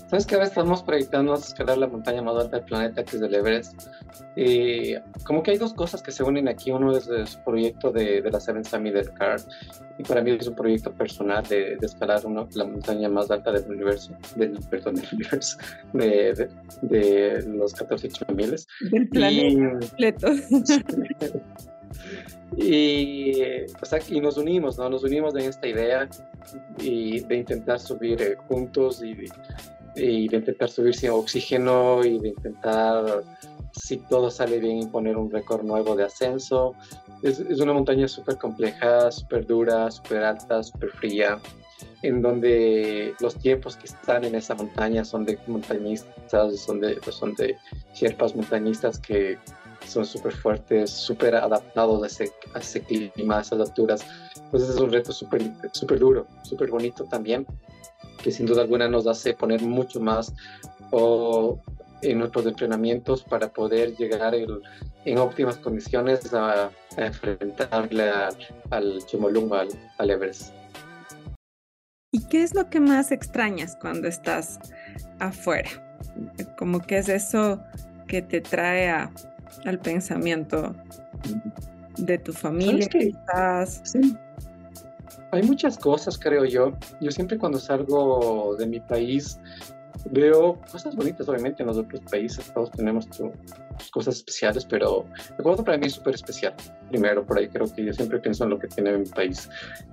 Sabes 0.07 0.25
que 0.25 0.35
ahora 0.35 0.47
estamos 0.47 0.83
proyectando 0.83 1.35
escalar 1.35 1.77
la 1.77 1.87
montaña 1.87 2.21
más 2.21 2.35
alta 2.37 2.57
del 2.57 2.65
planeta, 2.65 3.03
que 3.03 3.17
es 3.17 3.21
el 3.21 3.33
Everest. 3.33 3.87
Y 4.35 4.95
como 5.23 5.43
que 5.43 5.51
hay 5.51 5.57
dos 5.57 5.73
cosas 5.73 6.01
que 6.01 6.11
se 6.11 6.23
unen 6.23 6.47
aquí. 6.47 6.71
Uno 6.71 6.95
es 6.95 7.07
el 7.07 7.25
proyecto 7.43 7.91
de, 7.91 8.21
de 8.21 8.31
la 8.31 8.39
Seven 8.39 8.63
Summit 8.63 9.09
Card, 9.13 9.41
y 9.97 10.03
para 10.03 10.21
mí 10.21 10.31
es 10.31 10.47
un 10.47 10.55
proyecto 10.55 10.93
personal 10.93 11.43
de, 11.47 11.77
escalar 11.81 12.23
la 12.23 12.65
montaña 12.65 13.09
más 13.09 13.29
alta 13.29 13.51
del 13.51 13.69
universo, 13.69 14.13
del, 14.35 14.57
perdón, 14.69 14.95
del 14.95 15.07
universo, 15.11 15.57
de, 15.93 16.49
de, 16.81 17.43
los 17.47 17.73
14 17.73 18.09
miles. 18.33 18.67
Del 18.91 19.09
planeta 19.09 19.79
completo. 19.79 20.27
Y, 22.57 23.41
o 23.81 23.85
sea, 23.85 23.99
y 24.09 24.19
nos 24.19 24.37
unimos, 24.37 24.77
¿no? 24.77 24.89
Nos 24.89 25.03
unimos 25.03 25.35
en 25.35 25.41
esta 25.41 25.67
idea 25.67 26.09
y 26.79 27.21
de 27.21 27.35
intentar 27.37 27.79
subir 27.79 28.21
eh, 28.21 28.35
juntos 28.47 29.01
y, 29.03 29.15
y, 29.95 30.27
de 30.27 30.37
intentar 30.37 30.69
subir 30.69 30.95
sin 30.95 31.11
oxígeno 31.11 32.03
y 32.03 32.19
de 32.19 32.29
intentar, 32.29 33.23
si 33.73 33.97
todo 33.97 34.29
sale 34.29 34.59
bien, 34.59 34.89
poner 34.91 35.17
un 35.17 35.31
récord 35.31 35.63
nuevo 35.63 35.95
de 35.95 36.05
ascenso. 36.05 36.75
Es, 37.23 37.39
es 37.39 37.59
una 37.59 37.73
montaña 37.73 38.07
súper 38.07 38.37
compleja, 38.37 39.11
súper 39.11 39.45
dura, 39.45 39.91
súper 39.91 40.23
alta, 40.23 40.63
súper 40.63 40.91
fría, 40.91 41.39
en 42.01 42.21
donde 42.21 43.13
los 43.19 43.35
tiempos 43.35 43.75
que 43.75 43.87
están 43.87 44.23
en 44.23 44.35
esa 44.35 44.55
montaña 44.55 45.03
son 45.03 45.25
de 45.25 45.37
montañistas, 45.47 46.59
son 46.59 46.79
de, 46.79 46.99
son 47.11 47.35
de 47.35 47.57
sierpas 47.93 48.35
montañistas 48.35 48.99
que 48.99 49.37
son 49.85 50.05
súper 50.05 50.33
fuertes, 50.33 50.89
súper 50.89 51.35
adaptados 51.35 52.03
a 52.03 52.07
ese, 52.07 52.31
a 52.53 52.59
ese 52.59 52.81
clima, 52.81 53.37
a 53.37 53.41
esas 53.41 53.59
alturas. 53.59 54.05
Entonces 54.35 54.69
es 54.69 54.79
un 54.79 54.91
reto 54.91 55.11
súper 55.11 55.41
super 55.73 55.99
duro, 55.99 56.27
súper 56.43 56.69
bonito 56.69 57.03
también, 57.05 57.45
que 58.21 58.31
sin 58.31 58.45
duda 58.45 58.61
alguna 58.61 58.87
nos 58.87 59.07
hace 59.07 59.33
poner 59.33 59.61
mucho 59.61 59.99
más 59.99 60.33
o, 60.91 61.59
en 62.01 62.19
nuestros 62.19 62.45
entrenamientos 62.45 63.23
para 63.23 63.49
poder 63.49 63.95
llegar 63.95 64.33
en 64.35 65.17
óptimas 65.17 65.57
condiciones 65.57 66.33
a, 66.33 66.71
enfrentarle 66.97 68.11
al 68.71 69.05
Chemolung, 69.05 69.53
al, 69.53 69.69
al 69.97 70.09
Everest. 70.09 70.53
¿Y 72.11 72.27
qué 72.27 72.43
es 72.43 72.55
lo 72.55 72.69
que 72.69 72.79
más 72.79 73.11
extrañas 73.11 73.77
cuando 73.79 74.07
estás 74.07 74.59
afuera? 75.19 75.69
Como 76.57 76.81
que 76.81 76.97
es 76.97 77.07
eso 77.07 77.61
que 78.07 78.21
te 78.21 78.41
trae 78.41 78.89
a, 78.89 79.11
al 79.65 79.79
pensamiento 79.79 80.75
de 81.97 82.17
tu 82.17 82.33
familia. 82.33 82.87
Sí. 83.83 84.17
Hay 85.31 85.43
muchas 85.43 85.77
cosas, 85.77 86.17
creo 86.17 86.45
yo. 86.45 86.73
Yo 86.99 87.11
siempre 87.11 87.37
cuando 87.37 87.59
salgo 87.59 88.55
de 88.57 88.65
mi 88.65 88.79
país 88.79 89.39
veo 90.11 90.59
cosas 90.71 90.95
bonitas, 90.95 91.27
obviamente, 91.29 91.63
en 91.63 91.67
los 91.67 91.77
otros 91.77 92.01
países. 92.01 92.51
Todos 92.53 92.71
tenemos 92.71 93.07
cosas 93.91 94.17
especiales, 94.17 94.65
pero 94.65 95.05
Ecuador 95.37 95.63
para 95.65 95.77
mí 95.77 95.87
es 95.87 95.93
súper 95.93 96.15
especial. 96.15 96.53
Primero, 96.89 97.25
por 97.25 97.37
ahí 97.37 97.47
creo 97.47 97.73
que 97.73 97.85
yo 97.85 97.93
siempre 97.93 98.19
pienso 98.19 98.43
en 98.43 98.51
lo 98.51 98.59
que 98.59 98.67
tiene 98.67 98.97
mi 98.97 99.05
país. 99.05 99.49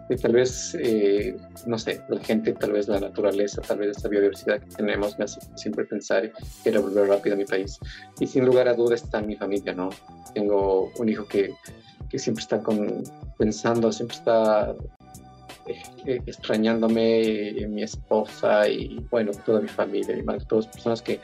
Y 0.08 0.16
tal 0.16 0.32
vez, 0.32 0.76
eh, 0.80 1.36
no 1.66 1.78
sé, 1.78 2.02
la 2.08 2.20
gente, 2.20 2.52
tal 2.52 2.72
vez 2.72 2.88
la 2.88 3.00
naturaleza, 3.00 3.60
tal 3.62 3.78
vez 3.78 3.96
esta 3.96 4.08
biodiversidad 4.08 4.60
que 4.60 4.76
tenemos 4.76 5.18
me 5.18 5.24
hace 5.24 5.40
siempre 5.56 5.84
pensar 5.84 6.24
y 6.24 6.30
quiero 6.62 6.82
volver 6.82 7.08
rápido 7.08 7.34
a 7.34 7.38
mi 7.38 7.44
país. 7.44 7.78
Y 8.20 8.26
sin 8.26 8.44
lugar 8.44 8.68
a 8.68 8.74
dudas 8.74 9.02
está 9.02 9.20
mi 9.20 9.36
familia, 9.36 9.74
¿no? 9.74 9.90
Tengo 10.34 10.90
un 10.98 11.08
hijo 11.08 11.26
que, 11.26 11.54
que 12.08 12.18
siempre 12.18 12.42
está 12.42 12.60
con, 12.60 13.02
pensando, 13.38 13.90
siempre 13.92 14.16
está 14.16 14.74
extrañándome 16.04 17.66
mi 17.68 17.82
esposa 17.82 18.68
y 18.68 19.04
bueno, 19.10 19.32
toda 19.44 19.60
mi 19.60 19.68
familia, 19.68 20.16
y 20.16 20.24
todas 20.46 20.66
las 20.66 20.74
personas 20.74 21.02
que, 21.02 21.20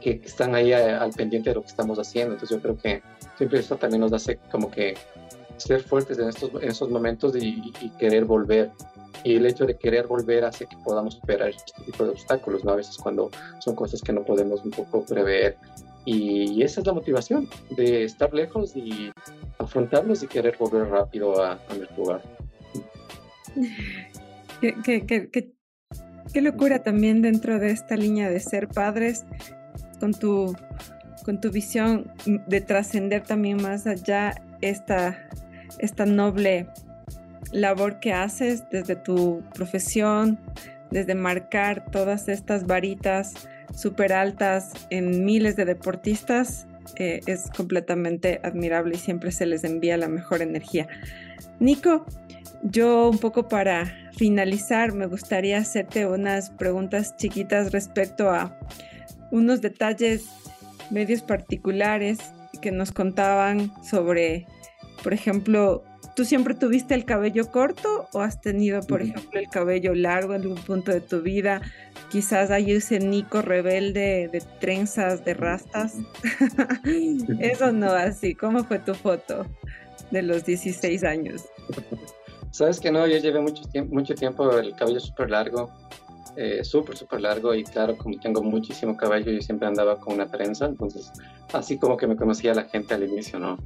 que 0.00 0.20
están 0.24 0.54
ahí 0.54 0.72
al 0.72 1.10
pendiente 1.12 1.50
de 1.50 1.54
lo 1.56 1.62
que 1.62 1.68
estamos 1.68 1.98
haciendo. 1.98 2.34
Entonces 2.34 2.56
yo 2.56 2.62
creo 2.62 2.76
que 2.76 3.02
siempre 3.36 3.58
esto 3.58 3.76
también 3.76 4.00
nos 4.00 4.12
hace 4.12 4.38
como 4.50 4.70
que 4.70 4.94
ser 5.56 5.82
fuertes 5.82 6.18
en 6.18 6.28
estos, 6.28 6.50
en 6.62 6.68
esos 6.68 6.88
momentos 6.90 7.34
y, 7.36 7.72
querer 7.98 8.24
volver. 8.24 8.70
Y 9.24 9.36
el 9.36 9.46
hecho 9.46 9.66
de 9.66 9.76
querer 9.76 10.06
volver 10.06 10.44
hace 10.44 10.66
que 10.66 10.76
podamos 10.84 11.14
superar 11.14 11.48
este 11.48 11.72
tipo 11.84 12.04
de 12.04 12.10
obstáculos, 12.10 12.64
¿no? 12.64 12.72
A 12.72 12.76
veces 12.76 12.96
cuando 12.96 13.30
son 13.58 13.74
cosas 13.74 14.00
que 14.00 14.12
no 14.12 14.22
podemos 14.22 14.64
un 14.64 14.70
poco 14.70 15.04
prever. 15.04 15.56
Y 16.04 16.62
esa 16.62 16.80
es 16.80 16.86
la 16.86 16.92
motivación 16.92 17.48
de 17.76 18.04
estar 18.04 18.32
lejos 18.32 18.76
y 18.76 19.10
afrontarlos 19.58 20.22
y 20.22 20.28
querer 20.28 20.56
volver 20.56 20.88
rápido 20.88 21.42
a, 21.42 21.52
a 21.68 21.74
nuestro 21.74 21.96
lugar. 21.96 22.35
Qué, 24.60 26.40
locura 26.40 26.82
también 26.82 27.22
dentro 27.22 27.58
de 27.58 27.70
esta 27.70 27.96
línea 27.96 28.28
de 28.28 28.40
ser 28.40 28.68
padres, 28.68 29.24
con 30.00 30.12
tu, 30.12 30.54
con 31.24 31.40
tu 31.40 31.50
visión 31.50 32.12
de 32.26 32.60
trascender 32.60 33.22
también 33.22 33.62
más 33.62 33.86
allá 33.86 34.34
esta, 34.60 35.28
esta 35.78 36.04
noble 36.04 36.68
labor 37.52 38.00
que 38.00 38.12
haces 38.12 38.64
desde 38.70 38.96
tu 38.96 39.42
profesión, 39.54 40.38
desde 40.90 41.14
marcar 41.14 41.90
todas 41.90 42.28
estas 42.28 42.66
varitas 42.66 43.34
súper 43.74 44.12
altas 44.12 44.72
en 44.90 45.24
miles 45.24 45.56
de 45.56 45.64
deportistas, 45.64 46.66
eh, 46.96 47.20
es 47.26 47.50
completamente 47.50 48.40
admirable 48.42 48.94
y 48.94 48.98
siempre 48.98 49.32
se 49.32 49.46
les 49.46 49.64
envía 49.64 49.96
la 49.96 50.08
mejor 50.08 50.42
energía. 50.42 50.86
Nico, 51.58 52.06
yo 52.70 53.10
un 53.10 53.18
poco 53.18 53.48
para 53.48 54.10
finalizar 54.16 54.92
me 54.92 55.06
gustaría 55.06 55.58
hacerte 55.58 56.06
unas 56.06 56.50
preguntas 56.50 57.16
chiquitas 57.16 57.72
respecto 57.72 58.30
a 58.30 58.58
unos 59.30 59.60
detalles 59.60 60.24
medios 60.90 61.22
particulares 61.22 62.18
que 62.60 62.70
nos 62.70 62.92
contaban 62.92 63.72
sobre, 63.84 64.46
por 65.02 65.12
ejemplo, 65.12 65.84
¿tú 66.14 66.24
siempre 66.24 66.54
tuviste 66.54 66.94
el 66.94 67.04
cabello 67.04 67.50
corto 67.50 68.08
o 68.12 68.20
has 68.20 68.40
tenido, 68.40 68.80
por 68.82 69.02
ejemplo, 69.02 69.38
el 69.38 69.48
cabello 69.48 69.94
largo 69.94 70.34
en 70.34 70.42
algún 70.42 70.58
punto 70.58 70.92
de 70.92 71.00
tu 71.00 71.22
vida? 71.22 71.60
Quizás 72.10 72.50
hay 72.50 72.72
ese 72.72 72.98
Nico 72.98 73.42
rebelde 73.42 74.28
de 74.32 74.42
trenzas, 74.60 75.24
de 75.24 75.34
rastas. 75.34 75.94
Eso 77.40 77.72
no, 77.72 77.90
así. 77.90 78.34
¿Cómo 78.34 78.64
fue 78.64 78.78
tu 78.78 78.94
foto 78.94 79.46
de 80.10 80.22
los 80.22 80.44
16 80.46 81.04
años? 81.04 81.44
Sabes 82.50 82.80
que 82.80 82.90
no, 82.90 83.06
yo 83.06 83.18
llevé 83.18 83.40
mucho 83.40 83.64
tiempo, 83.64 83.94
mucho 83.94 84.14
el 84.14 84.74
cabello 84.74 85.00
súper 85.00 85.30
largo, 85.30 85.70
eh, 86.36 86.64
súper, 86.64 86.96
súper 86.96 87.20
largo 87.22 87.54
y 87.54 87.64
claro, 87.64 87.96
como 87.96 88.18
tengo 88.18 88.42
muchísimo 88.42 88.96
cabello, 88.96 89.32
yo 89.32 89.40
siempre 89.40 89.68
andaba 89.68 89.98
con 89.98 90.14
una 90.14 90.30
trenza, 90.30 90.66
entonces 90.66 91.10
así 91.52 91.78
como 91.78 91.96
que 91.96 92.06
me 92.06 92.16
conocía 92.16 92.54
la 92.54 92.64
gente 92.64 92.94
al 92.94 93.04
inicio, 93.04 93.38
¿no? 93.38 93.58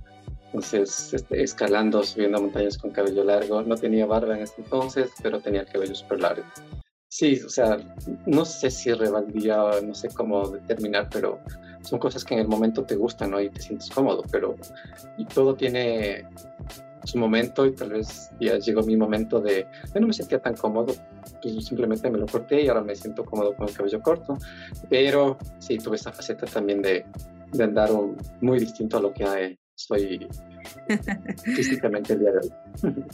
Entonces, 0.46 1.14
este, 1.14 1.42
escalando, 1.42 2.02
subiendo 2.02 2.40
montañas 2.40 2.76
con 2.76 2.90
cabello 2.90 3.24
largo, 3.24 3.62
no 3.62 3.76
tenía 3.76 4.06
barba 4.06 4.36
en 4.36 4.42
ese 4.42 4.54
entonces, 4.58 5.10
pero 5.22 5.40
tenía 5.40 5.60
el 5.60 5.66
cabello 5.66 5.94
súper 5.94 6.20
largo. 6.20 6.44
Sí, 7.08 7.40
o 7.44 7.48
sea, 7.48 7.76
no 8.26 8.44
sé 8.44 8.70
si 8.70 8.92
rebeldía, 8.92 9.64
no 9.82 9.94
sé 9.94 10.08
cómo 10.14 10.48
determinar, 10.48 11.08
pero 11.10 11.40
son 11.82 11.98
cosas 11.98 12.24
que 12.24 12.34
en 12.34 12.40
el 12.40 12.48
momento 12.48 12.84
te 12.84 12.94
gustan, 12.94 13.32
¿no? 13.32 13.40
Y 13.40 13.50
te 13.50 13.60
sientes 13.60 13.90
cómodo, 13.90 14.22
pero 14.30 14.56
y 15.18 15.24
todo 15.24 15.54
tiene 15.54 16.24
su 17.04 17.18
momento 17.18 17.66
y 17.66 17.74
tal 17.74 17.90
vez 17.90 18.30
ya 18.40 18.58
llegó 18.58 18.82
mi 18.82 18.96
momento 18.96 19.40
de, 19.40 19.66
yo 19.94 20.00
no 20.00 20.06
me 20.06 20.12
sentía 20.12 20.40
tan 20.40 20.54
cómodo, 20.54 20.94
pues 21.42 21.64
simplemente 21.64 22.10
me 22.10 22.18
lo 22.18 22.26
corté 22.26 22.62
y 22.62 22.68
ahora 22.68 22.82
me 22.82 22.94
siento 22.94 23.24
cómodo 23.24 23.54
con 23.54 23.68
el 23.68 23.74
cabello 23.74 24.00
corto, 24.00 24.38
pero 24.88 25.38
sí 25.58 25.78
tuve 25.78 25.96
esa 25.96 26.12
faceta 26.12 26.46
también 26.46 26.82
de, 26.82 27.04
de 27.52 27.64
andar 27.64 27.90
muy 28.40 28.58
distinto 28.58 28.98
a 28.98 29.00
lo 29.00 29.12
que 29.12 29.58
soy 29.74 30.28
físicamente 31.56 32.12
el 32.12 32.20
día 32.20 32.32
de 32.32 32.38
hoy. 32.38 33.04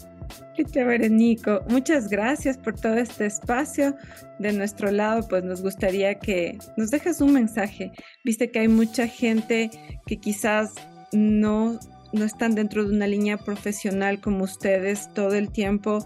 Qué 0.56 0.64
chévere, 0.64 1.08
Nico. 1.10 1.62
Muchas 1.68 2.08
gracias 2.08 2.58
por 2.58 2.78
todo 2.78 2.94
este 2.94 3.26
espacio. 3.26 3.94
De 4.38 4.52
nuestro 4.52 4.90
lado, 4.90 5.26
pues 5.28 5.44
nos 5.44 5.62
gustaría 5.62 6.18
que 6.18 6.58
nos 6.76 6.90
dejes 6.90 7.20
un 7.20 7.34
mensaje. 7.34 7.92
Viste 8.24 8.50
que 8.50 8.60
hay 8.60 8.68
mucha 8.68 9.06
gente 9.06 9.70
que 10.06 10.18
quizás 10.18 10.74
no 11.12 11.78
no 12.16 12.24
están 12.24 12.54
dentro 12.54 12.84
de 12.84 12.94
una 12.94 13.06
línea 13.06 13.36
profesional 13.36 14.20
como 14.20 14.44
ustedes 14.44 15.12
todo 15.14 15.34
el 15.34 15.50
tiempo 15.50 16.04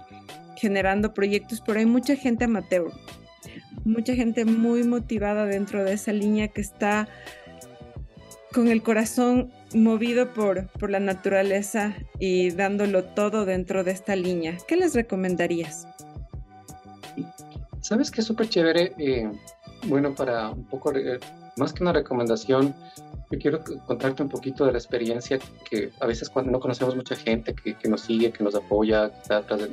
generando 0.57 1.15
proyectos, 1.15 1.63
pero 1.65 1.79
hay 1.79 1.87
mucha 1.87 2.17
gente 2.17 2.45
amateur, 2.45 2.93
mucha 3.85 4.15
gente 4.15 4.45
muy 4.45 4.85
motivada 4.85 5.47
dentro 5.47 5.85
de 5.85 5.95
esa 5.95 6.13
línea 6.13 6.49
que 6.49 6.61
está 6.61 7.09
con 8.53 8.69
el 8.69 8.83
corazón 8.83 9.51
movido 9.75 10.35
por, 10.35 10.67
por 10.69 10.91
la 10.91 11.01
naturaleza 11.01 11.95
y 12.19 12.51
dándolo 12.51 13.05
todo 13.05 13.45
dentro 13.45 13.85
de 13.85 13.93
esta 13.93 14.17
línea. 14.17 14.59
¿Qué 14.67 14.77
les 14.77 14.95
recomendarías? 14.95 15.87
¿Sabes 17.81 18.11
qué 18.11 18.21
es 18.21 18.27
súper 18.27 18.49
chévere? 18.49 18.93
Eh, 18.99 19.31
bueno, 19.87 20.15
para 20.15 20.51
un 20.51 20.65
poco, 20.65 20.93
más 21.57 21.73
que 21.73 21.83
una 21.83 21.93
recomendación, 21.93 22.75
yo 23.31 23.39
quiero 23.39 23.61
contarte 23.87 24.23
un 24.23 24.29
poquito 24.29 24.65
de 24.65 24.73
la 24.73 24.79
experiencia 24.79 25.39
que 25.69 25.91
a 26.01 26.07
veces 26.07 26.29
cuando 26.29 26.51
no 26.51 26.61
conocemos 26.61 26.97
mucha 26.97 27.15
gente 27.15 27.55
que, 27.55 27.89
nos 27.89 28.03
sigue, 28.03 28.33
que 28.33 28.43
nos 28.43 28.55
apoya, 28.55 29.11
que 29.11 29.21
está 29.21 29.39
atrás 29.39 29.61
de, 29.61 29.71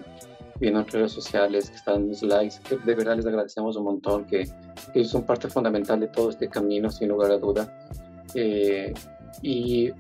viendo 0.60 0.80
en 0.80 0.88
redes 0.88 1.12
sociales, 1.12 1.70
que 1.70 1.76
están 1.76 2.08
los 2.08 2.22
likes, 2.22 2.58
que 2.68 2.78
de 2.78 2.96
verdad 2.96 3.16
les 3.16 3.26
agradecemos 3.26 3.76
un 3.76 3.86
montón, 3.86 4.26
que, 4.26 4.48
que 4.94 5.04
son 5.06 5.24
parte 5.24 5.48
fundamental 5.50 6.00
de 6.00 6.08
todo 6.08 6.30
este 6.30 6.48
camino, 6.50 6.92
sin 6.92 7.10
lugar 7.10 7.32
a 7.32 7.38
duda. 7.38 7.88
Eh, 8.36 8.94
y 9.42 9.92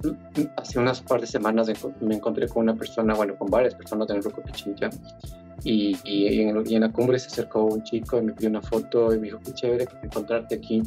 hace 0.55 0.80
unas 0.80 1.01
par 1.01 1.21
de 1.21 1.28
semanas 1.28 1.71
me 2.01 2.15
encontré 2.15 2.47
con 2.47 2.63
una 2.63 2.75
persona, 2.75 3.13
bueno, 3.13 3.38
con 3.38 3.49
varias 3.49 3.75
personas 3.75 4.09
en 4.09 4.17
el 4.17 4.21
Grupo 4.21 4.41
Pichincha, 4.41 4.89
y, 5.63 5.97
y, 6.03 6.41
en, 6.41 6.82
la 6.82 6.91
cumbre 6.91 7.19
se 7.19 7.28
acercó 7.28 7.65
un 7.65 7.84
chico 7.84 8.17
y 8.17 8.21
me 8.21 8.34
pidió 8.34 8.49
una 8.49 8.61
foto 8.61 9.13
y 9.13 9.19
me 9.19 9.28
dijo, 9.28 9.39
qué 9.43 9.53
chévere 9.53 9.88
encontrarte 10.03 10.55
aquí. 10.55 10.84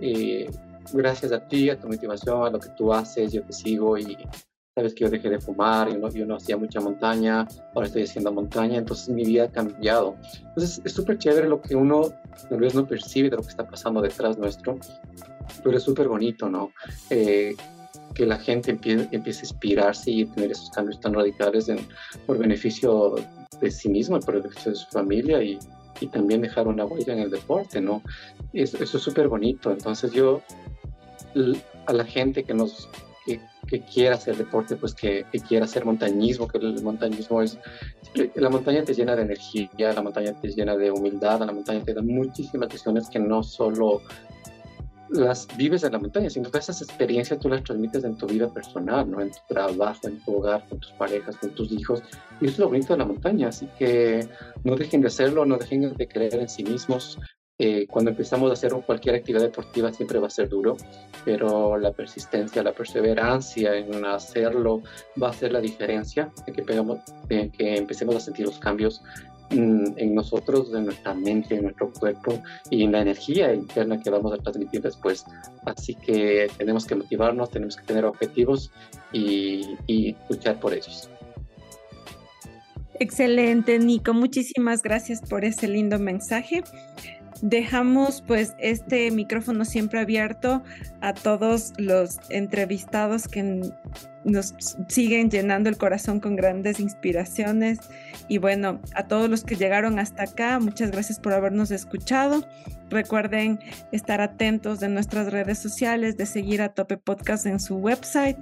Eh, 0.00 0.48
gracias 0.92 1.32
a 1.32 1.46
ti, 1.46 1.70
a 1.70 1.78
tu 1.78 1.88
motivación, 1.88 2.46
a 2.46 2.50
lo 2.50 2.60
que 2.60 2.68
tú 2.70 2.92
haces, 2.92 3.32
yo 3.32 3.42
te 3.42 3.52
sigo 3.52 3.96
y 3.98 4.16
sabes 4.74 4.94
que 4.94 5.04
yo 5.04 5.10
dejé 5.10 5.30
de 5.30 5.40
fumar, 5.40 5.90
yo 5.90 5.98
no, 5.98 6.10
yo 6.10 6.26
no 6.26 6.36
hacía 6.36 6.56
mucha 6.56 6.80
montaña, 6.80 7.46
ahora 7.74 7.86
estoy 7.86 8.04
haciendo 8.04 8.32
montaña, 8.32 8.78
entonces 8.78 9.08
mi 9.08 9.24
vida 9.24 9.44
ha 9.44 9.50
cambiado. 9.50 10.16
Entonces 10.48 10.80
es 10.84 10.92
súper 10.92 11.18
chévere 11.18 11.48
lo 11.48 11.60
que 11.60 11.74
uno 11.74 12.12
tal 12.48 12.60
vez 12.60 12.74
no 12.74 12.86
percibe 12.86 13.30
de 13.30 13.36
lo 13.36 13.42
que 13.42 13.48
está 13.48 13.66
pasando 13.66 14.00
detrás 14.00 14.38
nuestro, 14.38 14.78
pero 15.64 15.76
es 15.76 15.82
súper 15.82 16.08
bonito, 16.08 16.48
¿no? 16.48 16.72
Eh, 17.10 17.56
que 18.14 18.26
la 18.26 18.38
gente 18.38 18.72
empiece, 18.72 19.40
a 19.40 19.44
inspirarse 19.44 20.10
y 20.10 20.24
tener 20.26 20.50
esos 20.50 20.70
cambios 20.70 21.00
tan 21.00 21.14
radicales 21.14 21.68
en, 21.68 21.78
por 22.26 22.38
beneficio 22.38 23.14
de 23.60 23.70
sí 23.70 23.88
mismo 23.88 24.16
y 24.16 24.20
por 24.20 24.42
beneficio 24.42 24.72
de 24.72 24.78
su 24.78 24.86
familia 24.88 25.42
y, 25.42 25.58
y 26.00 26.06
también 26.08 26.40
dejar 26.40 26.66
una 26.66 26.84
huella 26.84 27.12
en 27.12 27.20
el 27.20 27.30
deporte, 27.30 27.80
¿no? 27.80 28.02
Eso, 28.52 28.82
eso 28.82 28.96
es 28.96 29.02
súper 29.02 29.28
bonito. 29.28 29.70
Entonces 29.70 30.12
yo, 30.12 30.42
a 31.86 31.92
la 31.92 32.04
gente 32.04 32.42
que 32.42 32.54
nos 32.54 32.88
que, 33.24 33.40
que 33.66 33.80
quiera 33.80 34.16
hacer 34.16 34.36
deporte, 34.36 34.76
pues 34.76 34.94
que, 34.94 35.24
que, 35.30 35.40
quiera 35.40 35.64
hacer 35.64 35.84
montañismo, 35.84 36.48
que 36.48 36.58
el 36.58 36.82
montañismo 36.82 37.42
es, 37.42 37.58
la 38.34 38.50
montaña 38.50 38.82
te 38.82 38.94
llena 38.94 39.14
de 39.14 39.22
energía, 39.22 39.92
la 39.92 40.02
montaña 40.02 40.32
te 40.32 40.48
llena 40.48 40.76
de 40.76 40.90
humildad, 40.90 41.40
la 41.40 41.52
montaña 41.52 41.84
te 41.84 41.94
da 41.94 42.02
muchísimas 42.02 42.68
cuestiones 42.68 43.08
que 43.08 43.18
no 43.18 43.42
solo 43.42 44.02
las 45.12 45.48
vives 45.56 45.82
en 45.82 45.92
la 45.92 45.98
montaña, 45.98 46.30
sino 46.30 46.50
que 46.50 46.58
esas 46.58 46.82
experiencias 46.82 47.38
tú 47.40 47.48
las 47.48 47.64
transmites 47.64 48.04
en 48.04 48.16
tu 48.16 48.26
vida 48.26 48.52
personal, 48.52 49.10
¿no? 49.10 49.20
En 49.20 49.30
tu 49.30 49.38
trabajo, 49.48 50.08
en 50.08 50.20
tu 50.24 50.36
hogar, 50.36 50.66
con 50.68 50.78
tus 50.78 50.92
parejas, 50.92 51.36
con 51.36 51.50
tus 51.50 51.72
hijos. 51.72 52.02
Y 52.40 52.46
eso 52.46 52.54
es 52.54 52.58
lo 52.58 52.68
bonito 52.68 52.92
de 52.92 52.98
la 52.98 53.06
montaña, 53.06 53.48
así 53.48 53.68
que 53.78 54.28
no 54.64 54.76
dejen 54.76 55.00
de 55.00 55.08
hacerlo, 55.08 55.44
no 55.44 55.56
dejen 55.56 55.94
de 55.94 56.08
creer 56.08 56.34
en 56.34 56.48
sí 56.48 56.62
mismos. 56.62 57.18
Eh, 57.62 57.86
cuando 57.88 58.10
empezamos 58.10 58.48
a 58.48 58.54
hacer 58.54 58.72
cualquier 58.86 59.16
actividad 59.16 59.42
deportiva 59.42 59.92
siempre 59.92 60.18
va 60.18 60.28
a 60.28 60.30
ser 60.30 60.48
duro, 60.48 60.78
pero 61.26 61.76
la 61.76 61.92
persistencia, 61.92 62.62
la 62.62 62.72
perseverancia 62.72 63.74
en 63.74 64.02
hacerlo 64.06 64.82
va 65.22 65.26
a 65.26 65.30
hacer 65.30 65.52
la 65.52 65.60
diferencia, 65.60 66.32
de 66.46 66.52
que, 66.54 66.62
pegamos, 66.62 67.00
de 67.28 67.50
que 67.50 67.76
empecemos 67.76 68.16
a 68.16 68.20
sentir 68.20 68.46
los 68.46 68.58
cambios 68.58 69.02
en 69.50 70.14
nosotros, 70.14 70.72
en 70.74 70.86
nuestra 70.86 71.14
mente, 71.14 71.56
en 71.56 71.64
nuestro 71.64 71.92
cuerpo 71.92 72.42
y 72.70 72.84
en 72.84 72.92
la 72.92 73.02
energía 73.02 73.52
interna 73.52 74.00
que 74.00 74.10
vamos 74.10 74.32
a 74.32 74.38
transmitir 74.38 74.82
después. 74.82 75.24
Así 75.64 75.94
que 75.94 76.48
tenemos 76.56 76.86
que 76.86 76.94
motivarnos, 76.94 77.50
tenemos 77.50 77.76
que 77.76 77.84
tener 77.84 78.04
objetivos 78.04 78.70
y, 79.12 79.76
y 79.86 80.16
luchar 80.28 80.60
por 80.60 80.72
ellos. 80.72 81.10
Excelente, 83.00 83.78
Nico. 83.78 84.12
Muchísimas 84.12 84.82
gracias 84.82 85.22
por 85.22 85.44
ese 85.44 85.68
lindo 85.68 85.98
mensaje. 85.98 86.62
Dejamos 87.42 88.22
pues 88.22 88.54
este 88.58 89.10
micrófono 89.10 89.64
siempre 89.64 90.00
abierto 90.00 90.62
a 91.00 91.14
todos 91.14 91.72
los 91.78 92.18
entrevistados 92.28 93.28
que 93.28 93.72
nos 94.24 94.54
siguen 94.88 95.30
llenando 95.30 95.70
el 95.70 95.78
corazón 95.78 96.20
con 96.20 96.36
grandes 96.36 96.80
inspiraciones 96.80 97.78
y 98.28 98.38
bueno, 98.38 98.80
a 98.94 99.06
todos 99.08 99.30
los 99.30 99.44
que 99.44 99.56
llegaron 99.56 99.98
hasta 99.98 100.24
acá, 100.24 100.58
muchas 100.60 100.90
gracias 100.90 101.18
por 101.18 101.32
habernos 101.32 101.70
escuchado. 101.70 102.46
Recuerden 102.90 103.60
estar 103.92 104.20
atentos 104.20 104.80
de 104.80 104.88
nuestras 104.88 105.32
redes 105.32 105.58
sociales, 105.58 106.16
de 106.16 106.26
seguir 106.26 106.60
a 106.60 106.74
Tope 106.74 106.96
Podcast 106.96 107.46
en 107.46 107.60
su 107.60 107.76
website. 107.76 108.36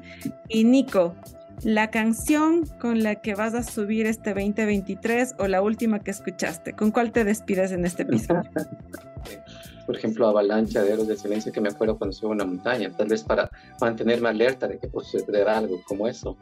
Y 0.48 0.64
Nico, 0.64 1.14
la 1.62 1.90
canción 1.90 2.66
con 2.80 3.02
la 3.02 3.16
que 3.16 3.34
vas 3.34 3.54
a 3.54 3.62
subir 3.62 4.06
este 4.06 4.34
2023 4.34 5.34
o 5.38 5.48
la 5.48 5.62
última 5.62 6.00
que 6.00 6.10
escuchaste? 6.10 6.72
¿Con 6.74 6.90
cuál 6.90 7.12
te 7.12 7.24
despides 7.24 7.72
en 7.72 7.84
este 7.84 8.02
episodio? 8.02 8.42
Por 9.86 9.96
ejemplo, 9.96 10.28
Avalancha 10.28 10.82
de 10.82 10.92
Héroes 10.92 11.08
de 11.08 11.16
Silencio, 11.16 11.50
que 11.50 11.62
me 11.62 11.70
acuerdo 11.70 11.96
cuando 11.96 12.14
subo 12.14 12.32
una 12.32 12.44
montaña, 12.44 12.90
tal 12.94 13.08
vez 13.08 13.22
para 13.22 13.50
mantenerme 13.80 14.28
alerta 14.28 14.68
de 14.68 14.78
que 14.78 14.86
puede 14.86 15.08
suceder 15.08 15.48
algo 15.48 15.80
como 15.86 16.06
eso. 16.06 16.36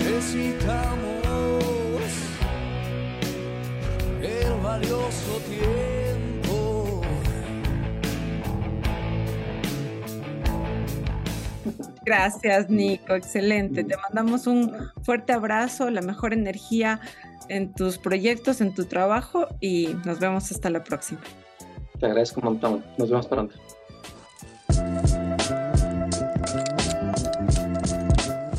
Necesitamos 0.00 1.22
el 4.22 4.60
valioso 4.60 5.38
tiempo 5.48 5.99
Gracias, 12.04 12.68
Nico. 12.70 13.14
Excelente. 13.14 13.84
Te 13.84 13.96
mandamos 13.96 14.46
un 14.46 14.74
fuerte 15.02 15.32
abrazo, 15.32 15.90
la 15.90 16.00
mejor 16.02 16.32
energía 16.32 17.00
en 17.48 17.72
tus 17.72 17.98
proyectos, 17.98 18.60
en 18.60 18.74
tu 18.74 18.84
trabajo 18.84 19.46
y 19.60 19.94
nos 20.04 20.20
vemos 20.20 20.50
hasta 20.50 20.70
la 20.70 20.82
próxima. 20.82 21.20
Te 21.98 22.06
agradezco 22.06 22.40
un 22.40 22.44
montón. 22.46 22.84
Nos 22.96 23.10
vemos 23.10 23.26
pronto. 23.26 23.56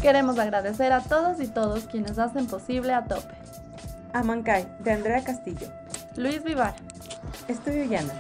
Queremos 0.02 0.40
agradecer 0.40 0.92
a 0.92 1.02
todos 1.02 1.40
y 1.40 1.48
todos 1.48 1.86
quienes 1.86 2.18
hacen 2.18 2.48
posible 2.48 2.94
a 2.94 3.06
tope. 3.06 3.34
Amancay, 4.14 4.68
de 4.80 4.92
Andrea 4.92 5.24
Castillo. 5.24 5.68
Luis 6.18 6.44
Vivar. 6.44 6.74
Estudio 7.48 7.86
Llana. 7.86 8.14